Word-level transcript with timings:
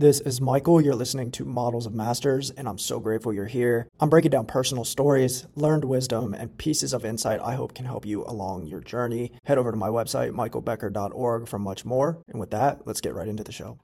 This 0.00 0.20
is 0.20 0.40
Michael. 0.40 0.80
You're 0.80 0.94
listening 0.94 1.32
to 1.32 1.44
Models 1.44 1.84
of 1.84 1.92
Masters, 1.92 2.52
and 2.52 2.68
I'm 2.68 2.78
so 2.78 3.00
grateful 3.00 3.32
you're 3.32 3.46
here. 3.46 3.88
I'm 3.98 4.08
breaking 4.08 4.30
down 4.30 4.46
personal 4.46 4.84
stories, 4.84 5.48
learned 5.56 5.84
wisdom, 5.84 6.34
and 6.34 6.56
pieces 6.56 6.92
of 6.92 7.04
insight 7.04 7.40
I 7.42 7.56
hope 7.56 7.74
can 7.74 7.84
help 7.84 8.06
you 8.06 8.24
along 8.24 8.66
your 8.66 8.78
journey. 8.80 9.32
Head 9.42 9.58
over 9.58 9.72
to 9.72 9.76
my 9.76 9.88
website, 9.88 10.30
michaelbecker.org, 10.30 11.48
for 11.48 11.58
much 11.58 11.84
more. 11.84 12.22
And 12.28 12.38
with 12.38 12.52
that, 12.52 12.86
let's 12.86 13.00
get 13.00 13.16
right 13.16 13.26
into 13.26 13.42
the 13.42 13.50
show. 13.50 13.80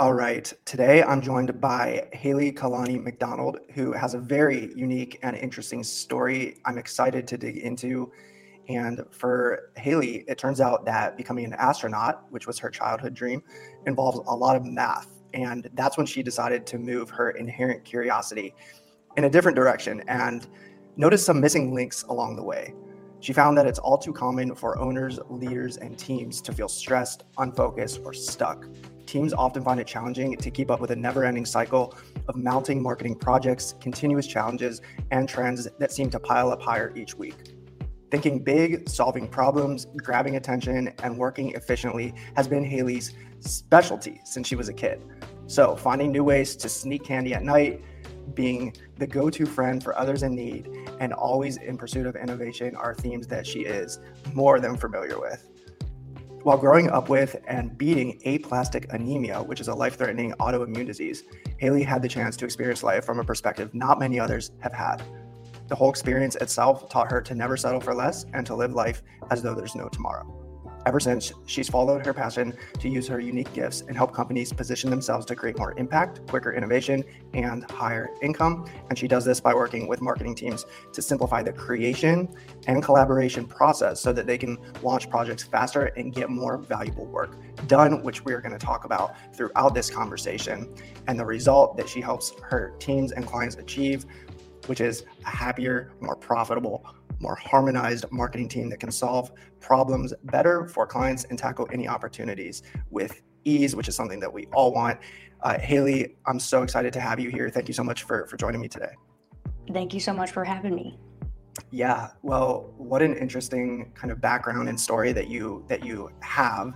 All 0.00 0.14
right. 0.14 0.50
Today 0.64 1.02
I'm 1.02 1.20
joined 1.20 1.60
by 1.60 2.08
Haylee 2.14 2.54
Kalani 2.54 3.04
McDonald, 3.04 3.58
who 3.74 3.92
has 3.92 4.14
a 4.14 4.18
very 4.18 4.72
unique 4.74 5.18
and 5.22 5.36
interesting 5.36 5.84
story 5.84 6.56
I'm 6.64 6.78
excited 6.78 7.26
to 7.26 7.36
dig 7.36 7.58
into. 7.58 8.10
And 8.70 9.04
for 9.10 9.72
Haylee, 9.76 10.24
it 10.26 10.38
turns 10.38 10.58
out 10.58 10.86
that 10.86 11.18
becoming 11.18 11.44
an 11.44 11.52
astronaut, 11.52 12.24
which 12.30 12.46
was 12.46 12.58
her 12.60 12.70
childhood 12.70 13.12
dream, 13.12 13.42
involves 13.84 14.20
a 14.26 14.34
lot 14.34 14.56
of 14.56 14.64
math. 14.64 15.20
And 15.34 15.68
that's 15.74 15.98
when 15.98 16.06
she 16.06 16.22
decided 16.22 16.66
to 16.68 16.78
move 16.78 17.10
her 17.10 17.32
inherent 17.32 17.84
curiosity 17.84 18.54
in 19.18 19.24
a 19.24 19.30
different 19.30 19.54
direction 19.54 20.02
and 20.08 20.48
notice 20.96 21.26
some 21.26 21.42
missing 21.42 21.74
links 21.74 22.04
along 22.04 22.36
the 22.36 22.42
way. 22.42 22.72
She 23.20 23.32
found 23.32 23.56
that 23.58 23.66
it's 23.66 23.78
all 23.78 23.98
too 23.98 24.12
common 24.12 24.54
for 24.54 24.78
owners, 24.78 25.18
leaders, 25.28 25.76
and 25.76 25.98
teams 25.98 26.40
to 26.42 26.52
feel 26.52 26.68
stressed, 26.68 27.24
unfocused, 27.38 28.00
or 28.04 28.12
stuck 28.14 28.66
teams 29.10 29.32
often 29.32 29.62
find 29.64 29.80
it 29.80 29.86
challenging 29.86 30.36
to 30.36 30.50
keep 30.50 30.70
up 30.70 30.80
with 30.80 30.92
a 30.92 30.96
never 30.96 31.24
ending 31.24 31.44
cycle 31.44 31.94
of 32.28 32.36
mounting 32.36 32.80
marketing 32.80 33.16
projects, 33.16 33.74
continuous 33.80 34.26
challenges, 34.26 34.80
and 35.10 35.28
trends 35.28 35.68
that 35.78 35.90
seem 35.90 36.08
to 36.10 36.20
pile 36.20 36.50
up 36.50 36.62
higher 36.62 36.92
each 36.96 37.16
week. 37.16 37.34
Thinking 38.10 38.42
big, 38.42 38.88
solving 38.88 39.26
problems, 39.26 39.86
grabbing 39.96 40.36
attention, 40.36 40.92
and 41.02 41.18
working 41.18 41.50
efficiently 41.54 42.14
has 42.36 42.46
been 42.46 42.64
Haylee's 42.64 43.14
specialty 43.40 44.20
since 44.24 44.46
she 44.46 44.54
was 44.54 44.68
a 44.68 44.72
kid. 44.72 45.04
So, 45.46 45.74
finding 45.74 46.12
new 46.12 46.22
ways 46.22 46.54
to 46.56 46.68
sneak 46.68 47.04
candy 47.04 47.34
at 47.34 47.42
night, 47.42 47.82
being 48.34 48.74
the 48.96 49.06
go 49.06 49.30
to 49.30 49.46
friend 49.46 49.82
for 49.82 49.96
others 49.98 50.22
in 50.22 50.34
need, 50.34 50.68
and 51.00 51.12
always 51.12 51.56
in 51.56 51.76
pursuit 51.76 52.06
of 52.06 52.16
innovation 52.16 52.76
are 52.76 52.94
themes 52.94 53.26
that 53.28 53.46
she 53.46 53.60
is 53.60 53.98
more 54.34 54.60
than 54.60 54.76
familiar 54.76 55.18
with. 55.20 55.48
While 56.42 56.56
growing 56.56 56.88
up 56.88 57.10
with 57.10 57.36
and 57.46 57.76
beating 57.76 58.18
aplastic 58.24 58.90
anemia, 58.94 59.42
which 59.42 59.60
is 59.60 59.68
a 59.68 59.74
life 59.74 59.96
threatening 59.96 60.32
autoimmune 60.40 60.86
disease, 60.86 61.24
Haylee 61.60 61.84
had 61.84 62.00
the 62.00 62.08
chance 62.08 62.34
to 62.38 62.46
experience 62.46 62.82
life 62.82 63.04
from 63.04 63.20
a 63.20 63.24
perspective 63.24 63.74
not 63.74 63.98
many 63.98 64.18
others 64.18 64.50
have 64.60 64.72
had. 64.72 65.02
The 65.68 65.74
whole 65.74 65.90
experience 65.90 66.36
itself 66.36 66.88
taught 66.88 67.12
her 67.12 67.20
to 67.20 67.34
never 67.34 67.58
settle 67.58 67.80
for 67.80 67.94
less 67.94 68.24
and 68.32 68.46
to 68.46 68.54
live 68.54 68.72
life 68.72 69.02
as 69.30 69.42
though 69.42 69.54
there's 69.54 69.74
no 69.74 69.88
tomorrow. 69.88 70.39
Ever 70.86 70.98
since, 70.98 71.32
she's 71.44 71.68
followed 71.68 72.06
her 72.06 72.14
passion 72.14 72.56
to 72.78 72.88
use 72.88 73.06
her 73.08 73.20
unique 73.20 73.52
gifts 73.52 73.82
and 73.82 73.94
help 73.94 74.14
companies 74.14 74.50
position 74.50 74.88
themselves 74.88 75.26
to 75.26 75.36
create 75.36 75.58
more 75.58 75.74
impact, 75.76 76.26
quicker 76.26 76.52
innovation, 76.54 77.04
and 77.34 77.70
higher 77.70 78.08
income. 78.22 78.66
And 78.88 78.98
she 78.98 79.06
does 79.06 79.24
this 79.24 79.40
by 79.40 79.52
working 79.52 79.88
with 79.88 80.00
marketing 80.00 80.34
teams 80.34 80.64
to 80.94 81.02
simplify 81.02 81.42
the 81.42 81.52
creation 81.52 82.28
and 82.66 82.82
collaboration 82.82 83.44
process 83.44 84.00
so 84.00 84.10
that 84.14 84.26
they 84.26 84.38
can 84.38 84.56
launch 84.82 85.10
projects 85.10 85.42
faster 85.42 85.86
and 85.96 86.14
get 86.14 86.30
more 86.30 86.56
valuable 86.56 87.06
work 87.06 87.36
done, 87.66 88.02
which 88.02 88.24
we're 88.24 88.40
going 88.40 88.58
to 88.58 88.66
talk 88.66 88.84
about 88.86 89.14
throughout 89.36 89.74
this 89.74 89.90
conversation. 89.90 90.72
And 91.06 91.18
the 91.18 91.26
result 91.26 91.76
that 91.76 91.90
she 91.90 92.00
helps 92.00 92.32
her 92.42 92.74
teams 92.78 93.12
and 93.12 93.26
clients 93.26 93.56
achieve, 93.56 94.06
which 94.64 94.80
is 94.80 95.04
a 95.26 95.30
happier, 95.30 95.92
more 96.00 96.16
profitable, 96.16 96.86
more 97.20 97.34
harmonized 97.36 98.06
marketing 98.10 98.48
team 98.48 98.68
that 98.70 98.80
can 98.80 98.90
solve 98.90 99.32
problems 99.60 100.12
better 100.24 100.66
for 100.66 100.86
clients 100.86 101.24
and 101.24 101.38
tackle 101.38 101.68
any 101.72 101.86
opportunities 101.86 102.62
with 102.90 103.22
ease, 103.44 103.76
which 103.76 103.88
is 103.88 103.94
something 103.94 104.20
that 104.20 104.32
we 104.32 104.46
all 104.52 104.72
want. 104.72 104.98
Uh, 105.42 105.56
Haylee, 105.58 106.16
I'm 106.26 106.40
so 106.40 106.62
excited 106.62 106.92
to 106.94 107.00
have 107.00 107.20
you 107.20 107.30
here. 107.30 107.48
Thank 107.48 107.68
you 107.68 107.74
so 107.74 107.84
much 107.84 108.02
for, 108.02 108.26
for 108.26 108.36
joining 108.36 108.60
me 108.60 108.68
today. 108.68 108.92
Thank 109.72 109.94
you 109.94 110.00
so 110.00 110.12
much 110.12 110.32
for 110.32 110.44
having 110.44 110.74
me. 110.74 110.98
Yeah, 111.70 112.10
well, 112.22 112.72
what 112.76 113.02
an 113.02 113.16
interesting 113.16 113.92
kind 113.94 114.10
of 114.10 114.20
background 114.20 114.68
and 114.68 114.80
story 114.80 115.12
that 115.12 115.28
you 115.28 115.64
that 115.68 115.84
you 115.84 116.10
have 116.20 116.74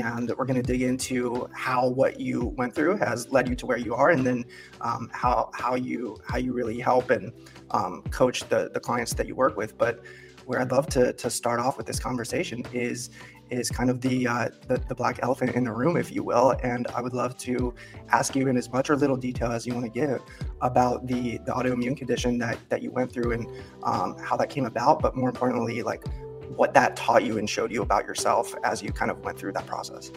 and 0.00 0.32
we're 0.36 0.44
going 0.44 0.60
to 0.60 0.62
dig 0.62 0.82
into 0.82 1.48
how 1.52 1.88
what 1.88 2.18
you 2.18 2.46
went 2.56 2.74
through 2.74 2.96
has 2.96 3.30
led 3.30 3.48
you 3.48 3.54
to 3.56 3.66
where 3.66 3.76
you 3.76 3.94
are, 3.94 4.10
and 4.10 4.24
then 4.24 4.44
um, 4.80 5.10
how 5.12 5.50
how 5.54 5.74
you 5.74 6.18
how 6.26 6.38
you 6.38 6.52
really 6.52 6.80
help 6.80 7.10
and 7.10 7.32
um, 7.72 8.02
coach 8.10 8.48
the 8.48 8.70
the 8.72 8.80
clients 8.80 9.12
that 9.14 9.26
you 9.26 9.34
work 9.34 9.56
with. 9.56 9.76
But 9.76 10.04
where 10.46 10.60
I'd 10.60 10.70
love 10.70 10.86
to 10.88 11.12
to 11.12 11.30
start 11.30 11.60
off 11.60 11.76
with 11.76 11.86
this 11.86 11.98
conversation 11.98 12.64
is 12.72 13.10
is 13.52 13.70
kind 13.70 13.90
of 13.90 14.00
the, 14.00 14.26
uh, 14.26 14.48
the, 14.66 14.78
the 14.88 14.94
black 14.94 15.20
elephant 15.22 15.54
in 15.54 15.64
the 15.64 15.72
room, 15.72 15.96
if 15.96 16.10
you 16.10 16.22
will. 16.22 16.56
And 16.62 16.86
I 16.88 17.00
would 17.00 17.12
love 17.12 17.36
to 17.38 17.74
ask 18.08 18.34
you 18.34 18.48
in 18.48 18.56
as 18.56 18.72
much 18.72 18.90
or 18.90 18.96
little 18.96 19.16
detail 19.16 19.52
as 19.52 19.66
you 19.66 19.74
want 19.74 19.84
to 19.84 19.90
give 19.90 20.22
about 20.60 21.06
the 21.06 21.38
the 21.44 21.52
autoimmune 21.52 21.96
condition 21.96 22.38
that 22.38 22.58
that 22.68 22.82
you 22.82 22.90
went 22.90 23.12
through 23.12 23.32
and 23.32 23.46
um, 23.82 24.16
how 24.18 24.36
that 24.36 24.48
came 24.48 24.64
about. 24.64 25.00
But 25.00 25.16
more 25.16 25.28
importantly, 25.28 25.82
like 25.82 26.02
what 26.56 26.74
that 26.74 26.96
taught 26.96 27.24
you 27.24 27.38
and 27.38 27.48
showed 27.48 27.70
you 27.70 27.82
about 27.82 28.04
yourself 28.06 28.54
as 28.64 28.82
you 28.82 28.92
kind 28.92 29.10
of 29.10 29.18
went 29.20 29.38
through 29.38 29.52
that 29.52 29.66
process. 29.66 30.10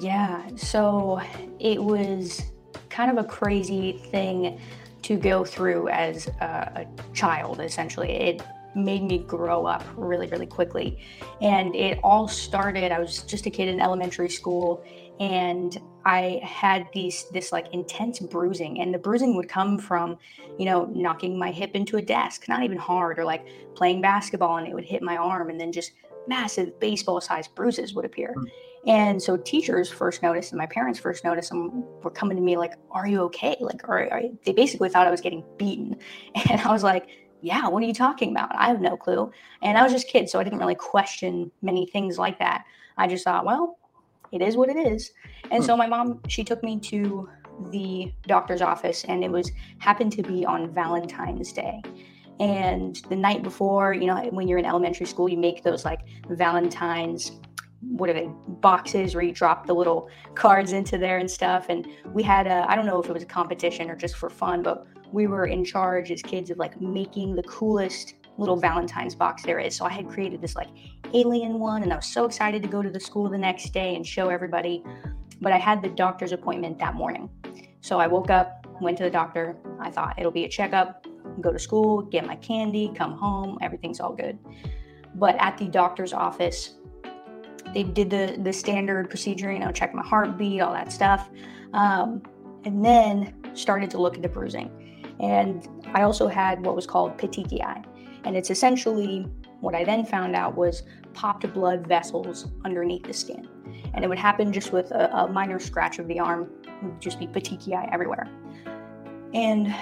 Yeah, 0.00 0.42
so 0.56 1.20
it 1.58 1.82
was 1.82 2.42
kind 2.88 3.10
of 3.10 3.24
a 3.24 3.26
crazy 3.26 3.92
thing 4.10 4.60
to 5.02 5.16
go 5.16 5.44
through 5.44 5.88
as 5.88 6.28
a, 6.40 6.86
a 6.86 7.12
child, 7.12 7.60
essentially. 7.60 8.10
It 8.10 8.42
made 8.74 9.02
me 9.02 9.18
grow 9.18 9.66
up 9.66 9.84
really, 9.96 10.26
really 10.28 10.46
quickly. 10.46 10.98
And 11.40 11.74
it 11.74 11.98
all 12.02 12.28
started, 12.28 12.92
I 12.92 12.98
was 12.98 13.22
just 13.22 13.46
a 13.46 13.50
kid 13.50 13.68
in 13.68 13.80
elementary 13.80 14.30
school 14.30 14.84
and 15.20 15.80
I 16.04 16.40
had 16.42 16.88
these 16.92 17.26
this 17.32 17.52
like 17.52 17.72
intense 17.72 18.18
bruising, 18.20 18.80
and 18.80 18.92
the 18.92 18.98
bruising 18.98 19.36
would 19.36 19.48
come 19.48 19.78
from, 19.78 20.18
you 20.58 20.66
know, 20.66 20.86
knocking 20.86 21.38
my 21.38 21.50
hip 21.50 21.70
into 21.74 21.96
a 21.96 22.02
desk, 22.02 22.48
not 22.48 22.62
even 22.62 22.76
hard, 22.76 23.18
or 23.18 23.24
like 23.24 23.46
playing 23.74 24.00
basketball 24.00 24.58
and 24.58 24.66
it 24.66 24.74
would 24.74 24.84
hit 24.84 25.02
my 25.02 25.16
arm, 25.16 25.50
and 25.50 25.60
then 25.60 25.72
just 25.72 25.92
massive 26.26 26.78
baseball-sized 26.80 27.54
bruises 27.54 27.94
would 27.94 28.04
appear. 28.04 28.34
Mm. 28.36 28.44
And 28.86 29.22
so 29.22 29.36
teachers 29.36 29.90
first 29.90 30.22
noticed, 30.22 30.52
and 30.52 30.58
my 30.58 30.66
parents 30.66 30.98
first 30.98 31.24
noticed, 31.24 31.52
and 31.52 31.84
were 32.02 32.10
coming 32.10 32.36
to 32.36 32.42
me 32.42 32.56
like, 32.56 32.72
"Are 32.90 33.06
you 33.06 33.22
okay?" 33.22 33.56
Like, 33.60 33.88
are, 33.88 34.10
are 34.10 34.22
they 34.44 34.52
basically 34.52 34.90
thought 34.90 35.06
I 35.06 35.10
was 35.10 35.22
getting 35.22 35.44
beaten, 35.56 35.96
and 36.50 36.60
I 36.60 36.72
was 36.72 36.82
like, 36.82 37.06
"Yeah, 37.44 37.68
what 37.68 37.82
are 37.82 37.86
you 37.86 37.94
talking 37.94 38.30
about? 38.30 38.54
I 38.54 38.68
have 38.68 38.80
no 38.80 38.96
clue." 38.96 39.30
And 39.62 39.78
I 39.78 39.82
was 39.82 39.92
just 39.92 40.08
a 40.08 40.10
kid, 40.10 40.28
so 40.28 40.38
I 40.40 40.44
didn't 40.44 40.58
really 40.58 40.74
question 40.74 41.50
many 41.62 41.86
things 41.86 42.18
like 42.18 42.38
that. 42.38 42.64
I 42.96 43.06
just 43.06 43.24
thought, 43.24 43.44
well, 43.44 43.78
it 44.32 44.42
is 44.42 44.56
what 44.56 44.68
it 44.68 44.76
is. 44.76 45.12
And 45.50 45.62
hmm. 45.62 45.66
so 45.66 45.76
my 45.76 45.86
mom, 45.86 46.20
she 46.28 46.44
took 46.44 46.62
me 46.62 46.78
to 46.80 47.28
the 47.70 48.12
doctor's 48.26 48.62
office 48.62 49.04
and 49.04 49.22
it 49.22 49.30
was 49.30 49.50
happened 49.78 50.12
to 50.12 50.22
be 50.22 50.44
on 50.44 50.72
Valentine's 50.72 51.52
Day. 51.52 51.80
And 52.40 52.96
the 53.08 53.16
night 53.16 53.44
before, 53.44 53.94
you 53.94 54.06
know, 54.06 54.16
when 54.30 54.48
you're 54.48 54.58
in 54.58 54.64
elementary 54.64 55.06
school, 55.06 55.28
you 55.28 55.38
make 55.38 55.62
those 55.62 55.84
like 55.84 56.00
Valentine's 56.28 57.32
what 57.80 58.08
are 58.08 58.14
they 58.14 58.30
boxes 58.48 59.14
where 59.14 59.22
you 59.22 59.32
drop 59.32 59.66
the 59.66 59.74
little 59.74 60.08
cards 60.34 60.72
into 60.72 60.96
there 60.96 61.18
and 61.18 61.30
stuff 61.30 61.66
and 61.68 61.86
we 62.14 62.22
had 62.22 62.46
a 62.46 62.64
i 62.66 62.74
don't 62.74 62.86
know 62.86 62.98
if 62.98 63.10
it 63.10 63.12
was 63.12 63.22
a 63.22 63.26
competition 63.26 63.90
or 63.90 63.94
just 63.94 64.16
for 64.16 64.30
fun 64.30 64.62
but 64.62 64.86
we 65.14 65.28
were 65.28 65.46
in 65.46 65.64
charge 65.64 66.10
as 66.10 66.20
kids 66.22 66.50
of 66.50 66.58
like 66.58 66.80
making 66.80 67.36
the 67.36 67.42
coolest 67.44 68.14
little 68.36 68.56
Valentine's 68.56 69.14
box 69.14 69.44
there 69.44 69.60
is. 69.60 69.76
So 69.76 69.84
I 69.84 69.90
had 69.90 70.08
created 70.08 70.40
this 70.40 70.56
like 70.56 70.68
alien 71.14 71.60
one, 71.60 71.84
and 71.84 71.92
I 71.92 71.96
was 71.96 72.06
so 72.06 72.24
excited 72.24 72.62
to 72.62 72.68
go 72.68 72.82
to 72.82 72.90
the 72.90 72.98
school 72.98 73.30
the 73.30 73.38
next 73.38 73.72
day 73.72 73.94
and 73.94 74.04
show 74.04 74.28
everybody. 74.28 74.82
But 75.40 75.52
I 75.52 75.58
had 75.58 75.82
the 75.82 75.88
doctor's 75.88 76.32
appointment 76.32 76.80
that 76.80 76.94
morning. 76.94 77.30
So 77.80 78.00
I 78.00 78.08
woke 78.08 78.28
up, 78.28 78.66
went 78.80 78.98
to 78.98 79.04
the 79.04 79.10
doctor. 79.10 79.56
I 79.78 79.88
thought 79.88 80.18
it'll 80.18 80.32
be 80.32 80.46
a 80.46 80.48
checkup, 80.48 81.06
go 81.40 81.52
to 81.52 81.60
school, 81.60 82.02
get 82.02 82.26
my 82.26 82.34
candy, 82.36 82.90
come 82.92 83.12
home, 83.12 83.56
everything's 83.62 84.00
all 84.00 84.14
good. 84.14 84.36
But 85.14 85.36
at 85.38 85.56
the 85.58 85.66
doctor's 85.66 86.12
office, 86.12 86.74
they 87.72 87.84
did 87.84 88.10
the 88.10 88.36
the 88.42 88.52
standard 88.52 89.08
procedure, 89.08 89.52
you 89.52 89.60
know, 89.60 89.70
check 89.70 89.94
my 89.94 90.02
heartbeat, 90.02 90.60
all 90.60 90.72
that 90.72 90.90
stuff, 90.90 91.30
um, 91.72 92.20
and 92.64 92.84
then 92.84 93.32
started 93.54 93.90
to 93.90 93.98
look 93.98 94.16
at 94.16 94.22
the 94.22 94.28
bruising. 94.28 94.83
And 95.20 95.68
I 95.94 96.02
also 96.02 96.26
had 96.26 96.64
what 96.64 96.74
was 96.74 96.86
called 96.86 97.16
petechiae, 97.18 97.84
and 98.24 98.36
it's 98.36 98.50
essentially 98.50 99.26
what 99.60 99.74
I 99.74 99.84
then 99.84 100.04
found 100.04 100.36
out 100.36 100.56
was 100.56 100.82
popped 101.14 101.50
blood 101.54 101.86
vessels 101.86 102.48
underneath 102.64 103.04
the 103.04 103.14
skin. 103.14 103.48
And 103.94 104.04
it 104.04 104.08
would 104.08 104.18
happen 104.18 104.52
just 104.52 104.72
with 104.72 104.90
a, 104.90 105.10
a 105.14 105.28
minor 105.28 105.58
scratch 105.58 105.98
of 105.98 106.08
the 106.08 106.18
arm, 106.18 106.50
it 106.64 106.82
would 106.82 107.00
just 107.00 107.18
be 107.18 107.26
petechiae 107.26 107.92
everywhere. 107.92 108.28
And 109.32 109.74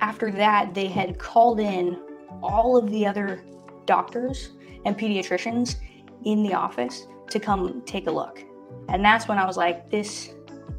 after 0.00 0.30
that, 0.32 0.74
they 0.74 0.86
had 0.86 1.18
called 1.18 1.60
in 1.60 1.98
all 2.42 2.76
of 2.76 2.90
the 2.90 3.06
other 3.06 3.44
doctors 3.86 4.50
and 4.84 4.98
pediatricians 4.98 5.76
in 6.24 6.42
the 6.42 6.54
office 6.54 7.06
to 7.30 7.40
come 7.40 7.82
take 7.86 8.06
a 8.06 8.10
look. 8.10 8.44
And 8.88 9.04
that's 9.04 9.28
when 9.28 9.38
I 9.38 9.46
was 9.46 9.56
like, 9.56 9.90
this 9.90 10.34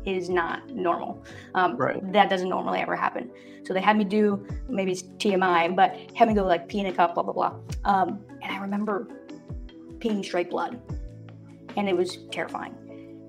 is 0.05 0.29
not 0.29 0.69
normal. 0.69 1.23
Um, 1.55 1.75
right. 1.77 2.11
That 2.13 2.29
doesn't 2.29 2.49
normally 2.49 2.79
ever 2.79 2.95
happen. 2.95 3.29
So 3.65 3.73
they 3.73 3.81
had 3.81 3.97
me 3.97 4.03
do 4.03 4.45
maybe 4.67 4.91
it's 4.91 5.03
TMI, 5.03 5.75
but 5.75 5.95
had 6.15 6.27
me 6.27 6.33
go 6.33 6.43
like 6.43 6.67
pee 6.67 6.79
in 6.79 6.87
a 6.87 6.93
cup, 6.93 7.15
blah 7.15 7.23
blah 7.23 7.33
blah. 7.33 7.55
Um, 7.85 8.19
and 8.41 8.51
I 8.51 8.59
remember 8.59 9.07
peeing 9.99 10.23
straight 10.23 10.49
blood, 10.49 10.79
and 11.75 11.87
it 11.89 11.95
was 11.95 12.19
terrifying. 12.31 12.75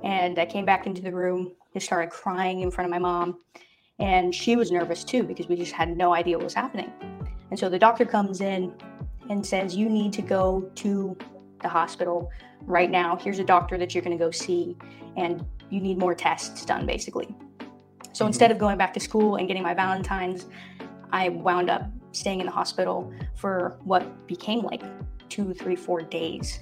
And 0.04 0.38
I 0.38 0.46
came 0.46 0.64
back 0.64 0.86
into 0.86 1.02
the 1.02 1.12
room 1.12 1.52
and 1.74 1.82
started 1.82 2.10
crying 2.10 2.60
in 2.60 2.70
front 2.70 2.86
of 2.86 2.90
my 2.90 2.98
mom, 2.98 3.38
and 3.98 4.34
she 4.34 4.56
was 4.56 4.70
nervous 4.70 5.04
too 5.04 5.24
because 5.24 5.48
we 5.48 5.56
just 5.56 5.72
had 5.72 5.96
no 5.96 6.14
idea 6.14 6.36
what 6.38 6.44
was 6.44 6.54
happening. 6.54 6.92
And 7.50 7.58
so 7.58 7.68
the 7.68 7.78
doctor 7.78 8.04
comes 8.04 8.40
in 8.40 8.72
and 9.28 9.44
says, 9.44 9.76
"You 9.76 9.88
need 9.88 10.12
to 10.14 10.22
go 10.22 10.70
to 10.76 11.16
the 11.60 11.68
hospital 11.68 12.30
right 12.62 12.90
now. 12.90 13.16
Here's 13.16 13.38
a 13.38 13.44
doctor 13.44 13.76
that 13.78 13.94
you're 13.94 14.02
going 14.02 14.16
to 14.16 14.24
go 14.24 14.30
see, 14.30 14.76
and 15.16 15.44
you 15.70 15.80
need 15.80 15.98
more 15.98 16.14
tests 16.14 16.64
done, 16.64 16.86
basically. 16.86 17.34
So 18.12 18.24
mm-hmm. 18.24 18.26
instead 18.26 18.50
of 18.50 18.58
going 18.58 18.78
back 18.78 18.92
to 18.94 19.00
school 19.00 19.36
and 19.36 19.48
getting 19.48 19.62
my 19.62 19.74
Valentine's, 19.74 20.46
I 21.12 21.28
wound 21.30 21.70
up 21.70 21.90
staying 22.12 22.40
in 22.40 22.46
the 22.46 22.52
hospital 22.52 23.12
for 23.34 23.78
what 23.84 24.26
became 24.26 24.60
like 24.62 24.82
two, 25.28 25.54
three, 25.54 25.76
four 25.76 26.02
days. 26.02 26.60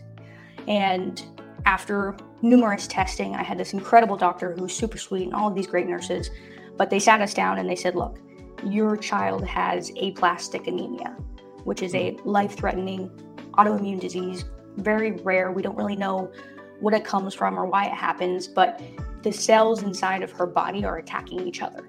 And 0.66 1.22
after 1.64 2.16
numerous 2.42 2.86
testing, 2.86 3.34
I 3.34 3.42
had 3.42 3.58
this 3.58 3.72
incredible 3.72 4.16
doctor 4.16 4.52
who 4.52 4.62
was 4.62 4.74
super 4.74 4.98
sweet 4.98 5.24
and 5.24 5.34
all 5.34 5.48
of 5.48 5.54
these 5.54 5.66
great 5.66 5.86
nurses. 5.86 6.30
But 6.76 6.90
they 6.90 6.98
sat 6.98 7.20
us 7.20 7.34
down 7.34 7.58
and 7.58 7.68
they 7.68 7.76
said, 7.76 7.96
Look, 7.96 8.20
your 8.64 8.96
child 8.96 9.46
has 9.46 9.90
aplastic 10.00 10.66
anemia, 10.66 11.16
which 11.64 11.82
is 11.82 11.94
a 11.94 12.12
mm-hmm. 12.12 12.28
life 12.28 12.56
threatening 12.56 13.10
autoimmune 13.56 14.00
disease 14.00 14.44
very 14.78 15.12
rare. 15.12 15.52
We 15.52 15.62
don't 15.62 15.76
really 15.76 15.96
know 15.96 16.30
what 16.80 16.94
it 16.94 17.04
comes 17.04 17.34
from 17.34 17.58
or 17.58 17.66
why 17.66 17.86
it 17.86 17.92
happens, 17.92 18.46
but 18.48 18.80
the 19.22 19.32
cells 19.32 19.82
inside 19.82 20.22
of 20.22 20.30
her 20.32 20.46
body 20.46 20.84
are 20.84 20.98
attacking 20.98 21.46
each 21.46 21.62
other. 21.62 21.88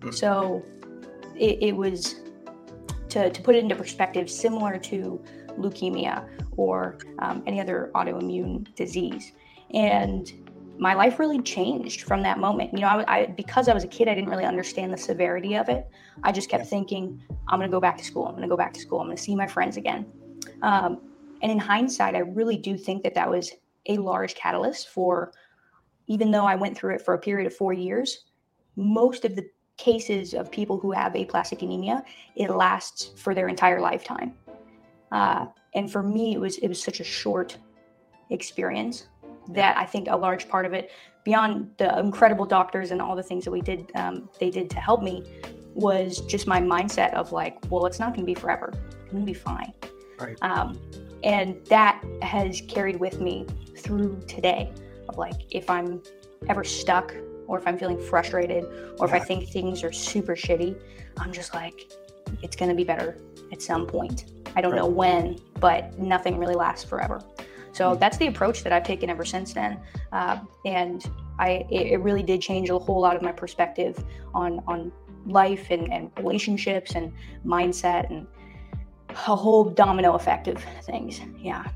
Mm. 0.00 0.14
So 0.14 0.62
it, 1.36 1.58
it, 1.60 1.76
was, 1.76 2.16
to, 3.10 3.30
to 3.30 3.42
put 3.42 3.56
it 3.56 3.58
into 3.58 3.74
perspective, 3.74 4.30
similar 4.30 4.78
to 4.78 5.22
leukemia 5.58 6.28
or 6.56 6.98
um, 7.18 7.42
any 7.46 7.60
other 7.60 7.90
autoimmune 7.94 8.72
disease. 8.74 9.32
And 9.74 10.32
my 10.78 10.94
life 10.94 11.18
really 11.18 11.40
changed 11.42 12.02
from 12.02 12.22
that 12.22 12.38
moment. 12.38 12.72
You 12.72 12.80
know, 12.80 12.88
I, 12.88 13.16
I, 13.16 13.26
because 13.26 13.68
I 13.68 13.74
was 13.74 13.84
a 13.84 13.88
kid, 13.88 14.08
I 14.08 14.14
didn't 14.14 14.30
really 14.30 14.44
understand 14.44 14.92
the 14.92 14.98
severity 14.98 15.54
of 15.56 15.68
it. 15.68 15.88
I 16.22 16.32
just 16.32 16.48
kept 16.48 16.66
thinking, 16.66 17.22
I'm 17.48 17.58
going 17.58 17.70
to 17.70 17.74
go 17.74 17.80
back 17.80 17.98
to 17.98 18.04
school. 18.04 18.26
I'm 18.26 18.32
going 18.32 18.42
to 18.42 18.48
go 18.48 18.56
back 18.56 18.72
to 18.74 18.80
school. 18.80 19.00
I'm 19.00 19.06
going 19.06 19.16
to 19.16 19.22
see 19.22 19.34
my 19.34 19.46
friends 19.46 19.76
again. 19.76 20.06
Um, 20.62 21.00
and 21.42 21.50
in 21.50 21.58
hindsight, 21.58 22.14
I 22.14 22.20
really 22.20 22.56
do 22.56 22.76
think 22.76 23.02
that 23.02 23.14
that 23.14 23.28
was 23.28 23.52
a 23.86 23.96
large 23.96 24.34
catalyst 24.34 24.88
for, 24.88 25.32
even 26.06 26.30
though 26.30 26.44
I 26.44 26.54
went 26.54 26.76
through 26.76 26.94
it 26.94 27.02
for 27.02 27.14
a 27.14 27.18
period 27.18 27.46
of 27.46 27.56
four 27.56 27.72
years, 27.72 28.24
most 28.76 29.24
of 29.24 29.36
the 29.36 29.48
cases 29.76 30.34
of 30.34 30.50
people 30.50 30.78
who 30.78 30.92
have 30.92 31.14
aplastic 31.16 31.62
anemia, 31.62 32.04
it 32.36 32.50
lasts 32.50 33.10
for 33.16 33.34
their 33.34 33.48
entire 33.48 33.80
lifetime. 33.80 34.34
Uh, 35.10 35.46
and 35.74 35.90
for 35.90 36.02
me, 36.02 36.34
it 36.34 36.40
was 36.40 36.58
it 36.58 36.68
was 36.68 36.82
such 36.82 37.00
a 37.00 37.04
short 37.04 37.58
experience 38.30 39.08
that 39.48 39.76
I 39.76 39.84
think 39.84 40.08
a 40.08 40.16
large 40.16 40.48
part 40.48 40.66
of 40.66 40.72
it, 40.72 40.90
beyond 41.24 41.70
the 41.78 41.98
incredible 41.98 42.46
doctors 42.46 42.90
and 42.90 43.02
all 43.02 43.16
the 43.16 43.22
things 43.22 43.44
that 43.44 43.50
we 43.50 43.60
did, 43.60 43.90
um, 43.94 44.28
they 44.38 44.50
did 44.50 44.70
to 44.70 44.80
help 44.80 45.02
me, 45.02 45.24
was 45.74 46.20
just 46.20 46.46
my 46.46 46.60
mindset 46.60 47.12
of 47.14 47.32
like, 47.32 47.58
well, 47.70 47.86
it's 47.86 47.98
not 47.98 48.14
going 48.14 48.20
to 48.20 48.26
be 48.26 48.34
forever. 48.34 48.72
It's 49.02 49.12
going 49.12 49.24
to 49.24 49.26
be 49.26 49.34
fine. 49.34 49.72
Right. 50.18 50.36
Um, 50.42 50.78
and 51.24 51.64
that 51.66 52.02
has 52.22 52.62
carried 52.62 52.96
with 52.96 53.20
me 53.20 53.46
through 53.76 54.20
today 54.26 54.72
of 55.08 55.18
like 55.18 55.46
if 55.50 55.68
I'm 55.70 56.02
ever 56.48 56.64
stuck 56.64 57.14
or 57.46 57.58
if 57.58 57.66
I'm 57.66 57.78
feeling 57.78 58.00
frustrated 58.00 58.64
or 58.98 59.06
if 59.06 59.12
I 59.12 59.18
think 59.18 59.48
things 59.48 59.82
are 59.84 59.92
super 59.92 60.34
shitty, 60.34 60.80
I'm 61.18 61.32
just 61.32 61.54
like, 61.54 61.92
it's 62.42 62.56
going 62.56 62.70
to 62.70 62.74
be 62.74 62.84
better 62.84 63.18
at 63.52 63.60
some 63.60 63.86
point. 63.86 64.32
I 64.56 64.60
don't 64.60 64.72
right. 64.72 64.78
know 64.78 64.86
when, 64.86 65.38
but 65.60 65.98
nothing 65.98 66.38
really 66.38 66.54
lasts 66.54 66.84
forever. 66.84 67.22
So 67.72 67.90
mm-hmm. 67.90 68.00
that's 68.00 68.16
the 68.16 68.26
approach 68.26 68.62
that 68.64 68.72
I've 68.72 68.84
taken 68.84 69.10
ever 69.10 69.24
since 69.24 69.52
then. 69.52 69.80
Uh, 70.12 70.40
and 70.64 71.04
I, 71.38 71.66
it, 71.70 71.92
it 71.92 72.00
really 72.00 72.22
did 72.22 72.40
change 72.40 72.70
a 72.70 72.78
whole 72.78 73.00
lot 73.00 73.16
of 73.16 73.22
my 73.22 73.32
perspective 73.32 74.02
on, 74.34 74.62
on 74.66 74.92
life 75.26 75.68
and, 75.70 75.92
and 75.92 76.10
relationships 76.16 76.94
and 76.94 77.12
mindset 77.44 78.10
and 78.10 78.26
a 79.12 79.36
whole 79.36 79.64
domino 79.64 80.14
effect 80.14 80.48
of 80.48 80.62
things. 80.82 81.20
Yeah. 81.38 81.66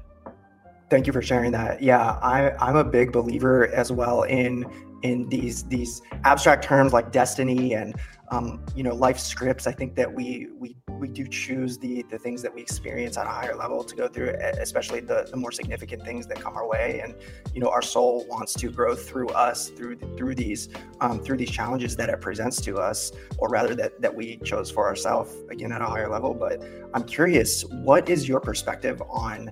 Thank 0.89 1.07
you 1.07 1.13
for 1.13 1.23
sharing 1.23 1.53
that. 1.53 1.83
Yeah, 1.83 2.19
I, 2.23 2.53
I'm 2.61 2.77
a 2.77 2.85
big 2.85 3.13
believer 3.13 3.69
as 3.69 3.91
well 3.91 4.23
in 4.23 4.67
in 5.03 5.29
these 5.29 5.65
these 5.65 6.01
abstract 6.25 6.65
terms 6.65 6.93
like 6.93 7.13
destiny 7.13 7.75
and 7.75 7.95
um, 8.31 8.65
you 8.75 8.83
know 8.83 8.95
life 8.95 9.19
scripts. 9.19 9.67
I 9.67 9.73
think 9.73 9.95
that 9.97 10.13
we 10.13 10.49
we 10.59 10.77
we 10.99 11.09
do 11.09 11.27
choose 11.27 11.79
the 11.79 12.05
the 12.11 12.19
things 12.19 12.43
that 12.43 12.55
we 12.55 12.63
experience 12.63 13.17
at 13.17 13.27
a 13.27 13.31
higher 13.31 13.55
level 13.55 13.85
to 13.85 13.95
go 13.95 14.09
through, 14.09 14.31
especially 14.61 15.01
the 15.01 15.29
the 15.31 15.37
more 15.37 15.53
significant 15.53 16.05
things 16.05 16.27
that 16.27 16.41
come 16.41 16.57
our 16.57 16.69
way. 16.69 17.01
And 17.03 17.15
you 17.55 17.61
know, 17.61 17.69
our 17.69 17.83
soul 17.83 18.27
wants 18.29 18.55
to 18.55 18.71
grow 18.71 18.95
through 18.95 19.29
us, 19.29 19.69
through 19.69 19.97
through 20.17 20.35
these 20.35 20.69
um, 21.01 21.21
through 21.21 21.37
these 21.39 21.51
challenges 21.51 21.97
that 21.97 22.09
it 22.09 22.21
presents 22.21 22.61
to 22.63 22.79
us, 22.79 23.13
or 23.39 23.49
rather 23.49 23.75
that 23.75 24.01
that 24.01 24.15
we 24.15 24.39
chose 24.39 24.71
for 24.71 24.87
ourselves 24.87 25.35
again 25.51 25.73
at 25.73 25.81
a 25.81 25.87
higher 25.87 26.09
level. 26.09 26.35
But 26.35 26.63
I'm 26.95 27.05
curious, 27.05 27.65
what 27.65 28.09
is 28.09 28.29
your 28.29 28.41
perspective 28.41 29.03
on 29.11 29.51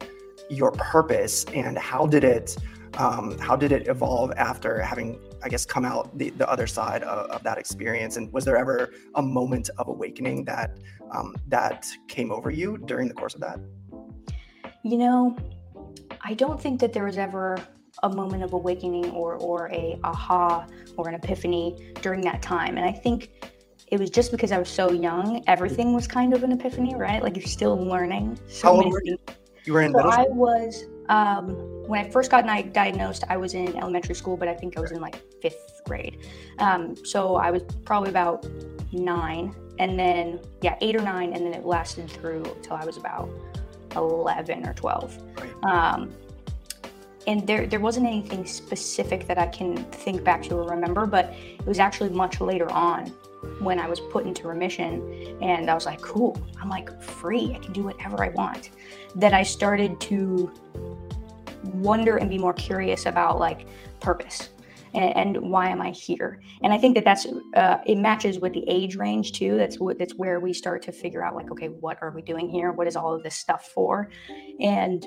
your 0.51 0.73
purpose 0.73 1.45
and 1.55 1.79
how 1.79 2.07
did 2.07 2.25
it 2.25 2.57
um, 2.99 3.37
how 3.39 3.57
did 3.57 3.73
it 3.73 3.89
evolve 3.89 4.33
after 4.37 4.81
having 4.81 5.19
i 5.45 5.49
guess 5.49 5.65
come 5.65 5.85
out 5.85 6.17
the, 6.19 6.31
the 6.31 6.49
other 6.51 6.67
side 6.67 7.03
of, 7.03 7.31
of 7.31 7.43
that 7.43 7.59
experience? 7.59 8.17
And 8.17 8.33
was 8.33 8.45
there 8.45 8.57
ever 8.57 8.93
a 9.15 9.23
moment 9.23 9.71
of 9.79 9.89
awakening 9.89 10.45
that 10.47 10.79
um, 11.13 11.35
that 11.49 11.87
came 12.09 12.33
over 12.33 12.51
you 12.51 12.79
during 12.79 13.09
the 13.09 13.15
course 13.15 13.35
of 13.35 13.41
that? 13.43 13.59
You 14.83 14.99
know 14.99 15.37
i 16.23 16.35
don't 16.35 16.61
think 16.61 16.81
that 16.81 16.93
there 16.93 17.05
was 17.05 17.19
ever 17.19 17.59
a 18.03 18.09
moment 18.09 18.43
of 18.43 18.53
awakening 18.53 19.11
or 19.11 19.37
or 19.37 19.69
a 19.73 19.99
aha 20.03 20.67
or 20.97 21.09
an 21.09 21.15
epiphany 21.15 21.93
during 22.03 22.21
that 22.23 22.43
time. 22.43 22.77
And 22.77 22.87
i 22.87 22.93
think 22.93 23.31
it 23.89 24.01
was 24.01 24.11
just 24.11 24.31
because 24.31 24.51
i 24.51 24.59
was 24.59 24.69
so 24.69 24.91
young 24.91 25.45
everything 25.47 25.93
was 25.93 26.07
kind 26.07 26.35
of 26.35 26.43
an 26.43 26.53
epiphany 26.53 26.95
right? 26.95 27.23
Like 27.23 27.37
you're 27.37 27.47
still 27.47 27.77
learning 27.77 28.39
so 28.49 28.69
how 28.69 28.75
old 28.75 28.93
were 28.93 29.03
you? 29.05 29.19
you 29.65 29.73
were 29.73 29.83
in 29.83 29.93
so 29.93 30.01
i 30.01 30.25
was 30.29 30.87
um, 31.09 31.49
when 31.87 32.05
I 32.05 32.11
first 32.11 32.31
got 32.31 32.47
diagnosed, 32.73 33.25
I 33.29 33.37
was 33.37 33.55
in 33.55 33.77
elementary 33.77 34.15
school, 34.15 34.37
but 34.37 34.49
I 34.49 34.55
think 34.55 34.77
I 34.77 34.81
was 34.81 34.93
in 34.93 35.01
like 35.01 35.23
fifth 35.41 35.83
grade. 35.85 36.19
Um, 36.59 36.97
so 37.05 37.37
I 37.37 37.51
was 37.51 37.63
probably 37.85 38.11
about 38.11 38.47
nine, 38.93 39.55
and 39.79 39.99
then 39.99 40.41
yeah, 40.63 40.77
eight 40.81 40.97
or 40.97 41.03
nine, 41.03 41.33
and 41.33 41.45
then 41.45 41.53
it 41.53 41.67
lasted 41.67 42.11
through 42.11 42.45
till 42.63 42.77
I 42.77 42.85
was 42.85 42.97
about 42.97 43.29
eleven 43.95 44.67
or 44.67 44.73
twelve. 44.75 45.19
Um, 45.63 46.13
and 47.27 47.47
there 47.47 47.67
there 47.67 47.81
wasn't 47.81 48.07
anything 48.07 48.47
specific 48.47 49.27
that 49.27 49.39
I 49.39 49.47
can 49.47 49.77
think 49.77 50.25
back 50.25 50.43
to 50.45 50.57
or 50.57 50.69
remember, 50.69 51.07
but 51.07 51.35
it 51.59 51.67
was 51.67 51.79
actually 51.79 52.11
much 52.11 52.41
later 52.41 52.71
on 52.71 53.07
when 53.61 53.79
I 53.79 53.89
was 53.89 54.01
put 54.01 54.27
into 54.27 54.49
remission, 54.49 55.39
and 55.43 55.71
I 55.71 55.75
was 55.75 55.87
like, 55.87 56.01
cool, 56.01 56.37
I'm 56.61 56.69
like 56.69 57.03
free, 57.03 57.55
I 57.55 57.59
can 57.59 57.73
do 57.73 57.83
whatever 57.85 58.25
I 58.25 58.31
want. 58.31 58.71
That 59.17 59.35
I 59.35 59.43
started 59.43 60.01
to 60.03 60.53
wonder 61.63 62.17
and 62.17 62.29
be 62.29 62.39
more 62.39 62.53
curious 62.53 63.07
about 63.07 63.39
like 63.39 63.67
purpose 64.01 64.51
and, 64.95 65.37
why 65.51 65.69
am 65.69 65.81
I 65.81 65.91
here? 65.91 66.41
And 66.63 66.73
I 66.73 66.79
think 66.79 66.95
that 66.95 67.05
that's 67.05 67.27
uh, 67.57 67.79
it 67.87 67.97
matches 67.97 68.39
with 68.39 68.53
the 68.53 68.65
age 68.69 68.97
range 68.97 69.33
too. 69.33 69.57
That's 69.57 69.79
what 69.79 69.99
that's 69.99 70.15
where 70.15 70.41
we 70.41 70.53
start 70.53 70.83
to 70.83 70.93
figure 70.93 71.25
out 71.25 71.35
like, 71.35 71.51
okay, 71.51 71.69
what 71.69 71.99
are 72.01 72.11
we 72.11 72.23
doing 72.23 72.49
here? 72.49 72.73
What 72.73 72.87
is 72.87 72.97
all 72.97 73.15
of 73.15 73.23
this 73.23 73.35
stuff 73.35 73.67
for? 73.75 74.09
And 74.61 75.05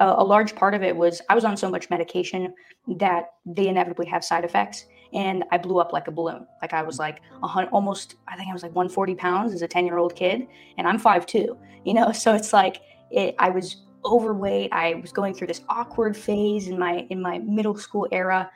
a, 0.00 0.06
a 0.18 0.24
large 0.24 0.54
part 0.56 0.74
of 0.74 0.82
it 0.82 0.96
was 0.96 1.22
I 1.28 1.34
was 1.34 1.44
on 1.44 1.56
so 1.56 1.70
much 1.70 1.90
medication 1.90 2.52
that 2.98 3.30
they 3.46 3.68
inevitably 3.68 4.06
have 4.06 4.24
side 4.24 4.44
effects 4.44 4.86
and 5.12 5.44
I 5.50 5.58
blew 5.58 5.78
up 5.78 5.92
like 5.92 6.08
a 6.08 6.10
balloon. 6.10 6.46
Like 6.62 6.72
I 6.72 6.82
was 6.82 6.98
like 6.98 7.20
almost, 7.42 8.16
I 8.28 8.36
think 8.36 8.48
I 8.48 8.52
was 8.52 8.62
like 8.62 8.74
140 8.74 9.14
pounds 9.16 9.52
as 9.52 9.62
a 9.62 9.68
10 9.68 9.86
year 9.86 9.98
old 9.98 10.14
kid, 10.14 10.46
and 10.78 10.86
I'm 10.86 11.00
5'2, 11.00 11.56
you 11.84 11.94
know? 11.94 12.12
So 12.20 12.34
it's 12.34 12.52
like, 12.52 12.80
it, 13.10 13.34
I 13.38 13.50
was 13.50 13.78
overweight. 14.04 14.72
I 14.72 14.94
was 14.94 15.12
going 15.12 15.34
through 15.34 15.48
this 15.48 15.62
awkward 15.68 16.16
phase 16.16 16.68
in 16.68 16.78
my 16.78 17.06
in 17.10 17.20
my 17.20 17.38
middle 17.38 17.76
school 17.76 18.06
era 18.12 18.50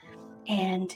and 0.49 0.95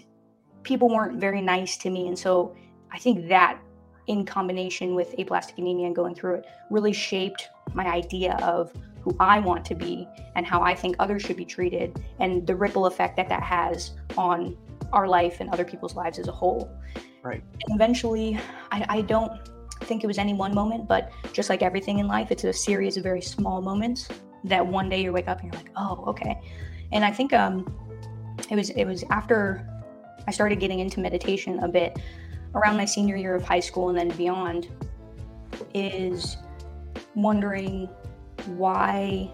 people 0.62 0.88
weren't 0.88 1.20
very 1.20 1.40
nice 1.40 1.76
to 1.78 1.90
me 1.90 2.08
and 2.08 2.18
so 2.18 2.54
I 2.92 2.98
think 2.98 3.28
that 3.28 3.60
in 4.06 4.24
combination 4.24 4.94
with 4.94 5.14
aplastic 5.18 5.58
anemia 5.58 5.86
and 5.86 5.96
going 5.96 6.14
through 6.14 6.36
it 6.36 6.46
really 6.70 6.92
shaped 6.92 7.48
my 7.74 7.86
idea 7.86 8.36
of 8.42 8.72
who 9.00 9.16
I 9.20 9.38
want 9.38 9.64
to 9.66 9.74
be 9.74 10.08
and 10.34 10.46
how 10.46 10.62
I 10.62 10.74
think 10.74 10.96
others 10.98 11.22
should 11.22 11.36
be 11.36 11.44
treated 11.44 12.02
and 12.18 12.46
the 12.46 12.54
ripple 12.54 12.86
effect 12.86 13.16
that 13.16 13.28
that 13.28 13.42
has 13.42 13.92
on 14.16 14.56
our 14.92 15.06
life 15.06 15.40
and 15.40 15.50
other 15.50 15.64
people's 15.64 15.94
lives 15.94 16.18
as 16.18 16.28
a 16.28 16.32
whole. 16.32 16.70
Right. 17.22 17.42
And 17.66 17.74
eventually, 17.74 18.38
I, 18.70 18.86
I 18.88 19.00
don't 19.02 19.32
think 19.82 20.04
it 20.04 20.06
was 20.06 20.18
any 20.18 20.34
one 20.34 20.54
moment, 20.54 20.88
but 20.88 21.12
just 21.32 21.48
like 21.48 21.62
everything 21.62 21.98
in 21.98 22.06
life, 22.06 22.30
it's 22.30 22.44
a 22.44 22.52
series 22.52 22.96
of 22.96 23.02
very 23.02 23.20
small 23.20 23.60
moments 23.60 24.08
that 24.44 24.66
one 24.66 24.88
day 24.88 25.02
you 25.02 25.12
wake 25.12 25.28
up 25.28 25.40
and 25.40 25.52
you're 25.52 25.62
like, 25.62 25.70
oh, 25.76 26.04
okay. 26.06 26.40
And 26.92 27.04
I 27.04 27.10
think 27.10 27.32
um, 27.32 27.66
it 28.50 28.56
was 28.56 28.70
it 28.70 28.84
was 28.84 29.04
after 29.10 29.66
I 30.26 30.30
started 30.30 30.60
getting 30.60 30.80
into 30.80 31.00
meditation 31.00 31.58
a 31.60 31.68
bit 31.68 31.98
around 32.54 32.76
my 32.76 32.84
senior 32.84 33.16
year 33.16 33.34
of 33.34 33.42
high 33.42 33.60
school 33.60 33.88
and 33.90 33.98
then 33.98 34.08
beyond 34.16 34.68
is 35.74 36.36
wondering 37.14 37.88
why 38.56 39.30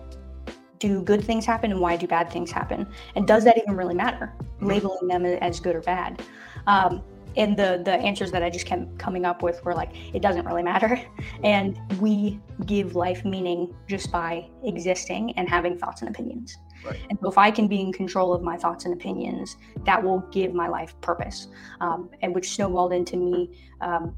do 0.78 1.00
good 1.02 1.24
things 1.24 1.46
happen 1.46 1.70
and 1.70 1.80
why 1.80 1.96
do 1.96 2.06
bad 2.06 2.30
things 2.30 2.50
happen? 2.50 2.86
And 3.16 3.26
does 3.26 3.44
that 3.44 3.56
even 3.58 3.76
really 3.76 3.94
matter 3.94 4.34
mm-hmm. 4.36 4.66
labeling 4.66 5.08
them 5.08 5.24
as 5.24 5.60
good 5.60 5.76
or 5.76 5.80
bad? 5.80 6.22
Um, 6.66 7.02
and 7.36 7.56
the 7.56 7.82
the 7.84 7.92
answers 7.92 8.30
that 8.30 8.44
i 8.44 8.50
just 8.50 8.64
kept 8.64 8.96
coming 8.96 9.24
up 9.24 9.42
with 9.42 9.64
were 9.64 9.74
like 9.74 9.90
it 10.14 10.22
doesn't 10.22 10.46
really 10.46 10.62
matter. 10.62 11.00
And 11.42 11.78
we 12.00 12.40
give 12.66 12.94
life 12.94 13.24
meaning 13.24 13.74
just 13.88 14.12
by 14.12 14.48
existing 14.62 15.32
and 15.36 15.48
having 15.48 15.78
thoughts 15.78 16.02
and 16.02 16.10
opinions. 16.10 16.56
Right. 16.84 17.00
and 17.08 17.18
so 17.22 17.30
if 17.30 17.38
i 17.38 17.50
can 17.50 17.66
be 17.66 17.80
in 17.80 17.92
control 17.94 18.34
of 18.34 18.42
my 18.42 18.58
thoughts 18.58 18.84
and 18.84 18.92
opinions 18.92 19.56
that 19.86 20.02
will 20.02 20.20
give 20.30 20.52
my 20.52 20.68
life 20.68 20.94
purpose. 21.00 21.48
Um, 21.80 22.10
and 22.20 22.34
which 22.34 22.50
snowballed 22.50 22.92
into 22.92 23.16
me 23.16 23.58
um, 23.80 24.14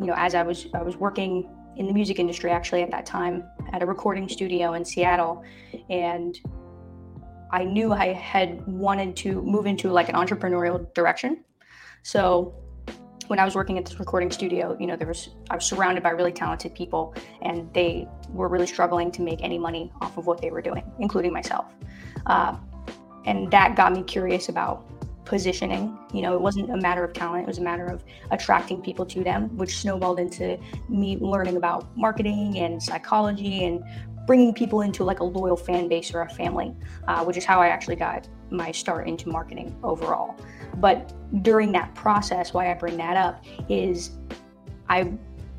you 0.00 0.06
know 0.06 0.14
as 0.16 0.34
i 0.34 0.42
was 0.42 0.66
i 0.74 0.82
was 0.82 0.96
working 0.96 1.48
in 1.80 1.86
the 1.86 1.94
music 1.94 2.18
industry 2.18 2.50
actually 2.50 2.82
at 2.82 2.90
that 2.90 3.06
time 3.06 3.42
at 3.72 3.82
a 3.82 3.86
recording 3.86 4.28
studio 4.28 4.74
in 4.74 4.84
Seattle 4.84 5.42
and 5.88 6.38
I 7.52 7.64
knew 7.64 7.90
I 7.90 8.12
had 8.12 8.64
wanted 8.66 9.16
to 9.16 9.40
move 9.40 9.64
into 9.64 9.90
like 9.90 10.10
an 10.10 10.14
entrepreneurial 10.14 10.92
direction. 10.92 11.42
So 12.02 12.54
when 13.28 13.38
I 13.38 13.46
was 13.46 13.54
working 13.54 13.78
at 13.78 13.86
this 13.86 13.98
recording 13.98 14.30
studio, 14.30 14.76
you 14.78 14.86
know, 14.86 14.94
there 14.94 15.08
was 15.08 15.30
I 15.48 15.54
was 15.54 15.64
surrounded 15.64 16.02
by 16.02 16.10
really 16.10 16.32
talented 16.32 16.74
people 16.74 17.14
and 17.40 17.72
they 17.72 18.06
were 18.28 18.48
really 18.48 18.66
struggling 18.66 19.10
to 19.12 19.22
make 19.22 19.42
any 19.42 19.58
money 19.58 19.90
off 20.02 20.18
of 20.18 20.26
what 20.26 20.42
they 20.42 20.50
were 20.50 20.60
doing, 20.60 20.84
including 20.98 21.32
myself. 21.32 21.72
Uh, 22.26 22.58
and 23.24 23.50
that 23.52 23.74
got 23.74 23.92
me 23.92 24.02
curious 24.02 24.50
about 24.50 24.84
positioning. 25.30 25.96
You 26.12 26.22
know, 26.22 26.34
it 26.34 26.40
wasn't 26.40 26.70
a 26.70 26.76
matter 26.76 27.04
of 27.04 27.12
talent, 27.12 27.44
it 27.44 27.46
was 27.46 27.58
a 27.58 27.62
matter 27.62 27.86
of 27.86 28.04
attracting 28.32 28.82
people 28.82 29.06
to 29.06 29.22
them, 29.22 29.56
which 29.56 29.78
snowballed 29.78 30.18
into 30.18 30.58
me 30.88 31.16
learning 31.18 31.56
about 31.56 31.96
marketing 31.96 32.58
and 32.58 32.82
psychology 32.82 33.64
and 33.64 33.80
bringing 34.26 34.52
people 34.52 34.80
into 34.80 35.04
like 35.04 35.20
a 35.20 35.24
loyal 35.24 35.56
fan 35.56 35.86
base 35.88 36.12
or 36.12 36.22
a 36.22 36.28
family, 36.28 36.74
uh, 37.06 37.24
which 37.24 37.36
is 37.36 37.44
how 37.44 37.60
I 37.60 37.68
actually 37.68 37.94
got 37.94 38.28
my 38.50 38.72
start 38.72 39.06
into 39.06 39.28
marketing 39.28 39.72
overall. 39.84 40.34
But 40.78 41.14
during 41.42 41.70
that 41.72 41.94
process, 41.94 42.52
why 42.52 42.68
I 42.68 42.74
bring 42.74 42.96
that 42.96 43.16
up 43.16 43.44
is 43.68 44.18
I 44.88 45.12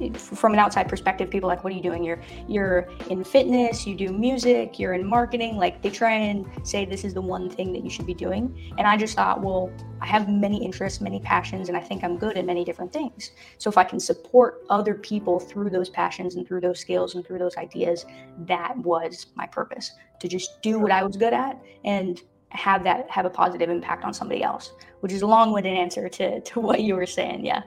from 0.10 0.54
an 0.54 0.60
outside 0.60 0.88
perspective, 0.90 1.30
people 1.30 1.48
like, 1.48 1.64
what 1.64 1.74
are 1.74 1.76
you 1.76 1.82
doing? 1.82 2.04
You're 2.04 2.22
you're 2.48 2.90
in 3.10 3.24
fitness, 3.24 3.86
you 3.86 3.96
do 3.96 4.10
music, 4.10 4.80
you're 4.80 4.94
in 4.94 5.06
marketing. 5.06 5.58
Like 5.58 5.82
they 5.82 5.90
try 5.90 6.12
and 6.12 6.46
say 6.64 6.86
this 6.86 7.04
is 7.04 7.14
the 7.14 7.22
one 7.22 7.50
thing 7.50 7.72
that 7.74 7.84
you 7.84 7.90
should 7.90 8.06
be 8.06 8.14
doing. 8.14 8.74
And 8.78 8.88
I 8.88 8.98
just 8.98 9.16
thought, 9.16 9.42
well, 9.42 9.72
I 10.02 10.06
have 10.08 10.30
many 10.30 10.64
interests, 10.64 11.02
many 11.02 11.20
passions, 11.20 11.70
and 11.70 11.78
I 11.78 11.82
think 11.82 12.04
I'm 12.04 12.18
good 12.18 12.38
at 12.38 12.46
many 12.46 12.66
different 12.66 12.92
things. 12.92 13.32
So 13.58 13.70
if 13.70 13.78
I 13.78 13.84
can 13.84 14.00
support 14.00 14.64
other 14.70 14.96
people 14.96 15.40
through 15.40 15.70
those 15.70 15.90
passions 15.90 16.36
and 16.36 16.48
through 16.48 16.62
those 16.62 16.80
skills 16.80 17.16
and 17.16 17.26
through 17.26 17.40
those 17.40 17.58
ideas, 17.58 18.06
that 18.48 18.76
was 18.78 19.28
my 19.36 19.46
purpose 19.46 19.92
to 20.20 20.28
just 20.28 20.62
do 20.62 20.80
what 20.80 20.92
I 20.92 21.04
was 21.04 21.18
good 21.18 21.34
at 21.34 21.62
and 21.86 22.22
have 22.50 22.84
that 22.84 23.10
have 23.10 23.26
a 23.26 23.30
positive 23.30 23.70
impact 23.70 24.04
on 24.04 24.14
somebody 24.14 24.44
else, 24.44 24.74
which 25.00 25.14
is 25.14 25.22
a 25.22 25.28
long-winded 25.28 25.74
answer 25.74 26.10
to 26.10 26.42
to 26.42 26.60
what 26.68 26.82
you 26.82 26.96
were 26.96 27.06
saying. 27.06 27.46
Yeah. 27.46 27.64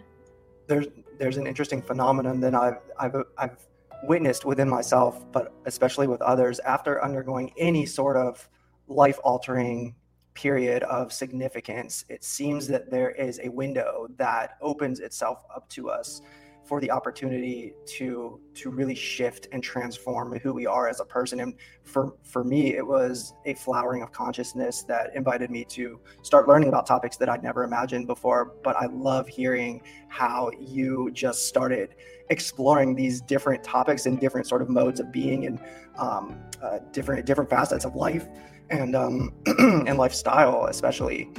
There's 0.66 0.86
there's 1.18 1.37
an 1.37 1.47
interesting 1.47 1.83
phenomenon 1.83 2.40
that 2.40 2.54
I've, 2.54 2.78
I've, 2.99 3.16
I've 3.38 3.66
witnessed 4.04 4.44
within 4.44 4.68
myself, 4.68 5.25
but 5.33 5.52
especially 5.66 6.06
with 6.06 6.21
others 6.23 6.59
after 6.61 7.02
undergoing 7.02 7.52
any 7.56 7.87
sort 7.87 8.16
of 8.16 8.49
life 8.88 9.18
altering 9.25 9.94
period 10.35 10.83
of 10.85 11.12
significance. 11.12 12.04
It 12.09 12.25
seems 12.25 12.66
that 12.68 12.90
there 12.90 13.12
is 13.12 13.40
a 13.42 13.49
window 13.49 14.09
that 14.16 14.56
opens 14.61 15.00
itself 15.00 15.44
up 15.54 15.68
to 15.71 15.90
us 15.90 16.21
for 16.64 16.80
the 16.80 16.90
opportunity 16.90 17.75
to 17.85 18.40
to 18.54 18.71
really 18.71 18.94
shift 18.94 19.49
and 19.52 19.62
transform 19.62 20.38
who 20.38 20.52
we 20.52 20.66
are 20.66 20.88
as 20.88 21.00
a 21.00 21.04
person. 21.04 21.40
And 21.40 21.54
for 21.85 22.14
for 22.25 22.42
me 22.42 22.75
it 22.76 22.87
was 22.87 23.35
a 23.44 23.54
flowering 23.54 24.02
of 24.02 24.12
consciousness 24.12 24.83
that 24.85 25.14
invited 25.14 25.50
me 25.50 25.64
to 25.66 26.00
start 26.23 26.49
learning 26.49 26.68
about 26.68 26.87
topics 26.87 27.16
that 27.18 27.28
I'd 27.28 27.42
never 27.42 27.64
imagined 27.64 28.06
before. 28.06 28.54
But 28.62 28.76
I 28.76 28.87
love 28.87 29.28
hearing 29.28 29.83
how 30.09 30.50
you 30.59 31.11
just 31.12 31.47
started 31.47 31.97
exploring 32.30 32.94
these 32.94 33.21
different 33.21 33.62
topics 33.62 34.06
and 34.06 34.18
different 34.18 34.47
sort 34.47 34.62
of 34.62 34.71
modes 34.71 35.00
of 35.00 35.12
being 35.12 35.47
and 35.47 35.61
um, 35.99 36.40
uh, 36.62 36.78
different 36.92 37.26
different 37.26 37.50
facets 37.50 37.85
of 37.85 37.94
life 37.94 38.26
and 38.71 38.97
um, 38.97 39.35
and 39.47 39.99
lifestyle 39.99 40.66
especially 40.66 41.30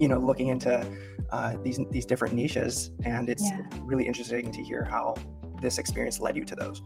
you 0.00 0.08
know 0.08 0.18
looking 0.18 0.48
into 0.48 0.84
uh, 1.30 1.56
these 1.62 1.80
these 1.90 2.06
different 2.06 2.34
niches, 2.34 2.90
and 3.04 3.28
it's 3.28 3.42
yeah. 3.42 3.62
really 3.80 4.06
interesting 4.06 4.50
to 4.52 4.62
hear 4.62 4.84
how 4.84 5.14
this 5.60 5.78
experience 5.78 6.20
led 6.20 6.36
you 6.36 6.44
to 6.44 6.54
those. 6.54 6.82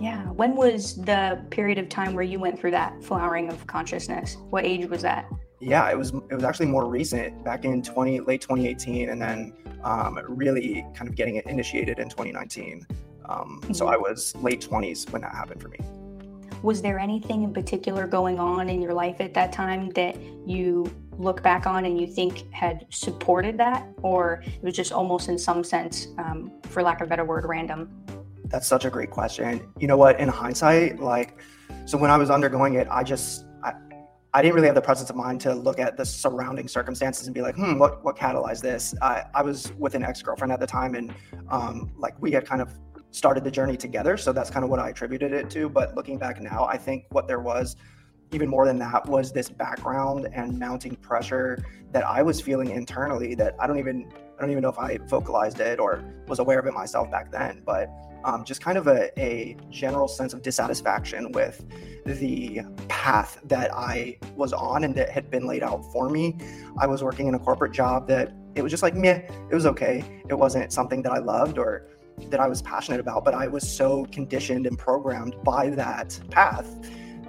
Yeah. 0.00 0.24
When 0.28 0.56
was 0.56 0.96
the 0.96 1.44
period 1.50 1.78
of 1.78 1.88
time 1.88 2.14
where 2.14 2.24
you 2.24 2.38
went 2.38 2.58
through 2.58 2.70
that 2.72 3.02
flowering 3.02 3.50
of 3.50 3.66
consciousness? 3.66 4.36
What 4.50 4.64
age 4.64 4.88
was 4.88 5.02
that? 5.02 5.30
Yeah, 5.60 5.90
it 5.90 5.96
was 5.96 6.10
it 6.30 6.34
was 6.34 6.44
actually 6.44 6.66
more 6.66 6.86
recent, 6.88 7.44
back 7.44 7.64
in 7.64 7.82
20 7.82 8.20
late 8.20 8.40
2018, 8.40 9.10
and 9.10 9.20
then 9.20 9.52
um, 9.84 10.18
really 10.28 10.84
kind 10.94 11.08
of 11.08 11.14
getting 11.14 11.36
it 11.36 11.46
initiated 11.46 11.98
in 11.98 12.08
2019. 12.08 12.86
Um, 13.28 13.60
mm-hmm. 13.62 13.72
So 13.72 13.86
I 13.86 13.96
was 13.96 14.34
late 14.36 14.60
20s 14.60 15.10
when 15.10 15.22
that 15.22 15.32
happened 15.32 15.62
for 15.62 15.68
me. 15.68 15.78
Was 16.62 16.80
there 16.80 16.98
anything 16.98 17.42
in 17.42 17.52
particular 17.52 18.06
going 18.06 18.38
on 18.38 18.68
in 18.68 18.80
your 18.80 18.94
life 18.94 19.20
at 19.20 19.34
that 19.34 19.52
time 19.52 19.90
that 19.90 20.16
you 20.46 20.86
look 21.18 21.42
back 21.42 21.66
on 21.66 21.84
and 21.84 22.00
you 22.00 22.06
think 22.06 22.50
had 22.52 22.86
supported 22.90 23.58
that, 23.58 23.86
or 24.02 24.42
it 24.46 24.62
was 24.62 24.74
just 24.74 24.92
almost 24.92 25.28
in 25.28 25.38
some 25.38 25.64
sense, 25.64 26.08
um, 26.18 26.52
for 26.64 26.82
lack 26.82 27.00
of 27.00 27.06
a 27.06 27.10
better 27.10 27.24
word, 27.24 27.44
random? 27.46 27.90
That's 28.44 28.66
such 28.66 28.84
a 28.84 28.90
great 28.90 29.10
question. 29.10 29.68
You 29.78 29.88
know 29.88 29.96
what? 29.96 30.20
In 30.20 30.28
hindsight, 30.28 31.00
like, 31.00 31.38
so 31.84 31.98
when 31.98 32.10
I 32.10 32.16
was 32.16 32.30
undergoing 32.30 32.74
it, 32.74 32.86
I 32.90 33.02
just 33.02 33.44
I, 34.34 34.40
didn't 34.40 34.54
really 34.54 34.66
have 34.66 34.74
the 34.74 34.80
presence 34.80 35.10
of 35.10 35.16
mind 35.16 35.42
to 35.42 35.54
look 35.54 35.78
at 35.78 35.98
the 35.98 36.06
surrounding 36.06 36.66
circumstances 36.66 37.26
and 37.26 37.34
be 37.34 37.42
like, 37.42 37.54
hmm, 37.54 37.78
what 37.78 38.02
what 38.02 38.16
catalyzed 38.16 38.62
this? 38.62 38.94
I, 39.02 39.24
I 39.34 39.42
was 39.42 39.72
with 39.78 39.94
an 39.94 40.02
ex 40.02 40.22
girlfriend 40.22 40.52
at 40.52 40.60
the 40.60 40.66
time, 40.66 40.94
and 40.94 41.12
um, 41.50 41.92
like 41.98 42.14
we 42.20 42.32
had 42.32 42.46
kind 42.46 42.62
of 42.62 42.72
started 43.12 43.44
the 43.44 43.50
journey 43.50 43.76
together, 43.76 44.16
so 44.16 44.32
that's 44.32 44.50
kind 44.50 44.64
of 44.64 44.70
what 44.70 44.80
I 44.80 44.88
attributed 44.88 45.32
it 45.32 45.48
to. 45.50 45.68
But 45.68 45.94
looking 45.94 46.18
back 46.18 46.40
now, 46.40 46.64
I 46.64 46.76
think 46.76 47.04
what 47.10 47.28
there 47.28 47.40
was 47.40 47.76
even 48.32 48.48
more 48.48 48.66
than 48.66 48.78
that 48.78 49.06
was 49.06 49.32
this 49.32 49.48
background 49.48 50.28
and 50.32 50.58
mounting 50.58 50.96
pressure 50.96 51.62
that 51.92 52.04
I 52.04 52.22
was 52.22 52.40
feeling 52.40 52.70
internally 52.70 53.34
that 53.34 53.54
I 53.60 53.66
don't 53.66 53.78
even 53.78 54.10
I 54.38 54.40
don't 54.40 54.50
even 54.50 54.62
know 54.62 54.70
if 54.70 54.78
I 54.78 54.98
vocalized 55.06 55.60
it 55.60 55.78
or 55.78 56.02
was 56.26 56.38
aware 56.38 56.58
of 56.58 56.66
it 56.66 56.72
myself 56.72 57.10
back 57.10 57.30
then, 57.30 57.62
but 57.64 57.88
um, 58.24 58.44
just 58.44 58.60
kind 58.60 58.78
of 58.78 58.86
a, 58.86 59.10
a 59.20 59.56
general 59.70 60.08
sense 60.08 60.32
of 60.32 60.42
dissatisfaction 60.42 61.30
with 61.32 61.64
the 62.06 62.62
path 62.88 63.40
that 63.44 63.72
I 63.74 64.18
was 64.36 64.52
on 64.52 64.84
and 64.84 64.94
that 64.94 65.10
had 65.10 65.30
been 65.30 65.46
laid 65.46 65.62
out 65.62 65.84
for 65.92 66.08
me. 66.08 66.38
I 66.78 66.86
was 66.86 67.04
working 67.04 67.28
in 67.28 67.34
a 67.34 67.38
corporate 67.38 67.72
job 67.72 68.08
that 68.08 68.32
it 68.54 68.62
was 68.62 68.70
just 68.70 68.82
like 68.82 68.94
meh, 68.94 69.22
it 69.50 69.54
was 69.54 69.66
okay. 69.66 70.22
It 70.28 70.34
wasn't 70.34 70.72
something 70.72 71.02
that 71.02 71.12
I 71.12 71.18
loved 71.18 71.58
or 71.58 71.88
that 72.28 72.40
I 72.40 72.48
was 72.48 72.62
passionate 72.62 73.00
about, 73.00 73.24
but 73.24 73.34
I 73.34 73.46
was 73.48 73.68
so 73.68 74.06
conditioned 74.06 74.66
and 74.66 74.78
programmed 74.78 75.36
by 75.44 75.70
that 75.70 76.18
path 76.30 76.68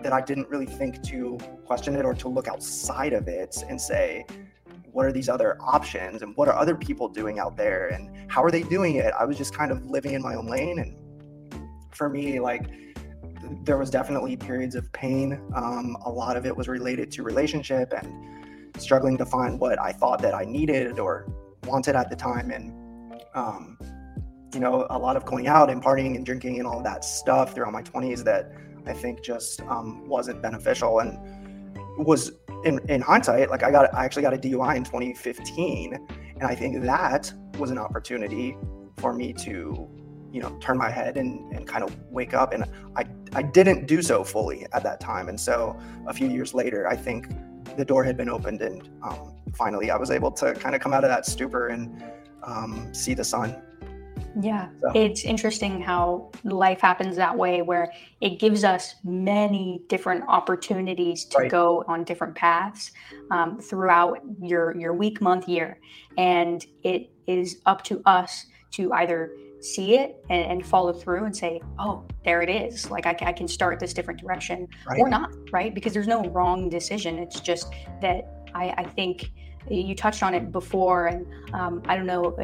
that 0.01 0.13
I 0.13 0.21
didn't 0.21 0.49
really 0.49 0.65
think 0.65 1.01
to 1.03 1.37
question 1.65 1.95
it 1.95 2.05
or 2.05 2.13
to 2.15 2.27
look 2.27 2.47
outside 2.47 3.13
of 3.13 3.27
it 3.27 3.63
and 3.67 3.79
say, 3.79 4.25
what 4.91 5.05
are 5.05 5.11
these 5.11 5.29
other 5.29 5.57
options 5.59 6.21
and 6.21 6.35
what 6.35 6.47
are 6.47 6.55
other 6.55 6.75
people 6.75 7.09
doing 7.09 7.39
out 7.39 7.57
there 7.57 7.87
and 7.87 8.11
how 8.29 8.43
are 8.43 8.51
they 8.51 8.63
doing 8.63 8.95
it? 8.95 9.11
I 9.19 9.25
was 9.25 9.37
just 9.37 9.55
kind 9.55 9.71
of 9.71 9.85
living 9.85 10.13
in 10.13 10.21
my 10.21 10.35
own 10.35 10.47
lane. 10.47 10.79
And 10.79 10.95
for 11.91 12.09
me, 12.09 12.39
like, 12.39 12.69
there 13.63 13.77
was 13.77 13.89
definitely 13.89 14.37
periods 14.37 14.75
of 14.75 14.91
pain. 14.93 15.41
Um, 15.55 15.97
a 16.05 16.09
lot 16.09 16.37
of 16.37 16.45
it 16.45 16.55
was 16.55 16.67
related 16.67 17.11
to 17.11 17.23
relationship 17.23 17.93
and 17.93 18.13
struggling 18.77 19.17
to 19.17 19.25
find 19.25 19.59
what 19.59 19.81
I 19.81 19.91
thought 19.91 20.21
that 20.21 20.33
I 20.33 20.43
needed 20.45 20.99
or 20.99 21.27
wanted 21.65 21.95
at 21.95 22.09
the 22.09 22.15
time. 22.15 22.51
And, 22.51 23.23
um, 23.33 23.77
you 24.53 24.59
know, 24.59 24.85
a 24.89 24.97
lot 24.97 25.15
of 25.15 25.25
going 25.25 25.47
out 25.47 25.69
and 25.69 25.83
partying 25.83 26.15
and 26.15 26.25
drinking 26.25 26.59
and 26.59 26.67
all 26.67 26.81
that 26.83 27.03
stuff 27.03 27.53
throughout 27.53 27.73
my 27.73 27.81
20s 27.81 28.23
that 28.23 28.51
I 28.85 28.93
think 28.93 29.23
just 29.23 29.61
um, 29.63 30.07
wasn't 30.07 30.41
beneficial 30.41 30.99
and 30.99 31.17
was 31.97 32.31
in, 32.65 32.79
in 32.89 33.01
hindsight, 33.01 33.49
like 33.49 33.63
I 33.63 33.71
got, 33.71 33.93
I 33.93 34.05
actually 34.05 34.23
got 34.23 34.33
a 34.33 34.37
DUI 34.37 34.75
in 34.75 34.83
2015. 34.83 36.07
And 36.35 36.43
I 36.43 36.55
think 36.55 36.83
that 36.83 37.33
was 37.57 37.71
an 37.71 37.77
opportunity 37.77 38.57
for 38.97 39.13
me 39.13 39.33
to, 39.33 39.87
you 40.31 40.41
know, 40.41 40.57
turn 40.59 40.77
my 40.77 40.89
head 40.89 41.17
and, 41.17 41.51
and 41.53 41.67
kind 41.67 41.83
of 41.83 41.95
wake 42.09 42.33
up. 42.33 42.53
And 42.53 42.65
I, 42.95 43.05
I 43.33 43.41
didn't 43.41 43.85
do 43.85 44.01
so 44.01 44.23
fully 44.23 44.65
at 44.73 44.83
that 44.83 44.99
time. 44.99 45.29
And 45.29 45.39
so 45.39 45.79
a 46.07 46.13
few 46.13 46.27
years 46.27 46.53
later, 46.53 46.87
I 46.87 46.95
think 46.95 47.27
the 47.77 47.85
door 47.85 48.03
had 48.03 48.17
been 48.17 48.29
opened 48.29 48.61
and 48.61 48.89
um, 49.03 49.33
finally 49.55 49.89
I 49.89 49.97
was 49.97 50.11
able 50.11 50.31
to 50.31 50.53
kind 50.53 50.75
of 50.75 50.81
come 50.81 50.93
out 50.93 51.03
of 51.03 51.09
that 51.09 51.25
stupor 51.25 51.67
and 51.67 52.03
um, 52.43 52.93
see 52.93 53.13
the 53.13 53.23
sun. 53.23 53.61
Yeah, 54.41 54.69
so. 54.79 54.91
it's 54.95 55.23
interesting 55.23 55.81
how 55.81 56.31
life 56.43 56.81
happens 56.81 57.15
that 57.17 57.37
way, 57.37 57.61
where 57.61 57.91
it 58.19 58.39
gives 58.39 58.63
us 58.63 58.95
many 59.03 59.83
different 59.89 60.23
opportunities 60.27 61.25
to 61.25 61.39
right. 61.39 61.51
go 61.51 61.83
on 61.87 62.03
different 62.03 62.35
paths 62.35 62.91
um, 63.31 63.59
throughout 63.59 64.19
your 64.41 64.75
your 64.77 64.93
week, 64.93 65.21
month, 65.21 65.47
year, 65.47 65.79
and 66.17 66.65
it 66.83 67.11
is 67.27 67.61
up 67.65 67.83
to 67.83 68.01
us 68.05 68.47
to 68.71 68.91
either 68.93 69.33
see 69.61 69.95
it 69.95 70.23
and, 70.29 70.51
and, 70.51 70.65
follow 70.65 70.91
through 70.91 71.23
and 71.23 71.35
say, 71.35 71.61
oh, 71.79 72.05
there 72.25 72.41
it 72.41 72.49
is. 72.49 72.91
Like 72.91 73.05
I, 73.05 73.15
I 73.21 73.31
can 73.31 73.47
start 73.47 73.79
this 73.79 73.93
different 73.93 74.19
direction 74.19 74.67
right. 74.85 74.99
or 74.99 75.07
not, 75.07 75.31
right? 75.53 75.73
Because 75.73 75.93
there's 75.93 76.07
no 76.07 76.23
wrong 76.31 76.69
decision. 76.69 77.17
It's 77.17 77.39
just 77.39 77.71
that 78.01 78.43
I, 78.53 78.73
I 78.77 78.83
think 78.83 79.31
you 79.69 79.95
touched 79.95 80.21
on 80.21 80.33
it 80.33 80.51
before, 80.51 81.07
and 81.07 81.25
um, 81.53 81.81
I 81.85 81.95
don't 81.95 82.05
know 82.05 82.35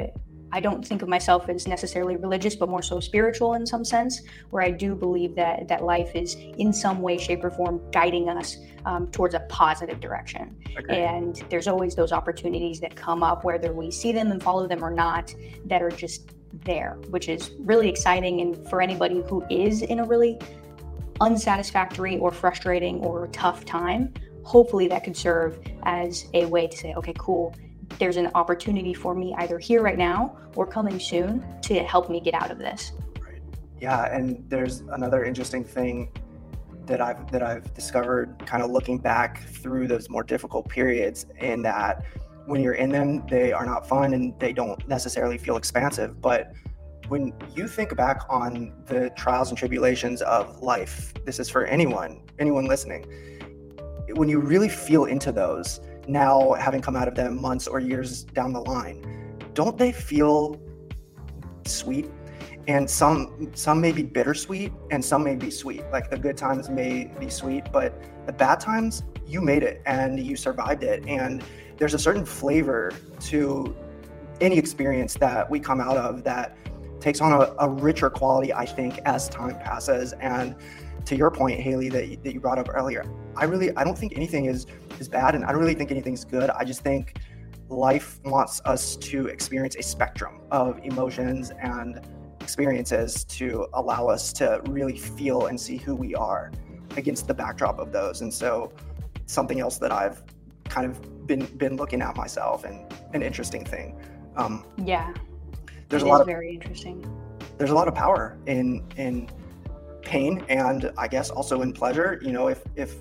I 0.52 0.60
don't 0.60 0.86
think 0.86 1.02
of 1.02 1.10
myself 1.10 1.50
as 1.50 1.68
necessarily 1.68 2.16
religious, 2.16 2.56
but 2.56 2.70
more 2.70 2.82
so 2.82 3.00
spiritual 3.00 3.54
in 3.54 3.66
some 3.66 3.86
sense, 3.86 4.22
where 4.50 4.64
I 4.64 4.72
do 4.72 4.96
believe 4.96 5.36
that 5.36 5.68
that 5.68 5.84
life 5.84 6.16
is 6.16 6.36
in 6.58 6.74
some 6.74 7.02
way, 7.02 7.18
shape, 7.18 7.44
or 7.44 7.52
form 7.52 7.82
guiding 7.92 8.30
us 8.30 8.58
um, 8.86 9.08
towards 9.12 9.36
a 9.36 9.42
positive 9.42 10.00
direction. 10.00 10.56
Okay. 10.78 11.04
And 11.04 11.44
there's 11.50 11.68
always 11.68 11.96
those 11.96 12.12
opportunities 12.12 12.80
that 12.80 12.96
come 12.96 13.24
up, 13.24 13.44
whether 13.44 13.74
we 13.74 13.92
see 13.92 14.12
them 14.12 14.32
and 14.32 14.42
follow 14.42 14.68
them 14.68 14.84
or 14.84 14.92
not, 14.92 15.34
that 15.66 15.82
are 15.82 15.92
just 15.92 16.32
there, 16.66 16.98
which 17.10 17.30
is 17.30 17.52
really 17.60 17.90
exciting. 17.90 18.42
And 18.42 18.68
for 18.70 18.82
anybody 18.82 19.24
who 19.28 19.46
is 19.50 19.82
in 19.82 20.00
a 20.00 20.06
really 20.06 20.40
unsatisfactory 21.22 22.18
or 22.18 22.32
frustrating 22.32 23.04
or 23.04 23.28
tough 23.28 23.66
time, 23.66 24.14
hopefully 24.44 24.88
that 24.88 25.04
could 25.04 25.16
serve 25.16 25.60
as 25.84 26.26
a 26.34 26.46
way 26.46 26.68
to 26.68 26.78
say, 26.78 26.94
okay, 26.96 27.14
cool 27.18 27.54
there's 27.98 28.18
an 28.18 28.30
opportunity 28.36 28.94
for 28.94 29.16
me 29.16 29.34
either 29.40 29.60
here 29.60 29.82
right 29.82 29.98
now 29.98 30.38
or 30.56 30.66
coming 30.66 31.00
soon 31.00 31.44
to 31.62 31.80
help 31.84 32.10
me 32.10 32.20
get 32.20 32.34
out 32.34 32.52
of 32.52 32.58
this. 32.58 32.92
Right. 33.20 33.42
Yeah, 33.82 34.14
and 34.16 34.44
there's 34.50 34.82
another 34.92 35.24
interesting 35.24 35.64
thing 35.64 36.12
that 36.90 37.02
I've 37.02 37.32
that 37.32 37.44
I've 37.44 37.74
discovered 37.74 38.44
kind 38.46 38.64
of 38.64 38.72
looking 38.72 38.98
back 38.98 39.44
through 39.44 39.88
those 39.88 40.10
more 40.10 40.24
difficult 40.24 40.68
periods 40.68 41.28
in 41.40 41.62
that 41.62 42.04
when 42.46 42.62
you're 42.62 42.74
in 42.74 42.90
them 42.90 43.24
they 43.28 43.54
are 43.54 43.66
not 43.66 43.88
fun 43.88 44.16
and 44.16 44.38
they 44.40 44.52
don't 44.52 44.86
necessarily 44.88 45.38
feel 45.38 45.56
expansive 45.56 46.20
but 46.20 46.52
when 47.08 47.32
you 47.56 47.68
think 47.68 47.96
back 47.96 48.22
on 48.28 48.74
the 48.88 49.12
trials 49.12 49.50
and 49.50 49.58
tribulations 49.58 50.24
of 50.24 50.60
life 50.64 51.14
this 51.26 51.40
is 51.40 51.48
for 51.48 51.66
anyone 51.66 52.22
anyone 52.40 52.66
listening 52.66 53.06
when 54.16 54.28
you 54.28 54.40
really 54.40 54.70
feel 54.70 55.06
into 55.06 55.32
those 55.32 55.80
now 56.10 56.54
having 56.54 56.82
come 56.82 56.96
out 56.96 57.08
of 57.08 57.16
them 57.16 57.42
months 57.42 57.68
or 57.68 57.80
years 57.80 58.24
down 58.24 58.52
the 58.52 58.62
line 58.62 59.06
don't 59.60 59.78
they 59.78 59.92
feel 59.92 60.58
sweet? 61.66 62.10
And 62.68 62.90
some 62.90 63.52
some 63.56 63.82
may 63.82 63.92
be 63.92 64.04
bittersweet 64.04 64.72
and 64.90 65.04
some 65.04 65.24
may 65.24 65.36
be 65.36 65.50
sweet. 65.50 65.84
Like 65.92 66.10
the 66.10 66.18
good 66.18 66.38
times 66.38 66.70
may 66.70 67.12
be 67.20 67.30
sweet 67.30 67.66
but 67.74 68.02
the 68.26 68.32
bad 68.32 68.60
times 68.62 69.04
you 69.28 69.42
made 69.42 69.64
it 69.64 69.82
and 69.86 70.18
you 70.18 70.36
survived 70.36 70.84
it. 70.84 71.06
And 71.08 71.44
there's 71.78 71.94
a 71.94 72.00
certain 72.00 72.26
flavor 72.26 72.94
to 73.22 73.76
any 74.40 74.58
experience 74.58 75.16
that 75.16 75.50
we 75.50 75.60
come 75.60 75.82
out 75.82 75.98
of 75.98 76.24
that 76.24 76.58
takes 77.02 77.20
on 77.20 77.34
a, 77.34 77.54
a 77.60 77.70
richer 77.70 78.10
quality 78.10 78.54
i 78.54 78.66
think 78.66 79.00
as 79.06 79.28
time 79.28 79.58
passes. 79.60 80.14
And 80.22 80.56
to 81.04 81.18
your 81.18 81.32
point 81.32 81.60
haylee 81.60 81.92
that, 81.92 82.24
that 82.24 82.34
you 82.34 82.40
brought 82.40 82.60
up 82.60 82.70
earlier 82.74 83.04
i 83.40 83.46
really 83.46 83.76
i 83.76 83.84
don't 83.84 83.98
think 83.98 84.14
anything 84.16 84.46
is 84.46 84.68
is 85.00 85.08
bad, 85.08 85.36
and 85.36 85.46
I 85.46 85.52
don't 85.52 85.62
really 85.62 85.76
think 85.76 85.92
anything's 85.92 86.26
good. 86.26 86.50
I 86.50 86.64
just 86.64 86.82
think 86.82 87.20
life 87.70 88.20
wants 88.26 88.62
us 88.66 88.96
to 88.98 89.28
experience 89.28 89.76
a 89.76 89.84
spectrum 89.84 90.42
of 90.52 90.80
emotions 90.84 91.52
and 91.62 92.02
experiences 92.42 93.24
to 93.26 93.68
allow 93.74 94.08
us 94.08 94.34
to 94.34 94.62
really 94.68 94.98
feel 94.98 95.48
and 95.48 95.60
see 95.60 95.78
who 95.78 95.96
we 95.96 96.16
are 96.16 96.52
against 96.98 97.28
the 97.28 97.34
backdrop 97.34 97.80
of 97.80 97.92
those. 97.92 98.22
And 98.22 98.34
so, 98.34 98.72
something 99.26 99.60
else 99.60 99.78
that 99.78 99.92
I've 99.92 100.24
kind 100.66 100.86
of 100.90 101.28
been 101.28 101.46
been 101.58 101.76
looking 101.78 102.02
at 102.02 102.16
myself 102.16 102.64
and 102.66 102.92
an 103.14 103.22
interesting 103.22 103.64
thing. 103.66 104.00
Um, 104.36 104.66
yeah, 104.78 105.14
there's 105.90 106.04
it 106.04 106.08
a 106.08 106.10
lot 106.10 106.22
of 106.22 106.28
very 106.28 106.54
interesting. 106.54 107.06
There's 107.58 107.72
a 107.72 107.76
lot 107.76 107.88
of 107.88 107.96
power 107.96 108.38
in 108.48 108.86
in 108.98 109.30
pain 110.02 110.44
and 110.50 110.92
I 110.98 111.08
guess 111.08 111.30
also 111.30 111.62
in 111.62 111.74
pleasure. 111.74 112.20
You 112.24 112.32
know, 112.32 112.48
if 112.48 112.64
if 112.76 112.96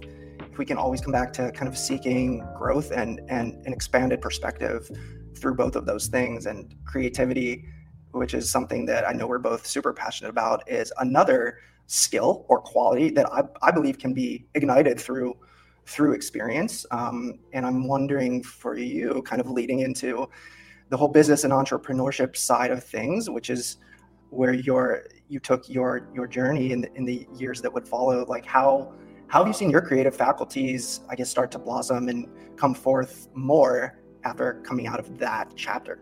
we 0.59 0.65
can 0.65 0.77
always 0.77 1.01
come 1.01 1.13
back 1.13 1.33
to 1.35 1.51
kind 1.53 1.69
of 1.69 1.79
seeking 1.79 2.45
growth 2.57 2.91
and 2.91 3.21
and 3.29 3.55
an 3.67 3.73
expanded 3.73 4.21
perspective 4.21 4.91
through 5.37 5.55
both 5.55 5.77
of 5.77 5.87
those 5.87 6.09
things. 6.09 6.47
And 6.47 6.75
creativity 6.85 7.65
which 8.13 8.35
is 8.35 8.51
something 8.51 8.87
that 8.87 9.07
i 9.09 9.13
know 9.13 9.27
we're 9.27 9.39
both 9.39 9.67
super 9.67 9.93
passionate 9.93 10.31
about 10.31 10.69
is 10.69 10.93
another 10.99 11.59
skill 11.87 12.45
or 12.49 12.61
quality 12.61 13.11
that 13.11 13.31
i, 13.33 13.43
I 13.63 13.71
believe 13.71 13.99
can 13.99 14.13
be 14.15 14.47
ignited 14.55 15.01
through 15.01 15.37
through 15.87 16.13
experience. 16.13 16.85
Um, 16.91 17.39
and 17.53 17.67
i'm 17.67 17.87
wondering 17.87 18.43
for 18.43 18.77
you 18.77 19.23
kind 19.25 19.41
of 19.41 19.51
leading 19.51 19.81
into 19.81 20.29
the 20.91 20.97
whole 20.97 21.09
business 21.09 21.45
and 21.45 21.53
entrepreneurship 21.53 22.37
side 22.37 22.71
of 22.71 22.83
things 22.83 23.29
which 23.31 23.51
is 23.51 23.77
where 24.31 24.53
your 24.53 25.05
you 25.29 25.41
took 25.41 25.69
your 25.69 26.09
your 26.15 26.27
journey 26.27 26.73
in 26.73 26.83
the, 26.83 26.93
in 26.95 27.05
the 27.05 27.27
years 27.37 27.63
that 27.63 27.73
would 27.73 27.87
follow 27.87 28.25
like 28.27 28.45
how 28.45 28.93
how 29.29 29.41
have 29.41 29.47
you 29.47 29.53
seen 29.53 29.71
your 29.71 29.83
creative 29.83 30.17
faculties, 30.17 31.01
I 31.09 31.15
guess, 31.15 31.29
start 31.29 31.51
to 31.53 31.59
blossom 31.59 32.09
and 32.09 32.27
come 32.57 32.75
forth 32.75 33.29
more 33.35 33.99
after 34.25 34.61
coming 34.65 34.87
out 34.87 34.99
of 34.99 35.19
that 35.19 35.53
chapter? 35.55 36.01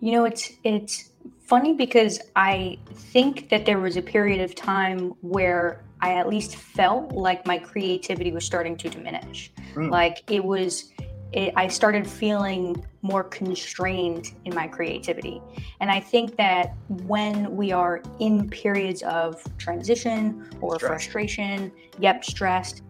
You 0.00 0.12
know, 0.12 0.24
it's 0.24 0.52
it's 0.64 1.10
funny 1.46 1.74
because 1.74 2.20
I 2.34 2.78
think 2.94 3.48
that 3.50 3.66
there 3.66 3.78
was 3.78 3.96
a 3.96 4.02
period 4.02 4.40
of 4.40 4.54
time 4.54 5.12
where 5.20 5.84
I 6.00 6.14
at 6.14 6.28
least 6.28 6.56
felt 6.56 7.12
like 7.12 7.46
my 7.46 7.58
creativity 7.58 8.32
was 8.32 8.44
starting 8.44 8.76
to 8.78 8.88
diminish. 8.88 9.52
Mm. 9.74 9.90
Like 9.90 10.22
it 10.30 10.44
was 10.44 10.92
it, 11.32 11.52
I 11.56 11.68
started 11.68 12.06
feeling 12.06 12.84
more 13.00 13.24
constrained 13.24 14.28
in 14.44 14.54
my 14.54 14.68
creativity. 14.68 15.40
And 15.80 15.90
I 15.90 15.98
think 15.98 16.36
that 16.36 16.74
when 16.88 17.56
we 17.56 17.72
are 17.72 18.02
in 18.20 18.48
periods 18.48 19.02
of 19.02 19.42
transition 19.58 20.48
or 20.60 20.76
stressed. 20.76 20.86
frustration, 20.86 21.72
yep, 21.98 22.24
stressed, 22.24 22.82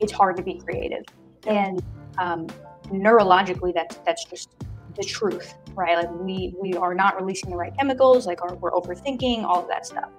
it's 0.00 0.12
hard 0.12 0.36
to 0.38 0.42
be 0.42 0.54
creative. 0.54 1.04
And 1.46 1.82
um, 2.18 2.46
neurologically, 2.86 3.74
that's 3.74 3.96
that's 4.06 4.24
just 4.24 4.50
the 4.96 5.04
truth, 5.04 5.54
right? 5.74 5.96
Like 5.96 6.10
we 6.20 6.54
we 6.60 6.74
are 6.74 6.94
not 6.94 7.20
releasing 7.20 7.50
the 7.50 7.56
right 7.56 7.76
chemicals, 7.76 8.26
like 8.26 8.42
our, 8.42 8.54
we're 8.56 8.72
overthinking, 8.72 9.44
all 9.44 9.62
of 9.62 9.68
that 9.68 9.86
stuff. 9.86 10.10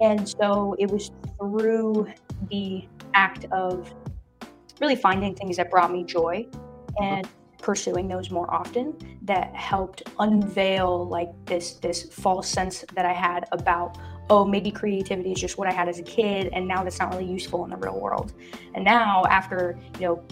And 0.00 0.28
so 0.28 0.74
it 0.78 0.90
was 0.90 1.12
through 1.38 2.08
the 2.50 2.88
act 3.14 3.46
of 3.52 3.92
really 4.80 4.96
finding 4.96 5.34
things 5.34 5.56
that 5.56 5.70
brought 5.70 5.92
me 5.92 6.02
joy 6.02 6.46
Mm-hmm. 7.00 7.04
and 7.04 7.28
pursuing 7.58 8.08
those 8.08 8.30
more 8.30 8.52
often 8.52 8.94
that 9.22 9.54
helped 9.54 10.02
unveil 10.18 11.06
like 11.06 11.28
this 11.46 11.74
this 11.74 12.02
false 12.02 12.48
sense 12.48 12.84
that 12.94 13.06
I 13.06 13.12
had 13.12 13.46
about 13.52 13.96
oh 14.28 14.44
maybe 14.44 14.70
creativity 14.70 15.30
is 15.32 15.40
just 15.40 15.56
what 15.58 15.68
I 15.68 15.72
had 15.72 15.88
as 15.88 16.00
a 16.00 16.02
kid 16.02 16.50
and 16.52 16.66
now 16.66 16.82
that's 16.82 16.98
not 16.98 17.12
really 17.12 17.30
useful 17.30 17.62
in 17.64 17.70
the 17.70 17.76
real 17.76 17.98
world. 17.98 18.32
And 18.74 18.84
now 18.84 19.24
after 19.30 19.78
you 20.00 20.06
know 20.06 20.24